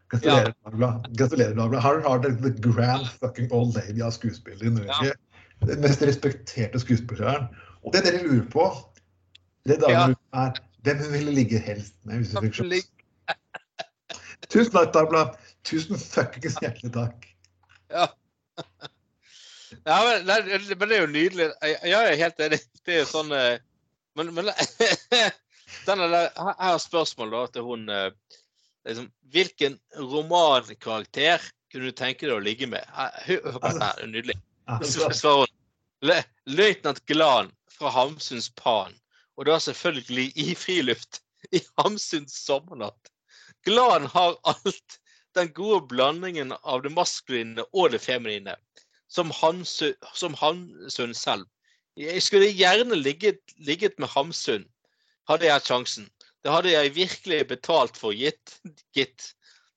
Gratulerer, 0.10 0.54
Dagbladet. 0.65 1.17
Gratulerer, 1.19 1.56
Dagbladet. 1.58 1.84
Her 1.84 1.99
har 2.08 2.21
dere 2.23 2.38
the 2.41 2.54
grand 2.63 3.06
fucking 3.19 3.52
old 3.52 3.75
lady 3.75 4.02
av 4.02 4.12
skuespillere 4.15 4.71
i 4.71 4.73
Norge. 4.78 5.12
Den 5.67 5.82
mest 5.84 6.02
respekterte 6.02 6.80
skuespilleren. 6.80 7.49
Og 7.84 7.93
det 7.93 8.06
dere 8.08 8.23
lurer 8.23 8.47
på, 8.49 8.69
det 9.67 9.82
Dagbladet 9.84 10.15
på 10.17 10.45
er 10.45 10.63
hvem 10.88 11.04
hun 11.04 11.13
ville 11.13 11.36
ligge 11.36 11.60
helst 11.60 11.95
med 12.06 12.23
hvis 12.23 12.34
hun 12.34 12.47
fikk 12.47 12.62
sjansen. 12.62 12.95
Tusen 14.49 14.71
takk, 14.71 14.93
Dagbladet. 14.95 15.36
Tusen 15.67 15.99
fuckings 15.99 16.55
hjertelig 16.63 16.91
takk. 16.95 17.25
Ja. 17.91 18.07
ja 19.85 19.97
men, 20.05 20.25
det, 20.27 20.77
men 20.79 20.89
det 20.89 20.97
er 20.97 21.01
jo 21.03 21.11
nydelig. 21.13 21.49
Jeg, 21.61 21.77
jeg 21.91 22.09
er 22.13 22.19
helt 22.23 22.43
enig. 22.45 22.59
Det 22.85 22.95
er 22.95 23.01
jo 23.03 23.09
sånn 23.09 23.31
eh, 23.35 23.59
Men, 24.17 24.31
men 24.35 24.49
denne 25.87 26.07
der, 26.11 26.29
her 26.35 26.55
er 26.73 26.81
spørsmål 26.81 27.33
da 27.35 27.43
til 27.53 27.67
hun 27.67 27.85
eh, 27.93 28.09
liksom, 28.87 29.09
Hvilken 29.33 29.77
romankarakter 29.99 31.43
kunne 31.69 31.91
du 31.91 31.95
tenke 31.95 32.25
deg 32.25 32.33
å 32.33 32.41
ligge 32.43 32.65
med? 32.69 32.85
Hør 33.27 33.43
hør 33.45 33.59
på 33.59 33.67
dette, 33.67 33.89
det 33.99 34.05
er 34.07 34.13
nydelig. 34.15 34.37
Så 34.65 34.77
Altså, 34.79 35.09
svarer 35.21 35.43
hun 35.45 35.55
«Le- 36.09 36.23
Løytnant 36.49 37.01
Glan 37.09 37.51
fra 37.75 37.91
Hamsuns 37.93 38.49
Pan. 38.57 38.95
Og 39.37 39.45
da 39.47 39.59
selvfølgelig 39.61 40.31
i 40.41 40.53
friluft 40.57 41.21
i 41.55 41.61
Hamsuns 41.77 42.33
sommernatt. 42.45 43.11
Glan 43.67 44.07
har 44.11 44.37
alt 44.49 44.98
den 45.37 45.51
gode 45.53 45.85
blandingen 45.91 46.53
av 46.61 46.83
det 46.83 46.91
maskuline 46.93 47.65
og 47.71 47.91
det 47.93 48.01
feminine, 48.03 48.55
som, 49.09 49.31
Hamsu, 49.33 49.93
som 50.13 50.35
Hamsun 50.37 51.13
selv. 51.17 51.47
Jeg 51.99 52.21
skulle 52.23 52.51
gjerne 52.55 52.95
ligget, 52.95 53.41
ligget 53.57 53.97
med 53.99 54.11
Hamsun, 54.13 54.65
hadde 55.29 55.45
jeg 55.45 55.57
hatt 55.57 55.69
sjansen. 55.69 56.07
Det 56.43 56.53
hadde 56.53 56.71
jeg 56.71 56.95
virkelig 56.95 57.41
betalt 57.49 57.97
for, 57.99 58.15
gitt. 58.15 58.59
gitt. 58.95 59.33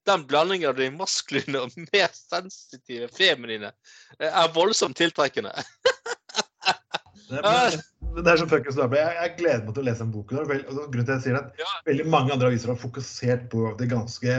Den 0.06 0.24
blandingen 0.26 0.70
av 0.70 0.78
det 0.78 0.90
maskuline 0.94 1.62
og 1.62 1.74
mer 1.92 2.10
sensitive 2.14 3.08
feminine 3.14 3.70
eh, 4.18 4.28
er 4.28 4.54
voldsomt 4.54 4.98
tiltrekkende. 4.98 5.54
Det, 7.32 7.40
men 8.12 8.24
det 8.26 8.32
er 8.32 8.40
som 8.42 8.48
Dagbladet. 8.50 8.98
Jeg, 8.98 9.30
gleder 9.38 9.62
meg 9.64 9.76
til 9.76 9.82
å 9.82 9.86
lese 9.86 10.02
den 10.02 10.10
boken. 10.12 10.40
Og 10.42 10.50
grunnen 10.50 11.06
til 11.06 11.12
at 11.12 11.14
jeg 11.14 11.24
sier 11.26 11.38
det, 11.38 11.62
Ja. 11.62 11.70
Veldig 11.86 12.06
mange 12.12 12.34
andre 12.34 12.50
aviser 12.50 12.72
har 12.74 12.80
fokusert 12.80 13.46
på 13.52 13.70
det 13.78 13.88
ganske, 13.92 14.34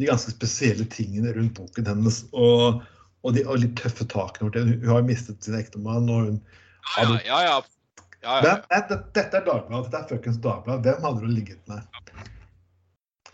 de 0.00 0.08
ganske 0.08 0.32
spesielle 0.32 0.86
tingene 0.92 1.34
rundt 1.36 1.58
boken 1.58 1.90
hennes. 1.90 2.22
Og, 2.32 2.80
og 3.24 3.36
de 3.36 3.44
og 3.46 3.60
litt 3.62 3.76
tøffe 3.80 4.06
takene. 4.08 4.50
Hun 4.50 4.74
hun 4.80 4.94
har 4.94 5.06
mistet 5.06 5.44
sin 5.44 5.58
ektemann. 5.58 6.08
og 6.08 6.30
hun 6.30 6.40
Ja, 6.96 7.06
ja, 7.26 7.40
ja. 7.44 7.56
ja. 8.24 8.36
ja, 8.46 8.56
Dette 8.72 9.28
er 9.28 9.46
Dagbladet. 9.46 9.90
Dette 9.90 10.02
er 10.04 10.10
fuckings 10.14 10.40
Dagbladet. 10.44 10.86
Hvem 10.88 11.08
hadde 11.08 11.24
du 11.24 11.32
ligget 11.32 11.60
med? 11.70 11.84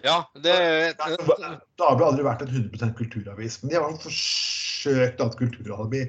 ja 0.06 0.20
det, 0.42 0.54
Dagbladet 1.00 1.80
har 1.80 2.06
aldri 2.06 2.24
vært 2.26 2.44
en 2.44 2.52
100 2.52 2.92
kulturavis, 2.98 3.58
men 3.62 3.72
de 3.72 3.78
har 3.78 3.98
forsøkt 4.02 5.20
å 5.20 5.26
ha 5.26 5.32
et 5.32 5.38
kulturalibi. 5.40 6.02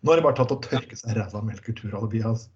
Nå 0.00 0.12
har 0.12 0.20
de 0.20 0.26
bare 0.26 0.38
tatt 0.38 0.54
og 0.54 0.62
tørket 0.66 1.00
seg 1.00 1.16
ræva 1.16 1.42
med 1.44 1.60
kulturalibiet 1.64 2.26
hans. 2.26 2.48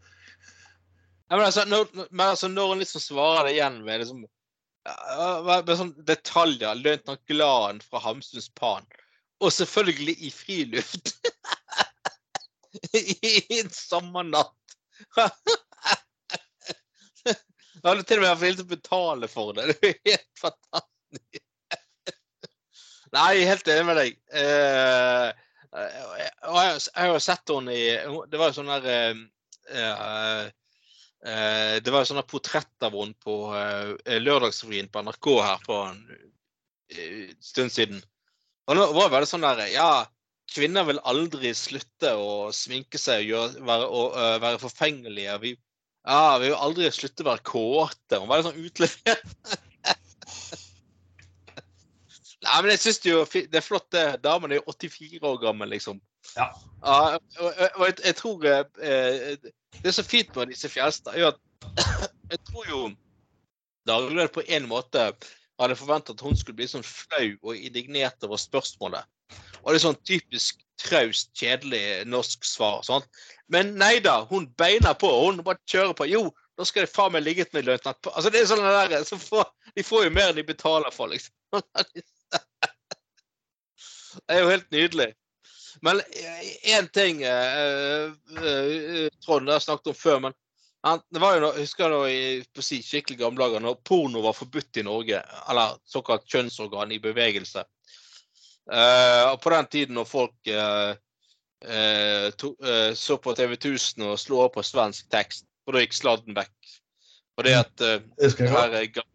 ja, 1.28 1.36
men, 1.36 1.46
altså, 1.46 1.64
når, 1.68 1.88
men 2.10 2.26
altså, 2.26 2.50
når 2.52 2.74
hun 2.74 2.82
liksom 2.84 3.02
svarer 3.02 3.48
det 3.48 3.56
igjen 3.56 3.80
med 3.86 4.02
liksom 4.02 4.24
med 4.82 5.76
sånn 5.78 5.92
detaljer 6.08 6.78
Løytnant 6.80 7.22
Glan 7.30 7.80
fra 7.84 8.02
Hamsuns 8.02 8.48
Pan. 8.58 8.86
Og 9.42 9.52
selvfølgelig 9.54 10.16
i 10.26 10.30
friluft. 10.34 11.14
I 12.98 13.60
en 13.60 13.70
sommernatt. 13.74 14.76
Jeg 17.82 17.88
hadde 17.88 18.04
til 18.06 18.20
og 18.22 18.26
med 18.38 18.60
å 18.62 18.68
betale 18.70 19.28
for 19.30 19.56
det. 19.56 19.72
Det 19.72 19.88
er 19.88 20.12
helt 20.12 20.38
fantastisk. 20.38 21.40
Nei, 23.12 23.42
helt 23.44 23.68
enig 23.68 23.86
med 23.88 23.98
deg. 23.98 24.18
Eh, 24.40 25.28
og 25.72 26.58
jeg, 26.60 26.78
har 26.96 27.10
jo 27.10 27.18
sett 27.20 27.52
henne 27.52 27.74
i 27.76 27.84
Det 28.28 28.40
var 28.40 28.50
jo 28.50 28.56
sånn 28.58 28.70
der 28.70 28.88
eh, 28.92 29.22
eh, 29.72 30.04
eh, 30.06 30.46
Det 31.22 31.92
var 31.94 32.02
jo 32.02 32.08
sånne 32.10 32.24
portrett 32.26 32.82
av 32.82 32.96
henne 32.98 33.14
på 33.22 33.34
eh, 33.54 34.18
Lørdagsrevyen 34.18 34.88
på 34.90 35.04
NRK 35.06 35.28
her 35.38 35.60
for 35.62 35.92
en 35.92 36.00
eh, 36.90 37.30
stund 37.38 37.70
siden. 37.70 38.00
Og 38.66 38.78
nå 38.78 38.88
var 38.96 39.20
det 39.20 39.28
sånn 39.30 39.44
der 39.46 39.62
Ja, 39.70 40.04
kvinner 40.52 40.86
vil 40.88 41.00
aldri 41.08 41.52
slutte 41.56 42.14
å 42.18 42.50
sminke 42.54 43.00
seg 43.00 43.24
og 43.24 43.30
gjøre, 43.30 43.66
være, 43.68 43.88
og, 43.88 44.16
uh, 44.16 44.36
være 44.42 44.60
forfengelige. 44.62 45.36
Vi, 45.42 45.52
ja, 46.06 46.38
vi 46.42 46.50
vil 46.50 46.58
aldri 46.66 46.90
slutte 46.94 47.24
å 47.24 47.30
være 47.30 47.46
kåte. 47.48 48.20
Hun 48.20 48.30
var 48.30 48.42
litt 48.42 48.50
sånn 48.50 48.66
utlevert. 48.66 49.58
Nei, 52.42 52.56
men 52.62 52.72
jeg 52.72 52.80
syns 52.82 53.04
jo 53.06 53.20
det 53.32 53.58
er 53.58 53.64
flott, 53.64 53.86
det. 53.94 54.06
Damen 54.24 54.50
er 54.50 54.58
jo 54.58 54.74
84 54.74 55.20
år 55.22 55.38
gammel, 55.42 55.70
liksom. 55.70 56.00
Ja. 56.36 56.48
og, 56.82 57.20
og, 57.38 57.60
og 57.74 57.84
jeg, 57.86 57.94
jeg 58.04 58.16
tror 58.16 58.44
eh, 58.46 58.60
eh, 58.78 59.38
Det 59.74 59.90
er 59.90 59.94
så 59.96 60.04
fint 60.06 60.36
med 60.36 60.52
disse 60.52 60.68
Fjelstad, 60.70 61.16
er 61.16 61.24
jo 61.24 61.30
at 61.32 61.40
jeg 62.32 62.38
tror 62.46 62.68
jo 62.70 62.82
Dagbladet 63.90 64.30
på 64.34 64.44
en 64.46 64.68
måte 64.70 65.08
hadde 65.60 65.78
forventet 65.78 66.14
at 66.14 66.22
hun 66.22 66.36
skulle 66.38 66.58
bli 66.58 66.68
sånn 66.70 66.86
flau 66.86 67.32
og 67.42 67.56
indignert 67.56 68.22
over 68.26 68.38
spørsmålet. 68.38 69.06
Og 69.62 69.72
det 69.72 69.78
er 69.78 69.84
sånn 69.84 69.98
typisk 70.06 70.62
traust, 70.82 71.30
kjedelig 71.38 72.02
norsk 72.10 72.46
svar. 72.46 72.80
Sånn. 72.86 73.04
Men 73.52 73.74
nei 73.78 73.96
da, 74.02 74.22
hun 74.30 74.48
beiner 74.58 74.94
på. 74.98 75.10
Hun 75.24 75.42
bare 75.46 75.60
kjører 75.70 75.94
på. 75.98 76.06
Jo, 76.10 76.24
da 76.58 76.66
skal 76.66 76.86
de 76.86 76.90
faen 76.94 77.14
meg 77.14 77.26
ligget 77.26 77.52
med 77.54 77.66
løytnant 77.68 78.00
på. 78.02 78.14
Altså, 78.14 78.32
det 78.32 78.42
er 78.42 78.50
sånn 78.50 78.64
der, 78.64 79.06
så 79.06 79.18
får, 79.20 79.50
De 79.76 79.86
får 79.86 80.06
jo 80.06 80.14
mer 80.14 80.30
enn 80.30 80.40
de 80.40 80.46
betaler 80.46 80.94
for, 80.94 81.10
liksom. 81.12 81.34
Det 84.20 84.36
er 84.36 84.42
jo 84.42 84.52
helt 84.52 84.70
nydelig. 84.74 85.08
Men 85.82 86.00
én 86.68 86.88
ting 86.92 87.22
eh, 87.26 88.12
eh, 88.38 89.06
Trond 89.24 89.50
har 89.50 89.62
snakket 89.64 89.92
om 89.92 89.96
før, 89.98 90.18
men 90.26 90.34
det 91.10 91.22
var 91.22 91.36
jo 91.36 91.46
jeg 91.48 91.64
husker 91.64 91.90
da 91.94 92.00
i 92.10 92.22
på 92.54 92.62
si, 92.64 92.80
skikkelig 92.82 93.20
gamle 93.20 93.44
dager, 93.46 93.62
når 93.62 93.78
porno 93.86 94.22
var 94.24 94.34
forbudt 94.36 94.80
i 94.82 94.84
Norge, 94.86 95.22
eller 95.50 95.78
såkalt 95.88 96.26
kjønnsorgan 96.30 96.92
i 96.92 97.00
bevegelse. 97.02 97.64
Uh, 98.72 99.32
og 99.32 99.40
på 99.42 99.50
den 99.50 99.66
tiden 99.70 99.96
når 99.98 100.06
folk 100.06 100.50
uh, 100.54 100.92
uh, 101.66 102.28
to, 102.38 102.52
eh, 102.62 102.94
så 102.94 103.16
på 103.18 103.34
TV 103.34 103.56
1000 103.56 104.04
og 104.06 104.18
slo 104.20 104.42
opp 104.44 104.54
på 104.58 104.64
svensk 104.66 105.08
tekst, 105.10 105.46
og 105.66 105.74
da 105.76 105.82
gikk 105.82 105.96
sladden 105.96 106.36
vekk. 106.36 106.54
Og 107.38 107.46
det 107.46 107.54
at 107.58 107.84
uh, 107.86 107.98
Det 108.18 108.50
her 108.50 108.76
eh, 108.78 108.88
ga- 108.94 109.08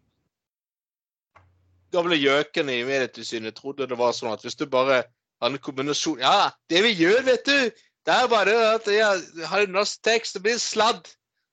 gamle 1.94 2.18
gjøkene 2.20 2.80
i 2.80 2.86
Medietilsynet 2.88 3.56
trodde 3.58 3.88
det 3.90 3.98
var 4.00 4.16
sånn 4.16 4.34
at 4.34 4.44
hvis 4.46 4.58
du 4.60 4.66
bare 4.70 5.04
hadde 5.42 5.58
en 5.58 5.64
kombinasjon 5.64 6.24
Ja, 6.24 6.50
det 6.72 6.82
vi 6.86 6.96
gjør, 6.98 7.22
vet 7.28 7.46
du, 7.48 7.84
det 8.08 8.16
er 8.16 8.32
bare 8.32 8.56
at 8.74 8.88
jeg 8.92 9.48
har 9.52 9.64
en 9.64 9.76
norsk 9.76 10.02
tekst, 10.04 10.38
det 10.38 10.44
blir 10.46 10.60
sladd. 10.62 11.10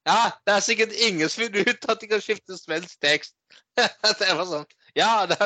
Ja, 0.06 0.30
det 0.46 0.54
er 0.54 0.64
sikkert 0.64 0.94
ingen 1.00 1.28
som 1.28 1.44
finner 1.44 1.70
ut 1.70 1.86
at 1.88 2.00
de 2.00 2.08
kan 2.10 2.22
skifte 2.22 2.58
svensk 2.58 3.00
tekst. 3.02 3.34
det 4.20 4.30
var 4.36 4.46
sånn. 4.46 4.66
Ja, 4.94 5.24
det, 5.26 5.38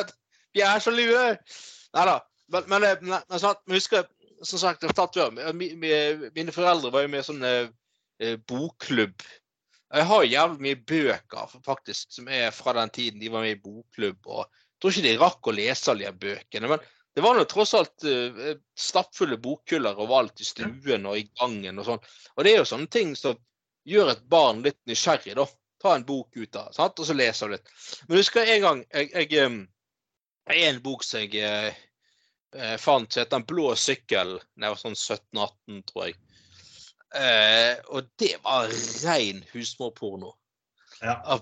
vi 0.53 0.61
er 0.65 0.81
så 0.83 0.93
lure. 0.93 1.37
Nei 1.95 2.05
da. 2.11 2.19
Men, 2.53 2.65
men, 2.67 2.85
eh, 2.85 3.01
men, 3.01 3.21
men 3.29 3.43
men 3.45 3.77
husker, 3.77 4.05
som 4.43 4.59
sagt, 4.61 4.83
mine 6.35 6.55
foreldre 6.55 6.91
var 6.93 7.05
jo 7.05 7.11
med 7.11 7.23
i 7.23 7.27
sånn 7.27 7.45
eh, 7.45 7.69
eh, 8.21 8.37
bokklubb. 8.49 9.25
Jeg 9.89 10.05
har 10.05 10.23
jævlig 10.27 10.61
mye 10.65 10.79
bøker 10.91 11.53
faktisk, 11.65 12.11
som 12.13 12.27
er 12.29 12.51
fra 12.53 12.75
den 12.77 12.91
tiden 12.93 13.21
de 13.21 13.31
var 13.33 13.45
med 13.45 13.57
i 13.57 13.61
bokklubb. 13.63 14.19
og 14.27 14.45
Jeg 14.79 14.85
tror 14.85 14.95
ikke 14.95 15.07
de 15.09 15.19
rakk 15.19 15.47
å 15.51 15.53
lese 15.57 15.91
alle 15.91 16.07
de 16.07 16.23
bøkene. 16.23 16.69
Men 16.71 16.83
det 17.15 17.23
var 17.25 17.35
nå 17.35 17.43
tross 17.51 17.73
alt 17.75 18.05
uh, 18.07 18.53
stappfulle 18.79 19.35
bokhyller 19.43 19.97
overalt 19.99 20.39
i 20.39 20.47
stuen 20.47 21.07
og 21.09 21.17
i 21.19 21.25
gangen 21.35 21.81
og 21.81 21.87
sånn. 21.87 22.05
Og 22.37 22.47
det 22.47 22.53
er 22.53 22.61
jo 22.61 22.69
sånne 22.69 22.87
ting 22.95 23.11
som 23.19 23.35
gjør 23.89 24.13
et 24.13 24.23
barn 24.31 24.61
litt 24.63 24.79
nysgjerrig, 24.87 25.35
da. 25.35 25.45
Ta 25.83 25.95
en 25.95 26.07
bok 26.07 26.35
ut 26.35 26.55
av, 26.59 26.71
sant? 26.75 26.99
og 26.99 27.07
så 27.07 27.15
leser 27.15 27.47
du 27.47 27.57
litt. 27.57 27.69
Men 28.07 28.19
husker 28.19 28.43
jeg 28.47 28.59
en 28.59 28.65
gang 28.65 28.81
jeg, 28.87 29.11
jeg, 29.11 29.51
jeg 30.47 30.63
er 30.63 30.73
en 30.73 30.81
bok 30.83 31.05
som 31.07 31.23
jeg 31.23 31.43
eh, 31.43 31.83
eh, 32.55 32.75
fant 32.79 33.07
som 33.07 33.21
heter 33.21 33.35
Den 33.37 33.47
blå 33.47 33.69
sykkel 33.79 34.33
da 34.39 34.67
jeg 34.67 34.75
var 34.75 34.81
sånn 34.81 34.97
17-18, 34.99 35.83
tror 35.91 36.07
jeg. 36.07 36.17
Eh, 37.19 37.75
og 37.95 38.11
det 38.21 38.35
var 38.43 38.71
rein 39.05 39.43
husmorporno. 39.53 40.35
Ja. 41.01 41.39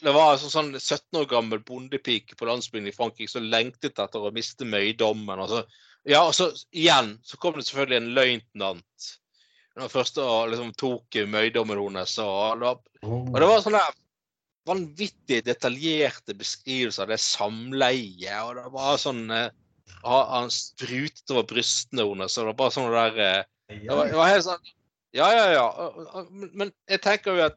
Det 0.00 0.12
var 0.12 0.34
en 0.34 0.52
sånn 0.52 0.74
17 0.76 1.20
år 1.22 1.28
gammel 1.30 1.62
bondepike 1.64 2.36
på 2.36 2.48
landsbyen 2.48 2.88
i 2.90 2.94
Frankrike 2.94 3.32
som 3.32 3.46
lengtet 3.48 3.98
etter 3.98 4.26
å 4.26 4.32
miste 4.34 4.66
møydommen. 4.68 5.40
Og 5.40 5.52
så, 5.52 5.62
ja, 6.08 6.22
og 6.26 6.34
så 6.36 6.50
igjen 6.70 7.14
så 7.24 7.40
kom 7.40 7.56
det 7.56 7.66
selvfølgelig 7.68 8.00
en 8.00 8.12
løytnant. 8.18 9.08
Den 9.78 9.92
første 9.92 10.24
og 10.26 10.52
liksom 10.52 10.74
tok 10.80 11.20
møydommen 11.30 11.80
hennes. 11.80 12.16
Og 12.20 12.60
det 12.60 12.68
var, 12.68 12.82
og 13.06 13.40
det 13.40 13.50
var 13.50 13.64
sånne 13.64 13.84
vanvittig 14.68 15.40
detaljerte 15.46 16.36
beskrivelser 16.36 17.06
av 17.06 17.14
det 17.14 17.20
samleie. 17.24 18.42
Og 18.44 18.58
det 18.58 18.66
var 18.74 19.00
sånn 19.00 19.24
eh, 19.34 19.48
Han 20.04 20.52
sprutet 20.52 21.32
over 21.32 21.48
brystene 21.48 22.04
hennes. 22.04 22.36
Og 22.36 22.44
det 22.44 22.52
var 22.52 22.60
bare 22.60 22.76
sånn 22.76 22.92
der 22.94 23.24
eh, 23.24 23.40
det 23.70 23.94
var, 23.94 24.10
det 24.10 24.18
var 24.18 24.32
helt 24.32 24.46
sånn 24.48 24.70
Ja, 25.14 25.26
ja, 25.34 25.46
ja. 25.50 26.24
men 26.30 26.70
jeg 26.90 27.02
tenker 27.02 27.34
jo 27.34 27.48
at 27.48 27.56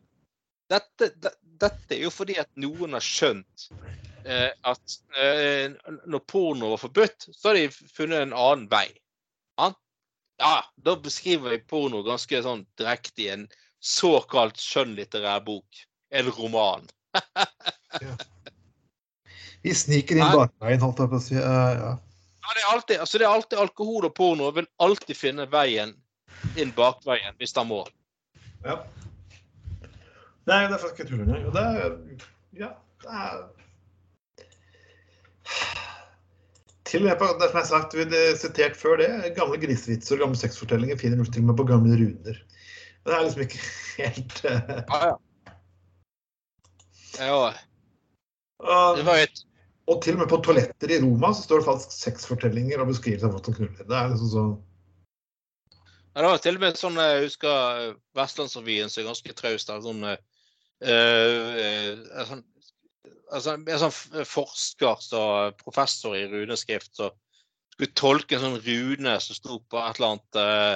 dette, 0.74 1.09
det- 1.21 1.38
dette 1.63 1.95
er 1.95 2.01
jo 2.07 2.11
fordi 2.11 2.36
at 2.41 2.49
noen 2.59 2.95
har 2.97 3.03
skjønt 3.05 3.67
eh, 4.26 4.49
at 4.67 4.97
eh, 5.19 5.71
når 6.09 6.24
porno 6.28 6.74
var 6.74 6.82
forbudt, 6.82 7.30
så 7.32 7.51
har 7.51 7.59
de 7.59 7.67
funnet 7.71 8.26
en 8.26 8.34
annen 8.36 8.67
vei. 8.71 8.88
Ja, 9.61 9.71
Ja, 10.41 10.63
da 10.82 10.95
beskriver 10.99 11.53
jeg 11.53 11.67
porno 11.69 12.01
ganske 12.03 12.39
sånn 12.43 12.65
direkte 12.80 13.21
i 13.21 13.28
en 13.36 13.43
såkalt 13.84 14.57
skjønnlitterær 14.59 15.43
bok. 15.45 15.84
En 16.11 16.32
roman. 16.36 16.88
Vi 19.63 19.74
sniker 19.78 20.17
inn 20.19 20.34
bakveien, 20.34 20.82
holdt 20.84 20.99
jeg 21.03 21.11
på 21.13 21.19
å 21.19 21.24
si. 21.24 21.36
Ja. 21.38 21.93
Ja, 22.43 22.55
det 22.57 22.63
er 22.63 22.71
alltid, 22.74 22.97
altså 23.05 23.21
det 23.21 23.28
er 23.28 23.32
alltid 23.38 23.59
alkohol 23.61 24.07
og 24.09 24.15
porno 24.17 24.49
vil 24.57 24.65
alltid 24.84 25.15
finne 25.15 25.45
veien 25.47 25.93
inn 26.59 26.74
bakveien 26.76 27.38
hvis 27.39 27.53
de 27.55 27.63
må. 27.69 27.84
Ja. 28.65 28.82
Nei, 30.49 30.61
det 30.67 30.75
er 30.75 30.81
faktisk 30.81 31.03
ikke 31.03 31.09
tull 31.11 31.21
engang. 31.25 31.45
Og 31.49 31.53
det 31.55 31.63
er 31.63 31.97
Ja, 32.59 32.71
det 33.03 33.19
er 33.25 33.43
Til 36.85 37.07
og 37.07 37.09
med 37.09 37.39
det 37.41 37.49
som 37.49 37.59
jeg 37.59 37.69
sagt, 37.69 37.95
vi 37.97 38.23
sitert 38.37 38.75
før 38.77 38.99
det, 39.01 39.07
gamle 39.37 39.57
grisevitser 39.61 40.19
og 40.19 40.27
gamle 40.27 40.37
sexfortellinger 40.37 40.99
finner 41.01 41.17
du 41.17 41.31
til 41.31 41.41
og 41.41 41.47
med 41.49 41.57
på 41.57 41.65
gamle 41.71 41.95
runer. 41.97 42.37
Det 43.03 43.15
er 43.15 43.23
liksom 43.23 43.41
ikke 43.41 43.63
helt 43.97 44.45
uh... 44.45 44.53
Ja, 47.19 47.25
ja. 47.25 47.49
Ja, 48.63 48.77
det 48.97 49.05
var 49.05 49.17
et 49.23 49.41
og 49.91 49.99
til 50.03 50.15
og 50.15 50.21
med 50.23 50.29
på 50.31 50.39
toaletter 50.45 50.91
i 50.95 50.99
Roma 51.03 51.33
så 51.35 51.43
står 51.43 51.59
det 51.59 51.67
faktisk 51.67 51.95
sexfortellinger 51.97 52.79
og 52.79 52.87
beskrivelser 52.93 53.27
av 53.27 53.35
hvordan 53.35 53.57
knuller. 53.57 53.87
Det 53.89 53.97
er 53.97 54.13
liksom 54.13 54.29
så 54.31 54.45
Ja, 56.13 56.21
det 56.21 56.29
var 56.29 56.43
til 56.43 56.59
og 56.59 56.63
med 56.63 56.79
sånn 56.79 56.99
Jeg 57.01 57.25
husker 57.25 57.81
eh, 57.81 57.95
Vestlandsrevyen 58.15 58.93
som 58.93 59.01
er 59.01 59.09
ganske 59.09 59.35
traust. 59.35 59.73
Sånn, 59.83 60.03
eh, 60.07 60.15
eh, 60.15 60.32
en 60.82 62.26
sånn, 62.30 62.41
altså, 63.32 63.57
en 63.57 63.84
sånn 63.84 64.26
forsker, 64.26 65.03
så, 65.03 65.21
professor 65.59 66.17
i 66.17 66.26
runeskrift, 66.32 66.95
som 66.97 67.13
skulle 67.74 67.93
tolke 67.97 68.38
en 68.38 68.43
sånn 68.43 68.59
rune 68.65 69.13
som 69.24 69.38
sto 69.38 69.59
på 69.69 69.80
et 69.82 69.99
eller 69.99 70.13
annet 70.13 70.39
eh, 70.41 70.76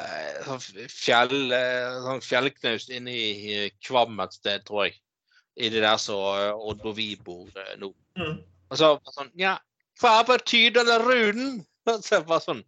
eh, 0.00 0.40
sånn 0.46 0.88
fjell, 0.90 1.54
eh, 1.54 1.98
sånn 2.06 2.24
fjellknaust 2.24 2.90
inne 2.94 3.14
i 3.14 3.60
Kvam 3.86 4.18
et 4.24 4.36
sted, 4.36 4.66
tror 4.66 4.88
jeg. 4.88 4.98
I 5.60 5.70
det 5.72 5.82
der 5.84 5.98
som 6.00 6.22
eh, 6.34 6.66
Odd 6.70 6.84
og 6.86 6.96
vi 6.98 7.12
bor 7.18 7.50
eh, 7.54 7.76
nå. 7.80 7.92
mm. 8.18 8.38
Og 8.70 8.78
så 8.78 8.92
var 8.94 9.14
sånn 9.16 9.32
Ja, 9.38 9.56
hva 10.00 10.20
betyr 10.26 10.76
denne 10.78 10.98
runen? 11.02 11.56
Og 11.90 12.04
så 12.06 12.20
var 12.26 12.42
sånn 12.44 12.62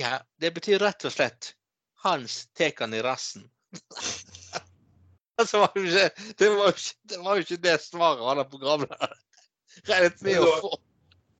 Ja, 0.00 0.18
det 0.40 0.54
betyr 0.56 0.80
rett 0.80 1.04
og 1.08 1.12
slett 1.12 1.52
Hans 2.04 2.44
tek 2.56 2.80
han 2.84 2.94
i 2.94 3.02
rassen. 3.02 3.48
Altså, 5.42 5.60
var 5.60 5.72
det, 5.74 5.82
jo 5.84 5.92
ikke, 5.92 6.26
det, 6.40 6.48
var 6.48 6.68
jo 6.70 6.72
ikke, 6.72 6.92
det 7.12 7.18
var 7.22 7.38
jo 7.38 7.44
ikke 7.46 7.62
det 7.66 7.72
svaret 7.84 8.22
han 8.24 8.40
har 8.40 8.46
programmet 8.48 9.08
regnet 9.90 10.22
med 10.24 10.40
å 10.40 10.52
få. 10.62 10.70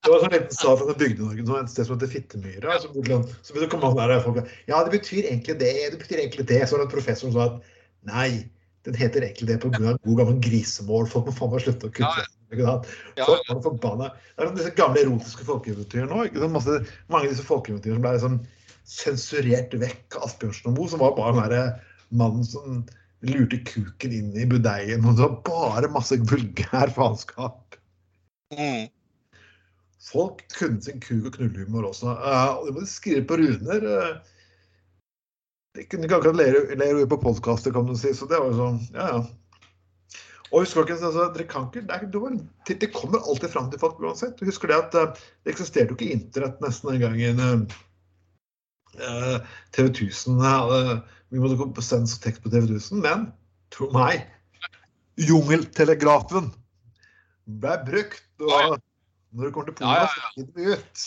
Det 0.07 0.12
var 0.12 0.20
en 0.20 0.26
sånn 0.26 0.34
liten 0.36 0.55
stad 0.55 0.82
fra 0.82 0.94
Bygde-Norge, 1.01 1.44
nå, 1.47 1.55
et 1.59 1.70
sted 1.72 1.88
som 1.88 1.97
heter 1.97 2.11
Fittemyra. 2.12 2.76
Så 2.78 2.90
begynte 2.92 3.70
komme 3.72 3.94
der 3.97 4.20
folk, 4.22 4.42
Ja, 4.68 4.82
det 4.86 4.92
betyr 4.92 5.24
egentlig 5.24 5.57
det, 5.62 5.72
det 5.94 5.99
betyr 5.99 6.20
egentlig 6.20 6.47
det. 6.47 6.61
Så 6.62 6.76
var 6.76 6.84
det 6.84 6.86
en 6.86 6.92
professor 6.92 7.26
som 7.26 7.34
sa 7.34 7.47
at 7.49 7.72
nei, 8.07 8.28
den 8.86 8.99
heter 9.01 9.24
egentlig 9.26 9.49
det 9.49 9.57
pga. 9.64 9.97
god 10.05 10.20
gammel 10.20 10.38
grisemål. 10.44 11.09
Folk 11.11 11.26
må 11.26 11.34
faen 11.34 11.57
meg 11.57 11.64
slutte 11.64 11.90
å 11.90 11.94
kutte. 11.97 12.22
Ja. 12.22 12.32
Ja, 12.55 12.76
Folk 13.26 13.49
er 13.51 13.59
forbanna. 13.64 14.12
Det 14.14 14.44
er 14.44 14.51
sånn 14.51 14.61
disse 14.61 14.74
gamle 14.78 15.03
erotiske 15.03 15.47
folkeeventyrene 15.49 16.12
nå. 16.12 16.28
Ikke 16.28 16.44
sant? 16.44 16.55
Masse, 16.55 16.76
mange 17.11 17.26
av 17.26 17.34
disse 17.34 17.47
folkeeventyrene 17.49 17.99
som 17.99 18.05
ble 18.05 18.12
liksom 18.14 18.36
sensurert 18.86 19.74
vekk 19.82 20.20
av 20.20 20.28
Asbjørnsen 20.28 20.70
og 20.70 20.76
Moe, 20.76 20.92
som 20.92 21.03
var 21.03 21.16
bare 21.16 21.34
den 21.34 21.42
derre 21.42 21.64
mannen 22.14 22.47
som 22.47 22.84
lurte 23.24 23.62
kuken 23.64 24.12
inn 24.12 24.36
i 24.36 24.46
budeien. 24.48 25.04
Og 25.04 25.16
det 25.16 25.24
var 25.24 25.40
bare 25.46 25.92
masse 25.92 26.18
vulgær 26.28 26.92
faenskap. 26.96 27.78
mm. 28.52 28.92
Folk 30.06 30.44
kunne 30.54 30.82
sin 30.82 31.00
kuk- 31.02 31.26
og 31.26 31.34
knullehumor 31.34 31.88
også. 31.88 32.12
Uh, 32.14 32.60
og 32.60 32.68
det 32.68 32.74
må 32.76 32.84
de 32.84 32.90
skrive 32.90 33.24
på 33.26 33.40
runer. 33.40 33.86
Uh, 33.86 34.34
De 35.76 35.84
kunne 35.84 36.06
ikke 36.06 36.16
akkurat 36.16 36.38
lære, 36.38 36.76
lære 36.78 37.08
på 37.10 37.18
podkaster, 37.20 37.72
kan 37.72 37.88
du 37.88 37.96
si. 37.98 38.14
Så 38.14 38.28
det 38.30 38.38
var 38.38 38.52
jo 38.52 38.60
sånn, 38.60 38.78
ja 38.94 39.08
ja. 39.14 39.24
Og 40.52 40.62
husk 40.62 40.78
folkens, 40.78 41.02
altså, 41.02 41.26
dere 41.34 41.44
kan 41.50 41.66
ikke, 41.66 41.82
det, 41.88 41.96
er, 41.96 42.76
det, 42.78 42.92
kommer 42.94 43.18
alltid 43.18 43.50
fram 43.50 43.66
til 43.70 43.80
folk 43.82 43.98
uansett. 43.98 44.38
Husker 44.46 44.70
det 44.70 44.76
at 44.78 44.94
uh, 44.94 45.24
det 45.42 45.56
eksisterte 45.56 45.90
jo 45.90 45.98
ikke 45.98 46.14
internett 46.14 46.62
nesten 46.62 46.92
den 46.92 47.02
gangen 47.02 47.42
uh, 47.42 47.76
TV 49.76 49.88
1000 49.90 50.40
Vi 51.30 51.38
måtte 51.42 51.57
komme 51.59 51.74
på 51.74 51.82
sens 51.82 52.18
tekst 52.22 52.42
på 52.44 52.51
TV 52.53 52.64
1000, 52.76 53.01
men 53.03 53.26
tro 53.74 53.88
meg, 53.94 54.22
jungeltelegrafen 55.18 56.53
ble 57.47 57.76
brukt. 57.86 58.22
Og 58.40 58.76
når 59.32 59.44
det 59.49 59.53
kommer 59.55 59.72
til 59.76 59.86
Ja, 59.86 59.92
ja, 59.92 60.07
Polen, 60.07 60.11
så 60.12 60.40
gikk 60.40 60.55
det 60.55 60.66
ut. 60.78 61.07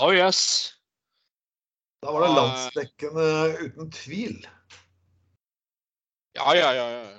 Oh 0.00 0.12
yes. 0.14 0.40
Da 2.00 2.12
var 2.14 2.22
det 2.24 2.30
Ja. 2.30 2.36
landsdekkende 2.40 3.26
uten 3.66 3.90
tvil. 3.92 4.38
Ja, 6.38 6.54
ja, 6.56 6.70
ja. 6.72 6.86
ja. 6.88 7.16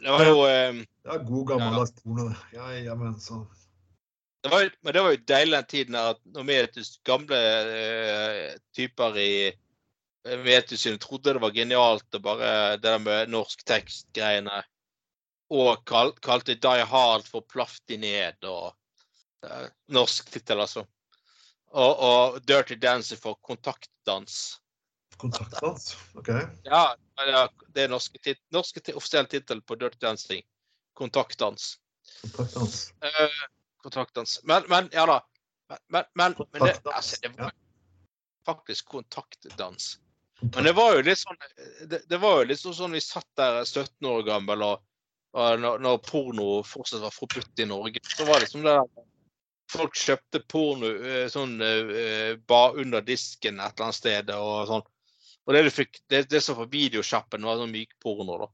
Det 0.00 0.10
var 0.12 0.24
jo 0.26 0.44
eh, 0.48 0.74
Det 1.04 1.08
var 1.12 1.24
god 1.24 1.46
gammeldags 1.48 1.92
porno. 2.02 2.28
det. 2.28 2.36
Ja, 2.52 2.70
ja, 2.72 2.94
men 2.94 3.20
så 3.20 3.46
det 4.42 4.48
var, 4.48 4.70
Men 4.80 4.92
det 4.92 5.02
var 5.02 5.14
jo 5.14 5.24
deilig 5.28 5.56
den 5.56 5.70
tiden 5.72 5.98
at 6.00 6.20
når 6.24 6.46
Metis 6.48 6.94
gamle 7.04 7.40
uh, 7.70 8.58
typer 8.76 9.18
i 9.20 9.32
Metis 10.44 10.84
trodde 11.00 11.32
det 11.32 11.42
var 11.42 11.56
genialt 11.56 12.16
å 12.16 12.20
bare 12.24 12.52
det 12.76 12.84
der 12.84 13.00
med 13.00 13.32
norsk 13.32 13.64
tekst-greiene. 13.68 14.62
Og 15.50 15.80
kal, 15.88 16.12
kalte 16.22 16.54
Die 16.54 16.86
Hard 16.86 17.26
for 17.26 17.42
Plafti 17.48 17.96
ned 17.98 18.44
og 18.46 18.74
uh, 19.46 19.66
Norsk 19.90 20.28
tittel, 20.30 20.60
altså. 20.60 20.84
Og, 21.70 22.02
og 22.02 22.40
Dirty 22.46 22.76
Dancing 22.80 23.20
for 23.20 23.38
kontaktdans. 23.46 24.58
kontaktdans. 25.16 25.96
OK. 26.18 26.28
Ja, 26.64 26.94
ja, 27.26 27.46
det 27.74 27.84
er 27.84 27.92
norske, 27.92 28.18
tit 28.22 28.40
norske 28.54 28.82
offisiell 28.94 29.28
tittel 29.30 29.62
på 29.62 29.76
Dirty 29.80 29.98
Dancing. 30.02 30.44
Kontaktdans. 30.98 31.76
Kontaktdans. 32.22 32.92
Eh, 33.04 33.42
kontaktdans. 33.84 34.40
Men, 34.48 34.66
men 34.68 34.88
ja 34.92 35.06
da. 35.08 35.20
Men, 35.70 36.04
men, 36.14 36.34
men, 36.52 36.62
det, 36.66 36.76
altså, 36.84 37.16
det 37.22 37.30
var 37.38 37.52
faktisk 38.46 38.88
kontaktdans. 38.96 39.98
Men 40.40 40.64
det 40.64 40.72
var 40.72 40.94
jo 40.96 41.02
litt 41.04 41.20
sånn 41.20 41.36
Det, 41.90 41.98
det 42.08 42.18
var 42.18 42.40
jo 42.40 42.48
litt 42.48 42.62
sånn, 42.62 42.96
vi 42.96 43.02
satt 43.04 43.28
der 43.36 43.60
17 43.64 44.08
år 44.08 44.24
gammel, 44.26 44.64
og, 44.64 44.86
og 45.36 45.60
når, 45.60 45.82
når 45.84 46.00
porno 46.06 46.48
fortsatt 46.66 47.04
var 47.04 47.14
forbudt 47.14 47.60
i 47.60 47.68
Norge, 47.68 48.02
så 48.16 48.26
var 48.28 48.40
det 48.40 48.50
som 48.50 48.64
det 48.64 48.74
der 48.78 49.06
Folk 49.70 49.94
kjøpte 49.94 50.40
porno 50.50 50.88
eh, 50.90 51.28
sånn 51.30 51.60
eh, 51.62 52.32
under 52.82 53.04
disken 53.06 53.60
et 53.60 53.76
eller 53.76 53.84
annet 53.86 53.98
sted 54.00 54.32
og 54.34 54.64
sånn. 54.66 54.88
Og 55.46 55.54
det 55.54 55.60
du 55.62 55.70
fikk, 55.70 56.00
det, 56.10 56.24
det 56.32 56.40
som 56.42 56.58
var 56.58 56.72
videosjappen, 56.72 57.46
var 57.46 57.60
sånn 57.60 57.70
mykporno, 57.70 58.40
da. 58.42 58.48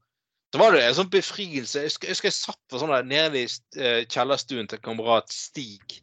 Så 0.56 0.60
var 0.62 0.72
det 0.72 0.86
en 0.86 0.94
sånn 0.96 1.08
befrielse. 1.12 1.80
Jeg 1.82 1.90
husker 1.90 2.08
jeg, 2.08 2.14
husker 2.14 2.30
jeg 2.30 2.34
satt 2.38 2.60
på 2.72 2.78
sånn 2.80 2.88
der 2.94 3.02
nede 3.04 3.42
i 3.42 3.48
eh, 3.76 4.06
kjellerstuen 4.08 4.70
til 4.70 4.80
kamerat 4.80 5.28
Stig 5.28 5.98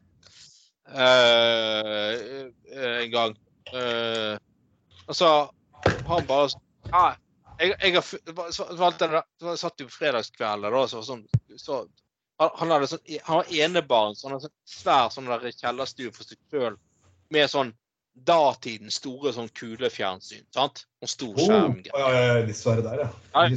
eh, 0.93 2.51
en 2.78 3.10
gang. 3.10 3.34
Uh, 3.74 4.38
og 5.08 5.18
så 5.18 5.30
han 6.06 6.28
bare 6.30 6.51
ah, 6.91 7.16
ja, 7.58 7.72
jeg, 7.72 7.95
jeg 7.95 8.04
så, 8.54 8.68
så 8.78 9.56
satt 9.58 9.82
jo 9.82 9.88
fredagskvelden 9.89 10.70
da, 10.78 10.84
så, 10.91 11.01
sånn, 11.08 11.26
så 11.58 11.80
han, 12.38 12.76
hadde 12.76 12.91
sånn, 12.91 13.01
han 13.26 13.41
var 13.41 13.51
enebarn, 13.58 14.14
så 14.14 14.30
han 14.30 14.38
hadde 14.38 14.51
sånn 14.51 14.76
svær 14.76 15.10
sånn 15.16 15.34
kjellerstue 15.64 16.14
for 16.14 16.30
seg 16.30 16.38
sjøl 16.54 16.78
med 17.34 17.49
sånn 17.49 17.74
datidens 18.30 19.01
store 19.01 19.34
sånn 19.34 19.49
kulefjernsyn. 19.58 20.45
sant? 20.54 20.86
Og 21.01 21.10
stor 21.10 21.41
Oh, 21.41 21.74
ja, 21.89 22.06
ja, 22.06 22.24
ja, 22.30 22.39
de 22.45 22.62
svære 22.62 22.86
der, 22.86 23.08
ja. 23.08 23.49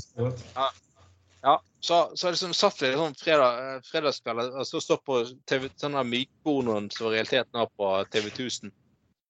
Ja. 0.57 0.73
Ja, 1.47 1.63
så, 1.81 2.13
så 2.19 2.31
liksom 2.33 2.55
satt 2.59 2.81
vi 2.83 2.89
sånn 2.99 3.13
fredag, 3.15 3.59
eh, 3.63 3.83
fredagskveld 3.87 4.57
og 4.59 4.65
så 4.67 4.81
stå 4.83 4.97
på 5.07 5.21
TV, 5.47 5.69
sånn 5.79 5.95
der 5.95 6.09
mykpornoen 6.09 6.89
som 6.91 7.07
i 7.07 7.13
realiteten 7.13 7.61
var 7.61 7.69
på 7.79 7.91
TV 8.11 8.33
1000. 8.33 8.73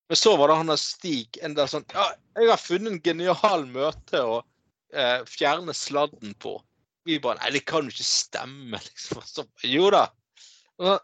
Men 0.09 0.17
så 0.17 0.33
var 0.41 0.49
det 0.49 0.57
han 0.63 0.73
der 0.73 0.81
Stig 0.81 1.37
en 1.45 1.57
der 1.59 1.69
sånn 1.69 1.85
Ja, 1.93 2.07
jeg 2.39 2.49
har 2.49 2.63
funnet 2.63 2.95
en 2.95 3.03
genial 3.05 3.67
møte 3.69 4.23
å 4.25 4.39
eh, 4.97 5.27
fjerne 5.29 5.77
sladden 5.77 6.33
på. 6.41 6.55
Vi 7.05 7.21
bare 7.21 7.43
Nei, 7.43 7.53
det 7.59 7.67
kan 7.69 7.85
jo 7.85 7.93
ikke 7.93 8.09
stemme, 8.09 8.81
liksom. 8.89 9.21
Så, 9.29 9.45
jo 9.69 9.93
da. 9.93 10.07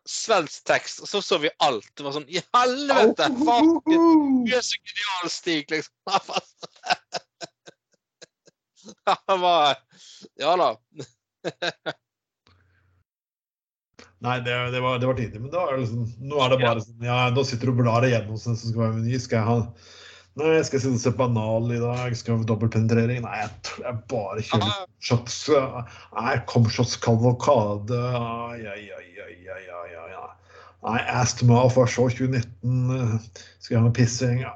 Svensk 0.09 0.65
tekst, 0.69 1.05
og 1.05 1.13
så 1.13 1.21
så 1.25 1.43
vi 1.45 1.53
alt. 1.61 1.93
Det 1.93 2.09
var 2.09 2.17
sånn 2.17 2.29
I 2.33 2.41
helvete! 2.57 3.29
Fuck! 3.45 3.85
du 3.85 4.57
er 4.57 4.65
så 4.65 4.81
genial, 4.81 5.37
Stig, 5.37 5.77
liksom. 5.77 5.93
Ja 10.41 10.57
da. 10.59 10.69
Nei, 14.23 14.37
det, 14.47 14.55
det, 14.71 14.81
var, 14.81 14.99
det 15.03 15.09
var 15.09 15.17
tidlig, 15.19 15.41
men 15.43 15.55
er 15.59 15.81
det 15.81 15.89
sånn, 15.91 16.05
nå 16.31 16.39
er 16.45 16.53
det 16.53 16.59
bare 16.63 16.83
sånn 16.85 17.07
Ja, 17.09 17.17
nå 17.35 17.43
sitter 17.47 17.67
du 17.67 17.73
og 17.73 17.81
blar 17.81 18.07
igjennom 18.07 18.39
som 18.39 18.55
skal 18.55 18.85
være 18.85 19.01
meny. 19.01 19.19
Skal 19.19 19.41
jeg 19.41 19.49
ha 19.49 19.57
Nei, 20.39 20.53
skal 20.65 20.79
jeg 20.79 20.85
sitte 20.87 20.97
og 20.97 21.03
se 21.03 21.11
på 21.19 21.25
anal 21.27 21.67
i 21.75 21.81
dag? 21.83 22.15
Skal 22.17 22.33
jeg 22.33 22.39
ha 22.41 22.47
dobbeltpenetrering? 22.49 23.19
Nei, 23.27 23.41
jeg, 23.43 23.51
jeg 23.83 23.99
bare 24.09 24.45
kjører 24.47 24.71
Ah, 24.71 24.87
shots. 25.05 25.41
Nei, 26.17 26.37
komshots 26.49 26.95
kavalkade. 27.03 27.99
Ai, 28.17 28.63
ai, 28.63 28.87
ai, 28.97 29.11
ai, 29.27 29.37
ai, 29.59 29.67
ai, 29.83 30.15
ai. 30.23 30.31
Nei, 30.87 31.03
Astma 31.19 31.67
for 31.75 31.91
show 31.91 32.09
2019. 32.09 33.21
Skal 33.61 33.75
jeg 33.75 33.83
ha 33.83 33.85
noe 33.85 33.95
pissing? 33.99 34.41
Ja. 34.47 34.55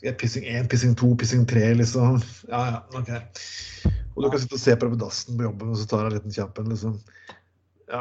Jeg 0.00 0.16
pissing 0.20 0.46
1, 0.48 0.68
pissing 0.72 0.94
2, 0.96 1.14
pissing 1.20 1.42
3, 1.48 1.74
liksom? 1.76 2.20
Ja, 2.48 2.60
ja, 2.70 2.78
OK. 2.96 3.10
Og 4.16 4.22
du 4.24 4.28
kan 4.32 4.40
sitte 4.40 4.56
og 4.56 4.62
se 4.62 4.76
på 4.76 4.86
det 4.86 4.94
på 4.94 5.00
dassen 5.02 5.36
på 5.36 5.44
jobben, 5.44 5.72
og 5.72 5.80
så 5.80 5.88
tar 5.88 6.06
jeg 6.06 6.10
en 6.10 6.16
liten 6.16 6.36
kjapp 6.36 6.60
en, 6.60 6.70
liksom. 6.72 6.94
Ja. 7.90 8.00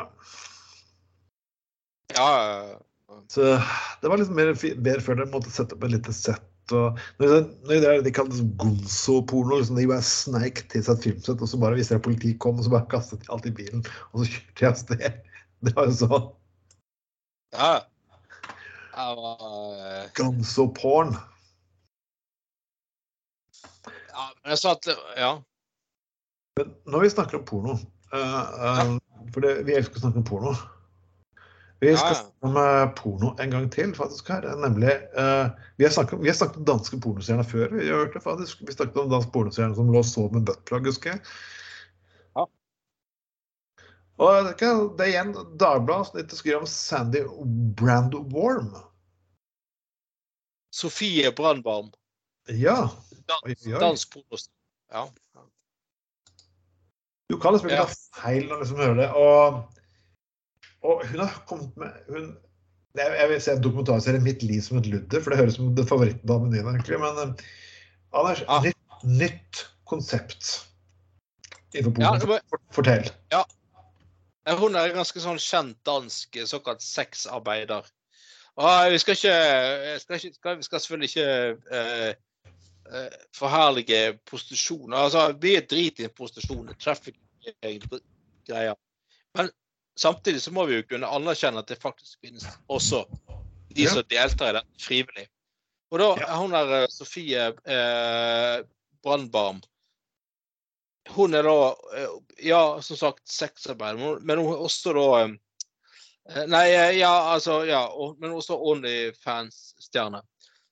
ja. 2.16 2.30
Så 3.30 3.50
det 4.02 4.12
var 4.12 4.22
liksom 4.22 4.40
mer, 4.40 4.54
mer 4.86 5.04
før 5.04 5.20
dere 5.20 5.32
måtte 5.34 5.52
sette 5.54 5.76
opp 5.76 5.84
et 5.86 5.96
lite 5.98 6.16
sett. 6.16 6.48
Og 6.76 7.00
når 7.20 7.32
det, 7.34 7.40
når 7.68 7.84
det, 7.84 7.94
de 8.06 8.14
kaller 8.14 8.38
det 8.38 8.48
gonzo-porno, 8.62 9.60
liksom, 9.60 9.80
de 9.80 9.88
bare 9.90 10.06
sneik 10.06 10.64
til 10.72 10.86
seg 10.86 11.00
et 11.00 11.08
filmsett, 11.10 11.42
og 11.42 11.52
så 11.52 11.60
bare 11.62 11.80
hvis 11.80 11.92
det 11.92 12.02
politiet 12.06 12.40
kom, 12.44 12.60
og 12.60 12.68
så 12.68 12.74
bare 12.78 12.90
kastet 12.92 13.26
de 13.26 13.32
alt 13.34 13.50
i 13.50 13.56
bilen, 13.60 13.84
og 14.14 14.24
så 14.24 14.30
kjørte 14.32 14.64
jeg 14.64 14.72
av 14.72 14.84
sted. 14.84 15.24
Det 15.68 15.74
var 15.76 15.90
jo 15.90 15.96
sånn 16.00 16.28
Ja. 17.52 17.72
Jeg 19.00 19.18
eh, 19.20 20.06
gonzo-porn. 20.16 21.18
Ja, 24.20 24.24
men 24.36 24.39
jeg 24.54 24.62
sa 24.62 24.76
at 24.78 24.90
Ja. 25.18 25.32
Men 26.60 26.74
når 26.92 27.06
vi 27.06 27.14
snakker 27.14 27.40
om 27.40 27.46
porno 27.48 27.78
eh, 28.14 28.98
For 29.34 29.46
det, 29.46 29.54
vi 29.68 29.78
elsker 29.78 30.00
å 30.00 30.06
snakke 30.08 30.22
om 30.22 30.28
porno. 30.28 30.54
Vi 31.80 31.94
skal 31.96 32.18
snakke 32.18 32.50
om 32.50 32.58
eh, 32.60 32.90
porno 32.98 33.30
en 33.40 33.54
gang 33.54 33.70
til, 33.72 33.94
faktisk. 33.96 34.28
her, 34.34 34.48
Nemlig 34.60 34.92
uh, 35.16 35.48
Vi 35.80 35.88
har 35.88 35.94
snakket, 35.96 36.20
vi 36.20 36.32
har 36.32 36.36
snakket 36.36 36.60
om 36.60 36.68
danske 36.68 37.00
pornostjerner 37.00 37.48
før. 37.48 37.72
Vi 37.78 37.88
har 37.88 38.04
hørt 38.04 38.18
det 38.18 38.24
faktisk. 38.26 38.66
Vi 38.68 38.76
snakket 38.76 39.00
om 39.00 39.14
dansk 39.14 39.32
pornostjerne 39.36 39.78
som 39.78 39.92
lå 39.94 40.02
og 40.04 40.10
sov 40.10 40.34
med 40.36 40.50
buttplug, 40.50 40.90
husker 40.92 41.14
jeg. 41.14 41.24
Ja. 42.36 42.46
Og 44.20 44.52
det 44.60 44.68
er 44.68 44.84
det 45.00 45.08
igjen 45.14 45.34
Dagbladet 45.62 46.36
skriver 46.36 46.66
om 46.66 46.68
Sandy 46.68 47.24
Brandwarm. 47.80 48.74
Sofie 50.76 51.32
Brandbarm. 51.32 51.94
Ja. 52.50 52.90
Dansk 53.80 54.14
pornost. 54.14 54.52
Ja. 54.92 55.06
Du 57.30 57.38
kan 57.40 57.54
liksom 57.54 57.70
ikke 57.70 57.82
Ja. 57.82 57.86
ta 57.86 58.22
feil 58.22 58.48
når 58.48 58.56
du 58.56 58.62
liksom 58.64 58.78
hører 58.78 58.96
det. 58.96 59.10
Og, 59.14 59.74
og 60.84 61.08
hun 61.08 61.20
har 61.20 61.44
kommet 61.48 61.78
med 61.78 61.92
hun, 62.10 62.38
jeg, 62.98 63.30
vil 63.30 63.42
se 63.42 63.52
en 63.52 63.62
dokumentarserie 63.64 64.20
'Mitt 64.20 64.44
liv 64.44 64.62
som 64.62 64.78
et 64.78 64.86
ludder', 64.90 65.22
for 65.24 65.30
det 65.30 65.38
høres 65.40 65.56
som 65.56 65.76
det 65.76 65.88
favorittdamen 65.88 66.52
din, 66.52 66.66
egentlig. 66.68 67.00
Men 67.00 67.18
eh, 67.30 67.46
Anders, 68.14 68.42
Ja. 68.42 68.62
nytt, 68.62 68.78
nytt 69.04 69.68
konsept 69.86 70.66
innenfor 71.76 72.02
Ja, 72.02 72.10
porno. 72.10 72.20
det 72.20 72.28
var- 72.28 72.42
For- 72.50 72.62
Fortell. 72.72 73.12
Ja, 73.32 73.44
Hun 74.58 74.76
er 74.76 74.86
en 74.90 74.96
ganske 74.96 75.20
sånn 75.22 75.38
kjent 75.38 75.78
dansk 75.86 76.36
eh, 76.36 76.46
såkalt 76.46 76.82
sexarbeider. 76.82 77.86
Og 78.58 78.92
vi 78.92 78.98
skal 78.98 79.14
ikke, 79.14 80.00
skal 80.00 80.16
ikke 80.16 80.34
skal, 80.34 80.58
Vi 80.58 80.64
skal 80.64 80.80
selvfølgelig 80.80 81.10
ikke 81.10 81.58
eh, 81.72 82.10
eh, 82.10 82.14
forherlige 83.36 84.18
prostitusjon. 84.26 84.94
Altså, 84.94 85.28
vi 85.42 85.56
er 85.60 85.66
drit 85.70 86.00
i 86.00 86.08
prostitusjon. 86.08 86.72
trafficking-greier. 86.80 88.76
Men 89.38 89.50
samtidig 90.00 90.42
så 90.42 90.52
må 90.52 90.66
vi 90.66 90.80
jo 90.80 90.88
kunne 90.90 91.08
anerkjenne 91.08 91.60
at 91.62 91.68
det 91.70 91.78
faktisk 91.82 92.20
finnes 92.22 92.46
også 92.68 93.04
de 93.76 93.86
som 93.90 94.04
deltar 94.10 94.50
i 94.50 94.58
det 94.58 94.64
frivillig. 94.82 95.28
Og 95.92 96.00
da 96.02 96.08
er 96.26 96.38
hun 96.38 96.54
der 96.54 96.74
eh, 96.84 96.88
Sofie 96.94 97.48
eh, 97.50 98.64
Brandbarm 99.04 99.62
hun 101.10 101.34
er 101.34 101.44
da, 101.44 101.54
eh, 101.98 102.10
ja, 102.46 102.82
som 102.86 102.98
sagt, 102.98 103.24
sexarbeider, 103.30 104.20
men- 104.22 104.38
hun 104.38 104.54
er 104.54 104.58
også 104.66 104.94
da 104.94 105.06
eh, 105.24 106.46
Nei, 106.48 106.68
eh, 106.70 106.98
ja, 107.00 107.34
altså, 107.34 107.64
ja, 107.66 107.88
men 108.20 108.32
også 108.38 108.54
Onlyfans-stjerne. 108.54 110.22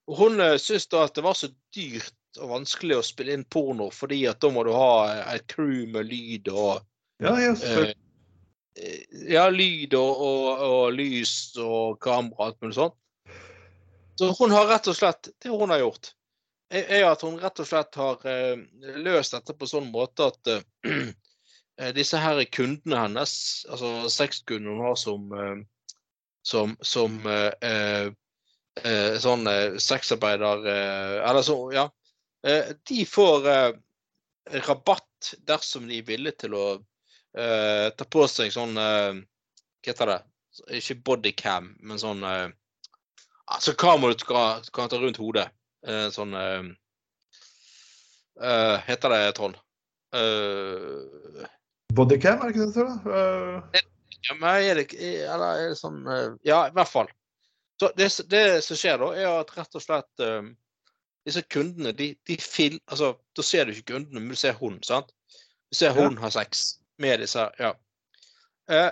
Hun 0.08 0.40
uh, 0.40 0.56
syntes 0.62 0.88
da 0.88 1.04
at 1.08 1.16
det 1.18 1.26
var 1.26 1.36
så 1.36 1.50
dyrt 1.76 2.16
og 2.42 2.52
vanskelig 2.52 2.98
å 3.00 3.06
spille 3.06 3.36
inn 3.36 3.46
porno, 3.50 3.90
fordi 3.94 4.22
at 4.30 4.42
da 4.44 4.52
må 4.54 4.64
du 4.68 4.74
ha 4.76 4.92
eh, 5.10 5.24
et 5.36 5.48
crew 5.52 5.88
med 5.92 6.10
lyd 6.10 6.52
og 6.54 6.84
Ja, 7.24 7.34
ja, 7.42 7.54
eh, 7.56 7.94
Ja, 9.26 9.48
lyd 9.50 9.96
og, 9.98 10.22
og, 10.22 10.66
og 10.68 10.84
lys 10.94 11.34
og 11.58 11.98
kamera 12.04 12.38
og 12.38 12.46
alt 12.46 12.60
mulig 12.62 12.78
sånt. 12.78 12.98
Så 14.18 14.30
hun 14.38 14.54
har 14.54 14.68
rett 14.70 14.90
og 14.90 14.98
slett 14.98 15.30
Det 15.42 15.50
hun 15.54 15.70
har 15.74 15.82
gjort, 15.82 16.12
er 16.74 17.06
at 17.08 17.22
hun 17.26 17.38
rett 17.42 17.62
og 17.64 17.70
slett 17.70 17.98
har 17.98 18.28
eh, 18.30 18.58
løst 19.02 19.34
dette 19.38 19.56
på 19.58 19.70
sånn 19.70 19.90
måte 19.94 20.30
at 20.30 20.52
eh, 20.52 20.62
eh, 21.82 21.92
disse 21.96 22.22
her 22.22 22.44
kundene 22.52 23.06
hennes, 23.06 23.34
altså 23.72 24.12
sexkundene 24.12 24.76
hun 24.76 24.86
har 24.90 24.98
som 25.00 25.34
eh, 25.34 25.58
som, 26.48 26.78
som 26.80 27.18
eh, 28.84 29.18
sånn 29.22 29.48
eh, 29.48 29.78
sexarbeider 29.82 30.68
eh, 30.68 31.16
Eller 31.30 31.46
så, 31.46 31.58
ja. 31.74 31.88
Eh, 32.48 32.74
de 32.88 33.06
får 33.06 33.48
rabatt 34.68 35.34
dersom 35.48 35.88
de 35.90 36.00
er 36.00 36.08
villige 36.08 36.46
til 36.46 36.56
å 36.56 36.66
eh, 37.38 37.90
ta 37.98 38.06
på 38.06 38.28
seg 38.32 38.54
sånn 38.54 38.78
Hva 38.78 39.88
heter 39.88 40.14
det? 40.14 40.22
Ikke 40.80 40.98
bodycam, 41.06 41.74
men 41.86 42.00
sånn 42.02 42.24
Altså 42.28 43.74
kamera 43.80 44.16
du 44.18 44.26
kan, 44.28 44.66
kan 44.76 44.90
ta 44.92 45.00
rundt 45.00 45.20
hodet. 45.22 45.48
Eh, 45.88 46.10
sånn 46.12 46.34
Heter 48.38 49.14
det, 49.14 49.22
Trond? 49.38 49.56
Eh, 50.16 51.46
Bodycam, 51.94 52.42
er 52.42 52.50
det 52.50 52.54
ikke 52.54 52.66
det 52.66 52.68
du 52.68 52.76
tror? 52.76 53.14
Eh, 53.18 53.82
ja, 54.28 54.36
men 54.40 54.50
er 54.62 54.82
det 54.82 54.88
Eller 54.98 55.48
er 55.48 55.72
det 55.72 55.80
sånn 55.80 56.04
Ja, 56.46 56.68
i 56.68 56.76
hvert 56.76 56.92
fall. 56.92 57.10
Så 57.80 57.92
det, 57.98 58.10
det 58.30 58.46
som 58.66 58.80
skjer 58.80 58.98
da, 59.02 59.12
er 59.14 59.28
at 59.42 59.52
rett 59.58 59.78
og 59.78 59.84
slett 59.84 60.24
eh, 60.24 60.48
disse 61.28 61.44
kundene, 61.52 61.94
de, 61.98 62.14
de 62.26 62.38
fil... 62.42 62.80
Altså, 62.88 63.14
da 63.38 63.46
ser 63.46 63.68
du 63.68 63.76
ikke 63.76 63.94
kundene, 63.94 64.24
men 64.24 64.34
du 64.34 64.40
ser 64.40 64.58
hun, 64.58 64.80
sant? 64.86 65.12
Du 65.70 65.78
ser 65.78 65.94
Ja. 65.94 66.08
hun 66.08 66.18
har 66.18 66.34
sex 66.34 66.80
med 66.98 67.22
disse 67.22 67.44
Ja. 67.60 67.76
Eh, 68.72 68.90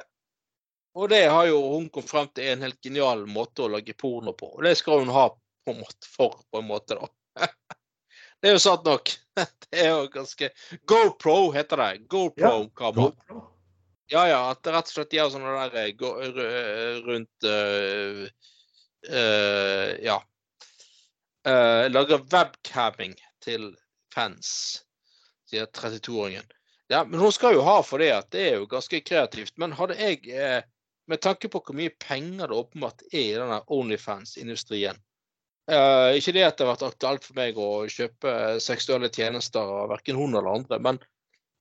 og 0.95 1.09
det 1.11 1.25
har 1.27 1.47
jo 1.49 1.57
hun 1.73 1.89
kommet 1.89 2.09
frem 2.09 2.27
til 2.31 2.45
er 2.45 2.53
en 2.55 2.61
helt 2.63 2.79
genial 2.83 3.25
måte 3.27 3.65
å 3.65 3.71
lage 3.71 3.95
porno 3.99 4.31
på. 4.37 4.53
Og 4.55 4.63
det 4.63 4.77
skal 4.79 5.01
hun 5.01 5.11
ha 5.11 5.27
på 5.33 5.73
en 5.73 5.81
måte 5.81 6.07
for, 6.07 6.37
på 6.51 6.61
en 6.61 6.69
måte, 6.69 6.95
da. 6.95 7.09
det 8.39 8.51
er 8.51 8.55
jo 8.55 8.63
sant 8.63 8.87
nok. 8.87 9.11
Det 9.65 9.81
er 9.81 9.89
jo 9.91 10.05
ganske 10.07 10.47
GoPro 10.87 11.49
heter 11.51 11.81
det. 11.81 12.05
GoPro-kamera. 12.07 13.09
GoPro. 13.09 13.41
Ja, 14.07 14.21
ja, 14.29 14.37
at 14.53 14.67
rett 14.69 14.87
og 14.87 14.93
slett 14.93 15.15
gjør 15.17 15.31
sånne 15.33 15.55
der 15.73 15.77
eh, 15.81 16.99
rundt 17.03 17.47
eh, 17.49 18.21
eh, 18.23 18.53
Ja. 19.09 20.19
Uh, 21.45 21.85
lager 21.91 22.23
webcamming 22.31 23.13
til 23.43 23.69
fans, 24.13 24.49
sier 25.49 25.67
32-åringen. 25.69 26.47
Ja, 26.89 27.03
men 27.05 27.19
hun 27.19 27.33
skal 27.33 27.57
jo 27.57 27.65
ha 27.65 27.79
for 27.85 28.01
det 28.01 28.11
at 28.13 28.31
det 28.33 28.45
er 28.47 28.55
jo 28.59 28.69
ganske 28.69 29.01
kreativt. 29.05 29.53
Men 29.61 29.73
hadde 29.77 29.97
jeg, 29.99 30.21
eh, 30.29 30.61
med 31.09 31.21
tanke 31.21 31.49
på 31.49 31.61
hvor 31.61 31.77
mye 31.77 31.93
penger 32.01 32.49
det 32.49 32.57
åpenbart 32.57 33.05
er 33.11 33.21
i 33.21 33.37
denne 33.37 33.61
Onlyfans-industrien 33.73 35.01
Uh, 35.65 36.13
Ikke 36.13 36.33
det 36.35 36.43
at 36.45 36.59
det 36.59 36.65
har 36.67 36.75
vært 36.75 36.85
aktuelt 36.85 37.23
for 37.25 37.37
meg 37.39 37.57
å 37.57 37.69
kjøpe 37.89 38.31
seksuelle 38.61 39.09
tjenester 39.09 39.65
av 39.65 39.89
verken 39.95 40.19
hun 40.19 40.37
eller 40.37 40.59
andre, 40.59 40.77
men, 40.77 40.99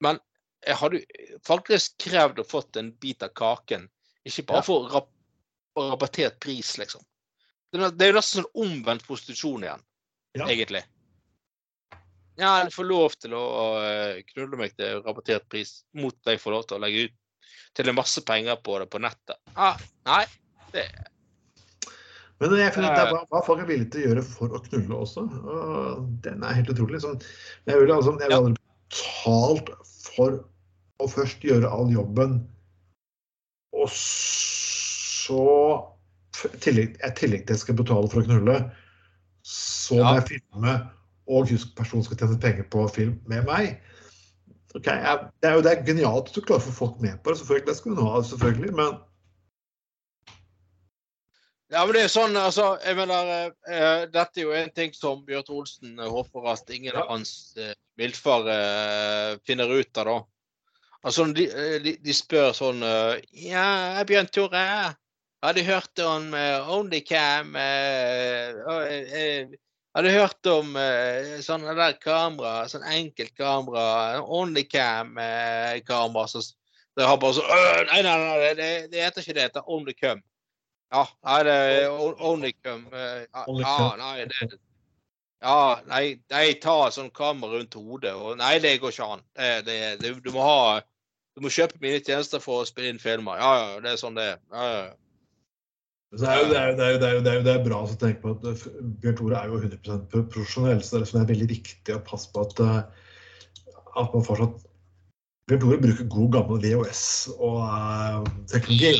men 0.05 0.19
jeg 0.61 0.77
hadde 0.77 0.99
faktisk 1.45 1.95
krevd 2.05 2.41
å 2.41 2.45
fått 2.45 2.77
en 2.77 2.91
bit 3.01 3.25
av 3.25 3.33
kaken. 3.37 3.87
Ikke 4.25 4.45
bare 4.51 4.65
for 4.65 4.93
rabattert 5.73 6.37
pris, 6.41 6.75
liksom. 6.77 7.01
Det 7.75 8.05
er, 8.05 8.11
jo 8.13 8.19
nesten 8.19 8.43
sånn 8.43 8.65
omvendt 8.65 9.05
prostitusjon 9.07 9.65
igjen, 9.65 9.81
Ja. 10.37 10.45
egentlig. 10.47 10.83
Ja, 12.37 12.63
jeg 12.63 12.73
får 12.75 12.87
lov 12.89 13.13
til 13.15 13.33
å 13.37 13.43
eh, 13.79 14.21
knulle 14.33 14.57
meg 14.59 14.73
til 14.75 14.99
rabattert 15.05 15.45
pris 15.47 15.85
mot 15.95 16.15
at 16.25 16.33
jeg 16.33 16.41
får 16.43 16.51
lov 16.51 16.65
til 16.67 16.77
å 16.77 16.81
legge 16.83 17.05
ut 17.07 17.13
til 17.75 17.91
en 17.91 17.95
masse 17.95 18.21
penger 18.27 18.57
på 18.63 18.75
det 18.81 18.89
på 18.91 18.99
nettet. 18.99 19.37
Ah, 19.55 19.77
nei, 20.07 20.25
det 20.75 20.83
Men 22.39 22.51
jeg 22.59 22.73
finner 22.75 22.91
ut 22.91 23.13
hva, 23.13 23.21
hva 23.31 23.41
folk 23.47 23.61
er 23.63 23.69
villige 23.69 23.93
til 23.93 24.01
å 24.01 24.07
gjøre 24.09 24.23
for 24.27 24.51
å 24.51 24.59
knulle 24.65 24.97
også. 25.05 25.23
Og 25.23 26.09
den 26.25 26.43
er 26.43 26.57
helt 26.57 26.71
utrolig. 26.73 26.99
Sånn, 27.03 27.15
jeg 27.63 27.79
ville 27.79 27.95
altså, 27.95 28.17
Ja. 28.19 28.41
aldri 28.41 28.59
betalt 28.91 29.71
for 29.87 30.41
å 30.99 31.07
først 31.11 31.43
gjøre 31.43 31.71
all 31.71 31.87
jobben, 31.91 32.41
og 33.75 33.89
så 33.91 35.94
tillegg, 36.63 36.97
i 37.01 37.11
tillegg 37.17 37.45
til 37.47 37.55
jeg 37.55 37.63
skal 37.63 37.77
betale 37.79 38.09
for 38.11 38.21
å 38.21 38.27
knulle, 38.27 38.59
så 39.45 39.97
må 39.99 40.03
Ja. 40.03 40.13
jeg 40.19 40.27
filme, 40.35 40.75
og 41.27 41.49
husk 41.49 41.75
personen 41.77 42.03
skal 42.05 42.17
tjene 42.17 42.39
penger 42.41 42.69
på 42.69 42.87
film 42.93 43.19
med 43.29 43.45
meg. 43.45 43.75
Okay, 44.75 44.97
jeg, 44.99 45.19
det 45.41 45.49
er 45.49 45.53
jo 45.55 45.61
det 45.63 45.71
er 45.71 45.85
genialt 45.87 46.29
at 46.29 46.35
du 46.35 46.41
klarer 46.43 46.61
å 46.61 46.67
få 46.67 46.73
folk 46.81 46.97
med 47.01 47.21
på 47.23 47.31
det, 47.31 47.39
selvfølgelig. 47.39 47.67
Det 47.69 47.75
skal 47.77 47.95
hun 47.95 48.07
ha, 48.09 48.21
selvfølgelig. 48.31 48.73
Men 48.75 48.97
Ja, 51.73 51.81
men 51.85 51.95
det 51.97 52.03
er 52.05 52.11
sånn, 52.13 52.35
altså, 52.37 52.75
jeg 52.85 52.95
mener, 52.99 53.49
uh, 53.65 54.03
Dette 54.13 54.39
er 54.39 54.43
jo 54.45 54.51
en 54.53 54.69
ting 54.75 54.93
som 54.93 55.23
Bjørn 55.25 55.47
Olsen 55.49 55.95
eh, 55.99 56.11
håper 56.11 56.51
at 56.51 56.69
ingen 56.69 56.93
Ja. 56.93 57.01
av 57.01 57.09
hans 57.15 57.55
uh, 57.57 57.71
mildfar 57.97 58.45
uh, 58.45 59.37
finner 59.47 59.71
ut 59.73 59.97
av, 59.97 60.05
da. 60.11 60.17
Altså, 61.05 61.25
de, 61.33 61.47
de, 61.85 61.95
de 62.01 62.13
spør 62.13 62.53
sånn 62.57 62.81
Ja, 63.33 64.03
Bjørn 64.09 64.29
Tore, 64.33 64.61
har 65.45 65.53
du 65.55 65.61
hørt 65.63 65.99
om 66.03 66.33
uh, 66.33 66.69
Onlycam? 66.75 67.55
Uh, 67.55 67.61
eh, 68.89 69.13
eh, 69.21 69.47
hørt 70.11 70.45
om 70.51 70.75
sånne 71.45 71.75
der 71.77 71.93
kamera, 72.03 72.67
sånn 72.67 72.83
enkelt 72.83 73.31
kamera, 73.37 74.19
Onlycam-kamera? 74.21 76.27
så 76.27 76.41
det 76.95 77.03
har 77.03 77.17
bare 77.17 77.41
«Øh, 77.43 77.85
Nei, 77.91 78.01
nei, 78.03 78.17
nei, 78.19 78.53
det, 78.55 78.91
det 78.91 79.01
heter 79.03 79.21
ikke 79.21 79.33
det. 79.33 79.35
Det 79.35 79.41
heter 79.49 79.69
Onlycam. 79.71 80.21
Ja, 80.93 81.03
nei, 81.27 81.43
det 81.43 81.89
on- 81.89 82.19
Onlycum. 82.19 82.87
eh, 82.93 83.25
Ja, 83.33 83.45
ja, 83.47 83.95
nei, 83.97 84.25
det 84.25 84.59
Ja, 85.41 85.79
nei, 85.85 86.19
de 86.29 86.53
tar 86.53 86.91
sånn 86.91 87.11
kamera 87.11 87.57
rundt 87.59 87.73
hodet 87.73 88.13
og 88.15 88.37
Nei, 88.37 88.59
det 88.59 88.79
går 88.81 88.91
ikke 88.93 89.11
an. 89.17 89.21
Det, 89.35 89.65
det, 89.65 89.99
det, 90.01 90.23
du 90.23 90.31
må 90.31 90.41
ha 90.41 90.81
Du 91.35 91.41
må 91.43 91.49
kjøpe 91.51 91.75
mine 91.81 91.99
tjenester 91.99 92.39
for 92.39 92.63
å 92.63 92.65
spille 92.65 92.87
inn 92.93 92.99
filmer. 92.99 93.35
Ja, 93.37 93.51
ja, 93.59 93.79
det 93.83 93.89
er 93.91 93.97
sånn 93.99 94.15
det 94.15 94.23
er. 94.23 94.37
Ja, 94.53 94.67
ja. 94.71 94.93
Det 96.15 96.27
er 96.31 96.37
jo, 96.39 96.45
det 96.51 96.59
er 96.59 96.75
det 96.77 96.85
er 96.85 96.99
det 96.99 97.07
er 97.09 97.17
det 97.23 97.31
er 97.31 97.37
jo 97.39 97.43
det 97.45 97.53
er 97.53 97.63
bra 97.65 97.77
å 97.83 97.95
tenke 97.99 98.21
på 98.21 98.31
at 98.35 98.45
eh, 98.47 98.61
Bjørn 99.03 99.17
Tore 99.19 99.39
er 99.39 99.49
jo 99.51 99.57
100 99.59 99.81
pro- 99.83 100.27
profesjonell, 100.31 100.79
så 100.79 100.95
det 100.95 100.99
er, 100.99 101.03
liksom, 101.03 101.19
er 101.21 101.31
veldig 101.33 101.47
viktig 101.49 101.95
å 101.95 102.03
passe 102.07 102.31
på 102.31 102.45
at, 102.45 102.61
eh, 102.63 102.81
at 103.99 104.15
man 104.15 104.27
fortsatt 104.27 104.55
Bjørn 105.49 105.61
Tore 105.61 105.81
bruker 105.83 106.07
god 106.15 106.29
gammel 106.37 106.61
VHS 106.63 107.03
og 107.35 107.57
uh, 107.67 108.23
teknologi. 108.49 108.93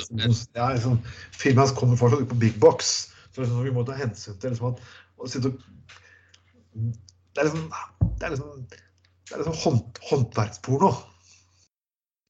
Ja, 0.58 0.68
liksom, 0.76 1.00
filmen 1.34 1.62
hans 1.64 1.74
kommer 1.78 1.98
fortsatt 1.98 2.26
ut 2.26 2.32
på 2.34 2.42
big 2.44 2.60
box, 2.62 2.92
så 3.32 3.46
liksom, 3.46 3.64
vi 3.66 3.74
må 3.74 3.86
ta 3.88 3.96
hensyn 3.98 4.36
til 4.42 4.54
liksom, 4.54 4.76
at 4.76 4.80
og 5.16 5.32
Det 5.32 7.40
er 7.40 7.48
liksom 7.48 7.66
Det 8.20 8.28
er 8.28 8.32
liksom, 8.36 8.50
det 8.68 9.34
er 9.34 9.40
liksom 9.42 9.58
hånd, 9.64 10.04
håndverksporno. 10.10 10.92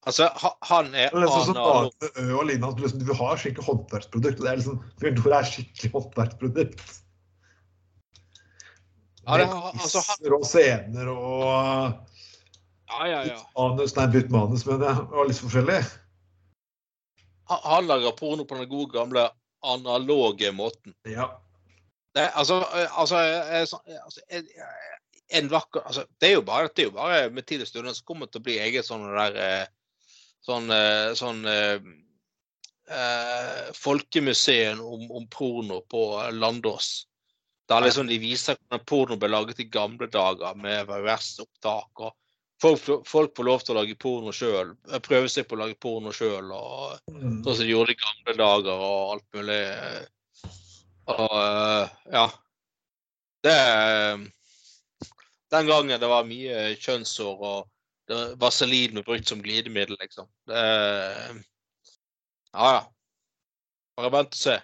Altså, 0.05 0.27
ha- 0.41 0.57
han 0.69 0.91
er 0.93 1.09
Det 1.09 1.23
er 1.23 1.31
sånn 1.33 1.55
som. 1.57 1.89
Ø 2.21 2.25
og 2.37 2.45
Lina, 2.45 2.69
du, 2.77 2.83
liksom, 2.83 3.01
du 3.05 3.13
har 3.17 3.39
skikkelig 3.41 3.65
håndverksprodukt. 3.65 4.37
og 4.39 4.45
det 4.45 4.51
er 4.51 4.59
liksom, 4.59 4.77
Bjørn 5.01 5.33
er 5.39 5.47
skikkelig 5.49 5.91
håndverksprodukt. 5.95 6.83
Ja, 9.25 9.37
det, 9.41 9.47
altså, 9.49 10.03
han, 10.05 10.33
og 10.37 10.43
scener 10.45 11.07
og 11.09 11.45
ja, 12.85 13.07
ja, 13.09 13.21
ja. 13.25 13.37
manus, 13.57 13.95
nei, 13.97 14.05
bytt 14.13 14.29
manus, 14.29 14.65
men 14.69 14.83
det 14.83 14.91
var 15.09 15.25
litt 15.25 15.39
forskjellig. 15.41 15.79
Han, 17.49 17.63
han 17.65 17.89
lager 17.89 18.13
porno 18.19 18.45
på 18.45 18.59
den 18.59 18.69
gode, 18.69 18.91
gamle 18.93 19.23
analoge 19.65 20.51
måten. 20.53 20.93
Ja. 21.09 21.31
Det, 22.13 22.27
altså, 22.37 22.59
altså, 22.93 23.17
så- 23.65 23.81
altså 24.05 24.21
en, 25.33 25.49
vakker 25.49 25.81
altså, 25.81 26.05
Det 26.21 26.29
er 26.29 26.33
jo 26.37 26.41
bare, 26.45 26.69
det 26.75 26.85
er 26.85 26.91
jo 26.91 26.95
bare 26.95 27.29
med 27.33 27.47
tid 27.49 27.61
og 27.65 27.67
stunder 27.67 27.93
så 27.97 28.05
kommer 28.05 28.29
til 28.29 28.39
å 28.39 28.45
bli 28.45 28.59
eget 28.61 28.85
sånn 28.85 29.07
der 29.09 29.65
Sånn, 30.45 30.69
eh, 30.69 31.11
sånn 31.17 31.41
eh, 31.49 31.79
eh, 32.91 33.71
Folkemuseum 33.73 34.83
om, 34.85 35.07
om 35.17 35.27
porno 35.31 35.81
på 35.89 36.05
Landås. 36.37 37.07
Der 37.69 37.81
liksom 37.81 38.07
de 38.07 38.19
viser 38.21 38.59
hvordan 38.59 38.85
porno 38.85 39.17
ble 39.17 39.31
laget 39.33 39.63
i 39.63 39.69
gamle 39.73 40.07
dager 40.13 40.53
med 40.59 40.85
VHS-opptak. 40.89 42.05
og 42.05 42.13
folk, 42.61 43.07
folk 43.07 43.35
får 43.37 43.47
lov 43.47 43.63
til 43.65 43.75
å 43.75 43.79
lage 43.79 43.97
porno 43.99 44.33
sjøl. 44.35 44.75
Prøve 45.05 45.29
seg 45.31 45.47
på 45.49 45.57
å 45.57 45.63
lage 45.63 45.79
porno 45.81 46.13
sjøl. 46.13 46.53
Mm. 47.09 47.41
sånn 47.43 47.55
som 47.55 47.63
de 47.63 47.71
gjorde 47.71 47.95
i 47.95 48.01
gamle 48.01 48.37
dager 48.39 48.85
og 48.89 49.15
alt 49.15 49.27
mulig. 49.37 49.61
Og 51.15 51.37
eh, 51.41 51.95
ja. 52.13 52.25
Det 53.45 53.55
eh, 53.55 54.25
Den 55.53 55.67
gangen 55.69 56.01
det 56.01 56.09
var 56.09 56.25
mye 56.27 56.73
kjønnshår 56.81 57.43
og 57.49 57.71
vaselin 58.41 59.01
brukt 59.05 59.27
som 59.27 59.41
glidemiddel, 59.41 59.97
liksom. 59.99 60.27
Det 60.47 60.61
Ja, 62.55 62.67
ja. 62.73 62.83
Bare 63.97 64.11
vent 64.11 64.35
og 64.35 64.39
se. 64.39 64.59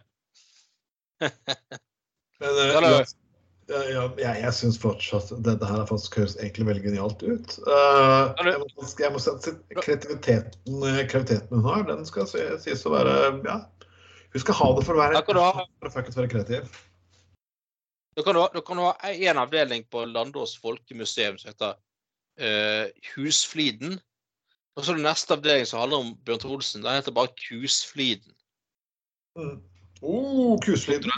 Eh, 1.22 3.06
Ja, 3.72 4.04
jeg 4.20 4.42
jeg 4.42 4.54
syns 4.58 4.78
fortsatt 4.82 5.30
dette 5.46 5.68
her 5.68 5.86
faktisk 5.88 6.18
høres 6.20 6.34
egentlig 6.42 6.66
veldig 6.68 6.82
genialt 6.84 7.22
ut. 7.24 7.54
Eh, 7.62 8.48
jeg, 8.50 8.58
må, 8.60 8.88
jeg 9.00 9.12
må 9.14 9.22
si 9.22 9.32
at 9.32 9.48
kreativiteten, 9.78 10.82
eh, 10.90 11.04
kreativiteten 11.08 11.62
hun 11.62 11.70
har, 11.70 11.86
den 11.88 12.02
skal 12.10 12.28
sies 12.28 12.84
å 12.84 12.96
være 12.96 13.14
Ja. 13.46 13.62
Hun 14.34 14.44
skal 14.44 14.58
ha 14.60 14.68
det 14.76 14.86
for 14.88 14.96
å 14.96 15.02
være 15.04 15.22
for 15.28 15.40
å 15.40 16.16
være 16.18 16.32
kreativ. 16.32 16.82
Da 18.16 18.24
kan 18.26 18.36
du 18.36 18.42
ha, 18.42 18.50
én 18.52 18.66
kan 18.68 18.84
ha 18.84 18.92
en 19.12 19.40
avdeling 19.46 19.86
på 19.88 20.04
Landås 20.06 20.58
folkemuseum 20.60 21.38
som 21.40 21.54
heter 21.54 21.78
Husfliden. 23.16 24.00
Og 24.76 24.86
så 24.86 24.94
er 24.94 25.02
det 25.02 25.06
neste 25.06 25.36
avdeling 25.36 25.68
som 25.68 25.82
handler 25.82 26.04
om 26.06 26.12
Bjørn 26.26 26.40
Trolsen. 26.40 26.84
Den 26.86 26.96
heter 26.96 27.16
bare 27.16 27.34
Kusfliden. 27.38 28.34
Mm. 29.38 29.58
Oh, 30.02 30.60
Kusfliden. 30.66 31.12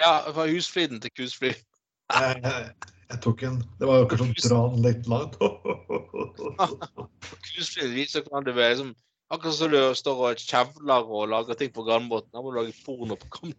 Ja, 0.00 0.30
fra 0.32 0.46
Husfliden 0.50 1.00
til 1.00 1.10
Kusfliden. 1.16 1.64
Jeg, 2.12 2.40
jeg, 2.42 2.70
jeg 3.10 3.18
tok 3.22 3.42
en 3.42 3.58
Det 3.80 3.88
var 3.88 3.98
jo 3.98 4.18
som 4.18 4.30
å 4.30 4.44
dra 4.48 4.60
den 4.72 4.84
litt 4.86 5.10
langt. 5.10 5.36
Kusfliden 7.46 7.94
viser 7.96 8.24
hvordan 8.24 8.46
du 8.46 8.54
er 8.54 8.72
liksom 8.72 8.94
Akkurat 9.26 9.56
som 9.58 9.72
du 9.72 9.80
står 9.98 10.20
og 10.22 10.38
kjevler 10.38 11.08
og 11.10 11.30
lager 11.32 11.56
ting 11.58 11.72
på 11.74 11.82
grannbåten. 11.82 12.30
Da 12.30 12.42
må 12.42 12.52
du 12.52 12.60
lage 12.60 12.76
porno 12.86 13.16
på 13.18 13.30
gamle. 13.34 13.56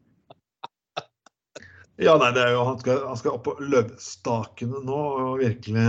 Ja, 1.99 2.13
nei, 2.21 2.29
det 2.31 2.43
er 2.45 2.51
jo, 2.53 2.61
han 2.63 2.77
skal, 2.79 3.01
han 3.09 3.17
skal 3.19 3.33
opp 3.35 3.47
på 3.47 3.55
løvstakene 3.57 4.83
nå 4.85 4.97
og 5.17 5.39
virkelig 5.41 5.85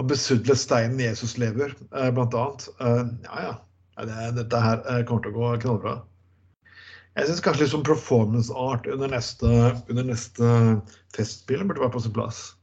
Og 0.00 0.08
besudle 0.08 0.56
steinen 0.56 1.00
Jesus 1.02 1.36
lever, 1.40 1.74
eh, 1.92 2.10
blant 2.16 2.34
annet. 2.34 2.68
Eh, 2.80 3.02
Ja, 3.26 3.42
ja. 3.48 3.58
Dette 4.32 4.60
her 4.64 4.80
eh, 4.88 5.02
kommer 5.04 5.26
til 5.26 5.34
å 5.34 5.36
gå 5.36 5.48
knallbra. 5.60 5.98
Jeg 7.18 7.26
syns 7.26 7.42
kanskje 7.44 7.66
litt 7.66 7.72
sånn 7.74 7.84
performance 7.84 8.54
art 8.54 8.86
under 8.88 9.10
neste, 9.12 9.48
under 9.90 10.06
neste 10.08 10.46
festspill 11.12 11.66
burde 11.66 11.82
være 11.82 11.92
på 11.96 12.00
sin 12.06 12.14
plass. 12.16 12.54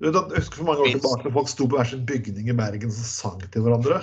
Jeg 0.00 0.14
husker 0.14 0.62
for 0.62 0.70
mange 0.70 0.86
år 0.86 0.94
tilbake 0.94 1.26
når 1.26 1.34
folk 1.34 1.50
sto 1.50 1.66
på 1.68 1.76
hver 1.76 1.90
sin 1.90 2.06
bygning 2.08 2.48
i 2.48 2.56
Bergen 2.56 2.88
og 2.88 3.04
sang 3.04 3.42
til 3.42 3.66
hverandre. 3.66 3.98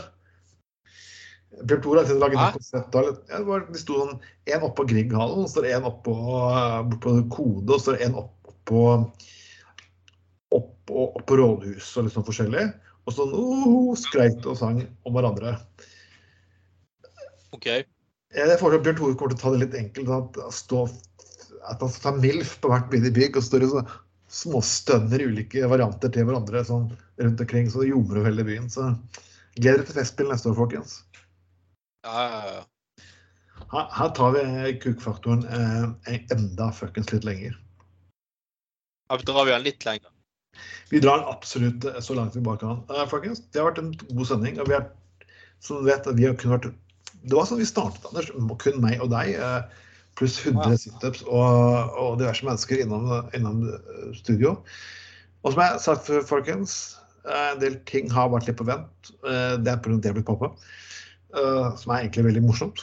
Bjørn 1.64 1.82
Tore 1.82 2.04
har 2.06 2.20
laget 2.22 2.38
et 2.44 2.60
konsept 2.60 2.98
ja, 3.00 3.40
det 3.42 3.58
De 3.72 3.80
sto 3.82 3.98
sånn 4.04 4.20
en 4.54 4.66
oppå 4.68 4.86
Grieghallen, 4.92 5.48
så 5.48 5.56
står 5.56 5.72
én 5.72 5.88
oppå 5.90 6.14
på 7.02 7.16
Kode, 7.34 7.72
og 7.72 7.80
så 7.80 7.88
står 7.88 8.04
én 8.04 8.12
en 8.12 8.20
opp 8.22 8.52
opp, 10.56 10.92
opp 10.92 11.24
på 11.28 11.38
rådhuset 11.40 12.00
og 12.00 12.08
litt 12.08 12.16
sånn 12.16 12.28
forskjellig. 12.28 12.66
Og 13.08 13.16
sånn 13.16 13.36
uh, 13.36 13.94
skreit 14.00 14.48
og 14.48 14.58
sang 14.60 14.82
om 15.08 15.16
hverandre. 15.16 15.56
OK. 17.56 17.70
Jeg 18.36 18.58
foreslår 18.60 18.82
at 18.82 18.86
Bjørn 18.86 18.98
Tore 19.00 19.16
kommer 19.20 19.34
til 19.34 19.40
å 19.40 19.44
ta 19.44 19.54
det 19.54 19.62
litt 19.64 19.78
enkelt. 19.80 20.12
At, 20.12 20.42
stå, 20.56 20.84
at 21.72 21.84
han 21.84 21.96
tar 22.04 22.20
MILF 22.20 22.58
på 22.64 22.72
hvert 22.74 22.90
bidige 22.92 23.16
bygg 23.16 23.40
og 23.40 23.48
står 23.48 23.68
og 23.70 23.94
småstønner 24.28 25.24
ulike 25.24 25.68
varianter 25.72 26.12
til 26.12 26.28
hverandre 26.28 26.66
sånn 26.68 26.90
rundt 27.22 27.44
omkring. 27.44 27.70
Så 27.72 27.84
det 27.84 27.94
ljomer 27.94 28.20
over 28.20 28.32
hele 28.32 28.48
byen. 28.48 28.68
Så 28.72 28.90
gleder 29.56 29.80
dere 29.80 29.88
til 29.88 30.00
Festspill 30.02 30.32
neste 30.32 30.52
år, 30.52 30.60
folkens. 30.60 31.00
Ja, 32.08 32.26
ja, 32.28 32.58
ja. 32.58 32.66
Her, 33.72 33.88
her 33.92 34.12
tar 34.16 34.36
vi 34.36 34.76
kukfaktoren 34.84 35.42
eh, 35.48 36.20
enda 36.36 36.70
fuckings 36.76 37.10
litt 37.12 37.26
lenger. 37.28 37.56
Da 39.08 39.18
drar 39.24 39.48
vi 39.48 39.56
den 39.56 39.66
litt 39.66 39.88
lenger. 39.88 40.12
Vi 40.92 41.02
drar 41.04 41.22
den 41.22 41.32
absolutt 41.32 41.88
så 42.04 42.16
langt 42.18 42.36
vi 42.36 42.44
bare 42.46 42.62
kan. 42.62 42.84
Uh, 42.92 43.06
folkens, 43.10 43.42
det 43.52 43.62
har 43.62 43.70
vært 43.72 43.82
en 43.84 43.94
god 44.12 44.30
sending. 44.30 44.60
og 44.62 44.70
vi 44.70 44.78
har, 44.78 44.88
som 45.64 45.82
du 45.82 45.90
vet, 45.90 46.08
vi 46.18 46.28
har 46.28 46.38
kun 46.40 46.56
vært 46.56 46.72
Det 47.28 47.36
var 47.36 47.48
sånn 47.50 47.60
vi 47.60 47.68
startet, 47.68 48.06
Anders. 48.08 48.32
Kun 48.64 48.82
meg 48.84 49.02
og 49.04 49.12
deg. 49.14 49.36
Uh, 49.40 49.86
Pluss 50.18 50.40
100 50.42 50.80
situps 50.82 51.22
og, 51.30 51.92
og 51.94 52.16
diverse 52.18 52.46
mennesker 52.46 52.80
innom, 52.82 53.12
innom 53.38 53.60
eh, 53.70 54.08
studio. 54.18 54.56
Og 55.46 55.54
som 55.54 55.62
jeg 55.62 55.76
har 55.76 55.84
sagt 55.84 56.10
folkens, 56.26 56.72
en 57.30 57.60
del 57.62 57.76
ting 57.86 58.10
har 58.10 58.32
vært 58.34 58.48
litt 58.50 58.58
på 58.58 58.66
vent. 58.66 59.12
Det 59.22 59.70
er 59.70 59.78
pga. 59.78 60.00
det 60.02 60.16
blitt 60.16 60.26
pappa. 60.26 60.50
Som 61.78 61.94
er 61.94 62.00
egentlig 62.00 62.26
veldig 62.32 62.42
morsomt. 62.48 62.82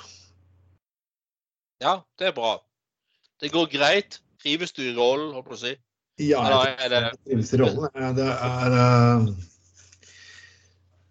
Ja, 1.83 1.97
det 2.22 2.31
er 2.31 2.37
bra. 2.39 2.55
Det 3.43 3.51
går 3.51 3.66
greit. 3.72 4.20
Trives 4.45 4.72
du 4.72 4.85
i 4.85 4.95
rollen, 4.95 5.33
holdt 5.35 5.49
på 5.49 5.57
å 5.57 5.61
si? 5.61 5.75
Ja, 6.23 6.45
jeg 6.62 6.77
er 6.79 6.93
det 6.93 7.01
trives 7.25 7.51
i 7.55 7.59
rollen. 7.59 7.89
Eh, 7.91 8.12
Det 8.15 8.29
er 8.29 8.77
eh, 8.79 9.27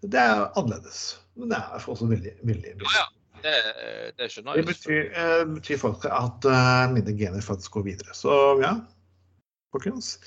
Det 0.04 0.20
er 0.20 0.46
annerledes. 0.60 1.02
Men 1.36 1.52
det 1.52 1.60
er 1.60 1.90
også 1.92 2.08
veldig, 2.08 2.34
veldig, 2.44 2.74
bra. 2.80 2.94
Ja, 2.96 3.06
Det, 3.44 3.56
det 4.18 4.30
skjønner 4.32 4.56
Det 4.56 4.66
betyr, 4.70 5.12
eh, 5.12 5.44
betyr 5.58 5.82
faktisk 5.82 6.08
at 6.08 6.48
eh, 6.48 6.86
mine 6.94 7.16
gener 7.20 7.44
faktisk 7.44 7.76
går 7.76 7.88
videre. 7.90 8.16
Så 8.16 8.32
ja, 8.64 8.78
folkens. 9.76 10.18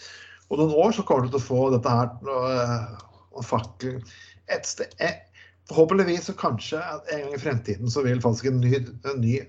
Om 0.49 0.61
noen 0.61 0.77
år 0.77 0.93
så 0.93 1.07
kommer 1.07 1.24
du 1.24 1.33
til 1.33 1.41
å 1.41 1.47
få 1.47 1.62
dette 1.72 1.91
her 1.91 2.12
uh, 2.29 3.41
fakkel 3.43 3.97
et 4.53 4.68
sted. 4.68 4.93
Eh, 5.03 5.16
forhåpentligvis 5.66 6.29
så 6.29 6.37
kanskje 6.39 6.79
en 6.85 7.24
gang 7.24 7.35
i 7.35 7.41
fremtiden 7.43 7.91
så 7.91 8.05
vil 8.07 8.20
faktisk 8.22 8.53
en 8.53 8.61
ny, 8.62 8.77
en 8.79 9.18
ny 9.24 9.41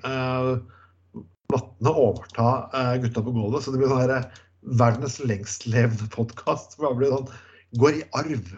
Vatne 1.47 1.91
overta 1.95 2.47
eh, 2.73 2.95
Gutta 3.01 3.23
på 3.23 3.32
gulvet. 3.32 3.63
Så 3.63 3.71
det 3.71 3.80
blir 3.82 3.91
sånn 3.91 4.03
herre 4.03 4.19
eh, 4.19 4.43
verdens 4.76 5.20
lengstlevende 5.24 6.09
podkast. 6.11 6.78
Sånn, 6.78 7.30
går 7.80 8.01
i 8.01 8.03
arv. 8.18 8.51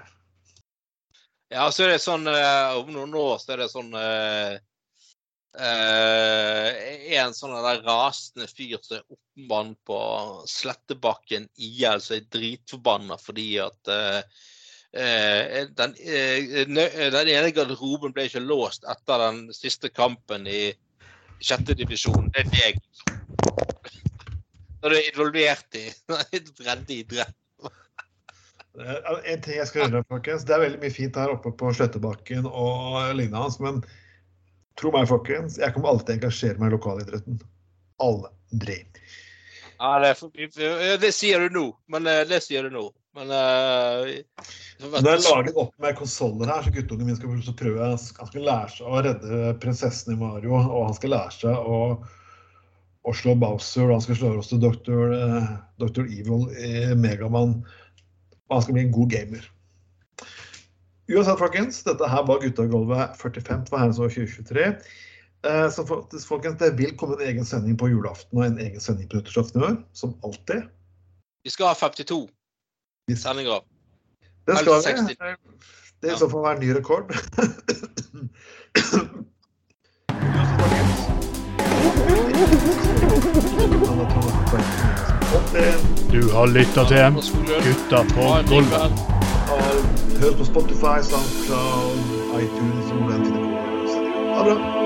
Ja, 1.50 1.70
så 1.74 1.86
er 1.86 1.96
det 1.96 2.02
sånn 2.04 2.28
eh, 2.30 2.78
Om 2.78 2.92
noen 2.94 3.16
år 3.18 3.40
så 3.42 3.56
er 3.56 3.64
det 3.64 3.72
sånn 3.72 3.90
eh, 3.98 4.60
En 7.18 7.34
sånn 7.34 7.56
der 7.66 7.82
rasende 7.88 8.46
fyr 8.52 8.78
som 8.86 9.00
er 9.00 9.16
oppmann 9.16 9.72
på 9.90 9.98
Slettebakken 10.50 11.48
IL 11.58 12.04
som 12.06 12.20
er 12.20 12.28
dritforbanna 12.30 13.18
fordi 13.18 13.48
at 13.66 13.92
eh, 13.96 14.22
eh, 14.94 15.66
den, 15.74 15.98
den 15.98 17.34
ene 17.34 17.50
garderoben 17.56 18.14
ble 18.14 18.30
ikke 18.30 18.46
låst 18.46 18.86
etter 18.86 19.26
den 19.26 19.48
siste 19.58 19.90
kampen 19.90 20.46
i 20.46 20.70
sjette 21.42 21.74
divisjon. 21.82 22.30
Det 22.36 22.46
er 22.46 22.54
deg. 22.54 22.78
Når 24.80 24.94
du 24.94 24.98
er 24.98 25.08
involvert 25.12 25.80
i 25.80 25.86
breddeidrett. 26.60 26.90
idrett. 26.96 27.36
En 28.80 29.42
ting 29.44 29.58
jeg 29.58 29.68
skal 29.68 29.86
gjøre, 29.86 30.04
folkens. 30.12 30.46
Det 30.48 30.56
er 30.56 30.64
veldig 30.64 30.82
mye 30.84 30.94
fint 30.94 31.18
her 31.20 31.34
oppe 31.34 31.52
på 31.60 31.72
Slettebakken 31.76 32.48
og 32.48 33.00
lignende 33.18 33.42
hans, 33.44 33.58
men 33.64 33.82
tro 34.80 34.94
meg, 34.96 35.10
folkens, 35.10 35.58
jeg 35.60 35.76
kommer 35.76 35.92
alltid 35.92 36.08
til 36.08 36.16
å 36.16 36.20
engasjere 36.20 36.62
meg 36.62 36.72
i 36.72 36.78
lokalidretten. 36.78 37.42
Aldri. 38.00 38.78
Ja, 39.80 39.98
det, 40.04 40.14
er 40.64 41.02
det 41.02 41.12
sier 41.16 41.44
du 41.44 41.56
nå. 41.56 41.66
Men 41.92 42.08
eh, 42.08 42.24
det 42.28 42.42
sier 42.46 42.68
du 42.68 42.72
nå. 42.72 42.86
Men 43.18 43.32
uh, 43.34 44.06
Når 44.86 45.08
jeg 45.10 45.22
lager 45.26 45.56
opp 45.64 45.72
med 45.82 45.96
konsoller 45.98 46.52
her, 46.52 46.64
så 46.64 46.74
guttungen 46.76 47.10
min 47.10 47.18
skal 47.18 47.56
prøve 47.58 47.88
Han 47.90 47.98
skal 48.00 48.46
lære 48.46 48.70
seg 48.76 48.86
å 48.86 49.02
redde 49.04 49.54
prinsessen 49.64 50.14
i 50.14 50.20
Mario, 50.20 50.54
og 50.60 50.92
han 50.92 50.96
skal 50.96 51.16
lære 51.16 51.36
seg 51.40 51.72
å, 51.74 51.80
å 53.10 53.16
slå 53.18 53.36
Bowser, 53.40 53.90
han 53.90 54.04
skal 54.04 54.18
slå 54.20 54.32
også 54.40 54.60
Dr. 54.62 55.14
eh, 55.18 55.52
Dr. 55.82 56.06
Evil 56.06 56.48
i 56.58 56.96
Megaman. 56.98 57.60
Og 58.50 58.56
han 58.56 58.66
skal 58.66 58.78
bli 58.78 58.86
en 58.88 58.94
god 58.96 59.10
gamer. 59.14 59.46
Uansett, 61.10 61.40
folkens, 61.42 61.82
dette 61.86 62.06
her 62.10 62.26
var 62.28 62.42
Gutta 62.44 62.68
i 62.68 62.70
gulvet 62.70 63.16
45 63.18 63.64
for 63.70 63.82
herrens 63.82 64.02
år 64.02 64.12
2023. 64.14 64.66
Eh, 65.50 65.70
Så 65.74 65.86
folkens, 66.28 66.60
det 66.60 66.76
vil 66.78 66.98
komme 66.98 67.18
en 67.18 67.26
egen 67.28 67.46
sending 67.46 67.78
på 67.80 67.90
julaften 67.90 68.38
og 68.38 68.46
en 68.46 68.60
egen 68.62 68.84
sending 68.84 69.10
på 69.10 69.18
nyttårsaften 69.18 69.62
i 69.62 69.66
år, 69.72 69.80
som 69.94 70.14
alltid. 70.24 70.68
Vi 71.44 71.54
skal 71.54 71.72
ha 71.72 71.76
52 71.80 72.28
sendinger. 73.16 73.64
Det 74.46 74.58
skal 74.60 74.84
vi. 74.86 75.16
Det 76.00 76.10
er 76.12 76.16
i 76.16 76.20
så 76.20 76.30
fall 76.32 76.46
være 76.46 76.62
ny 76.62 76.70
rekord. 76.78 77.10
Du 86.12 86.22
har 86.34 86.48
lytta 86.48 86.84
til 86.90 86.98
en 86.98 87.14
Gutta 87.64 88.04
på 88.16 88.26
gulvet. 88.50 88.92
Hør 90.22 90.38
på 90.38 90.46
Spotify, 90.46 90.98
SoundCloud, 91.12 92.02
iTunes 92.42 92.92
og 92.92 93.12
den 93.12 93.26
finner. 93.26 94.36
Ha 94.36 94.50
det 94.50 94.58
bra. 94.58 94.79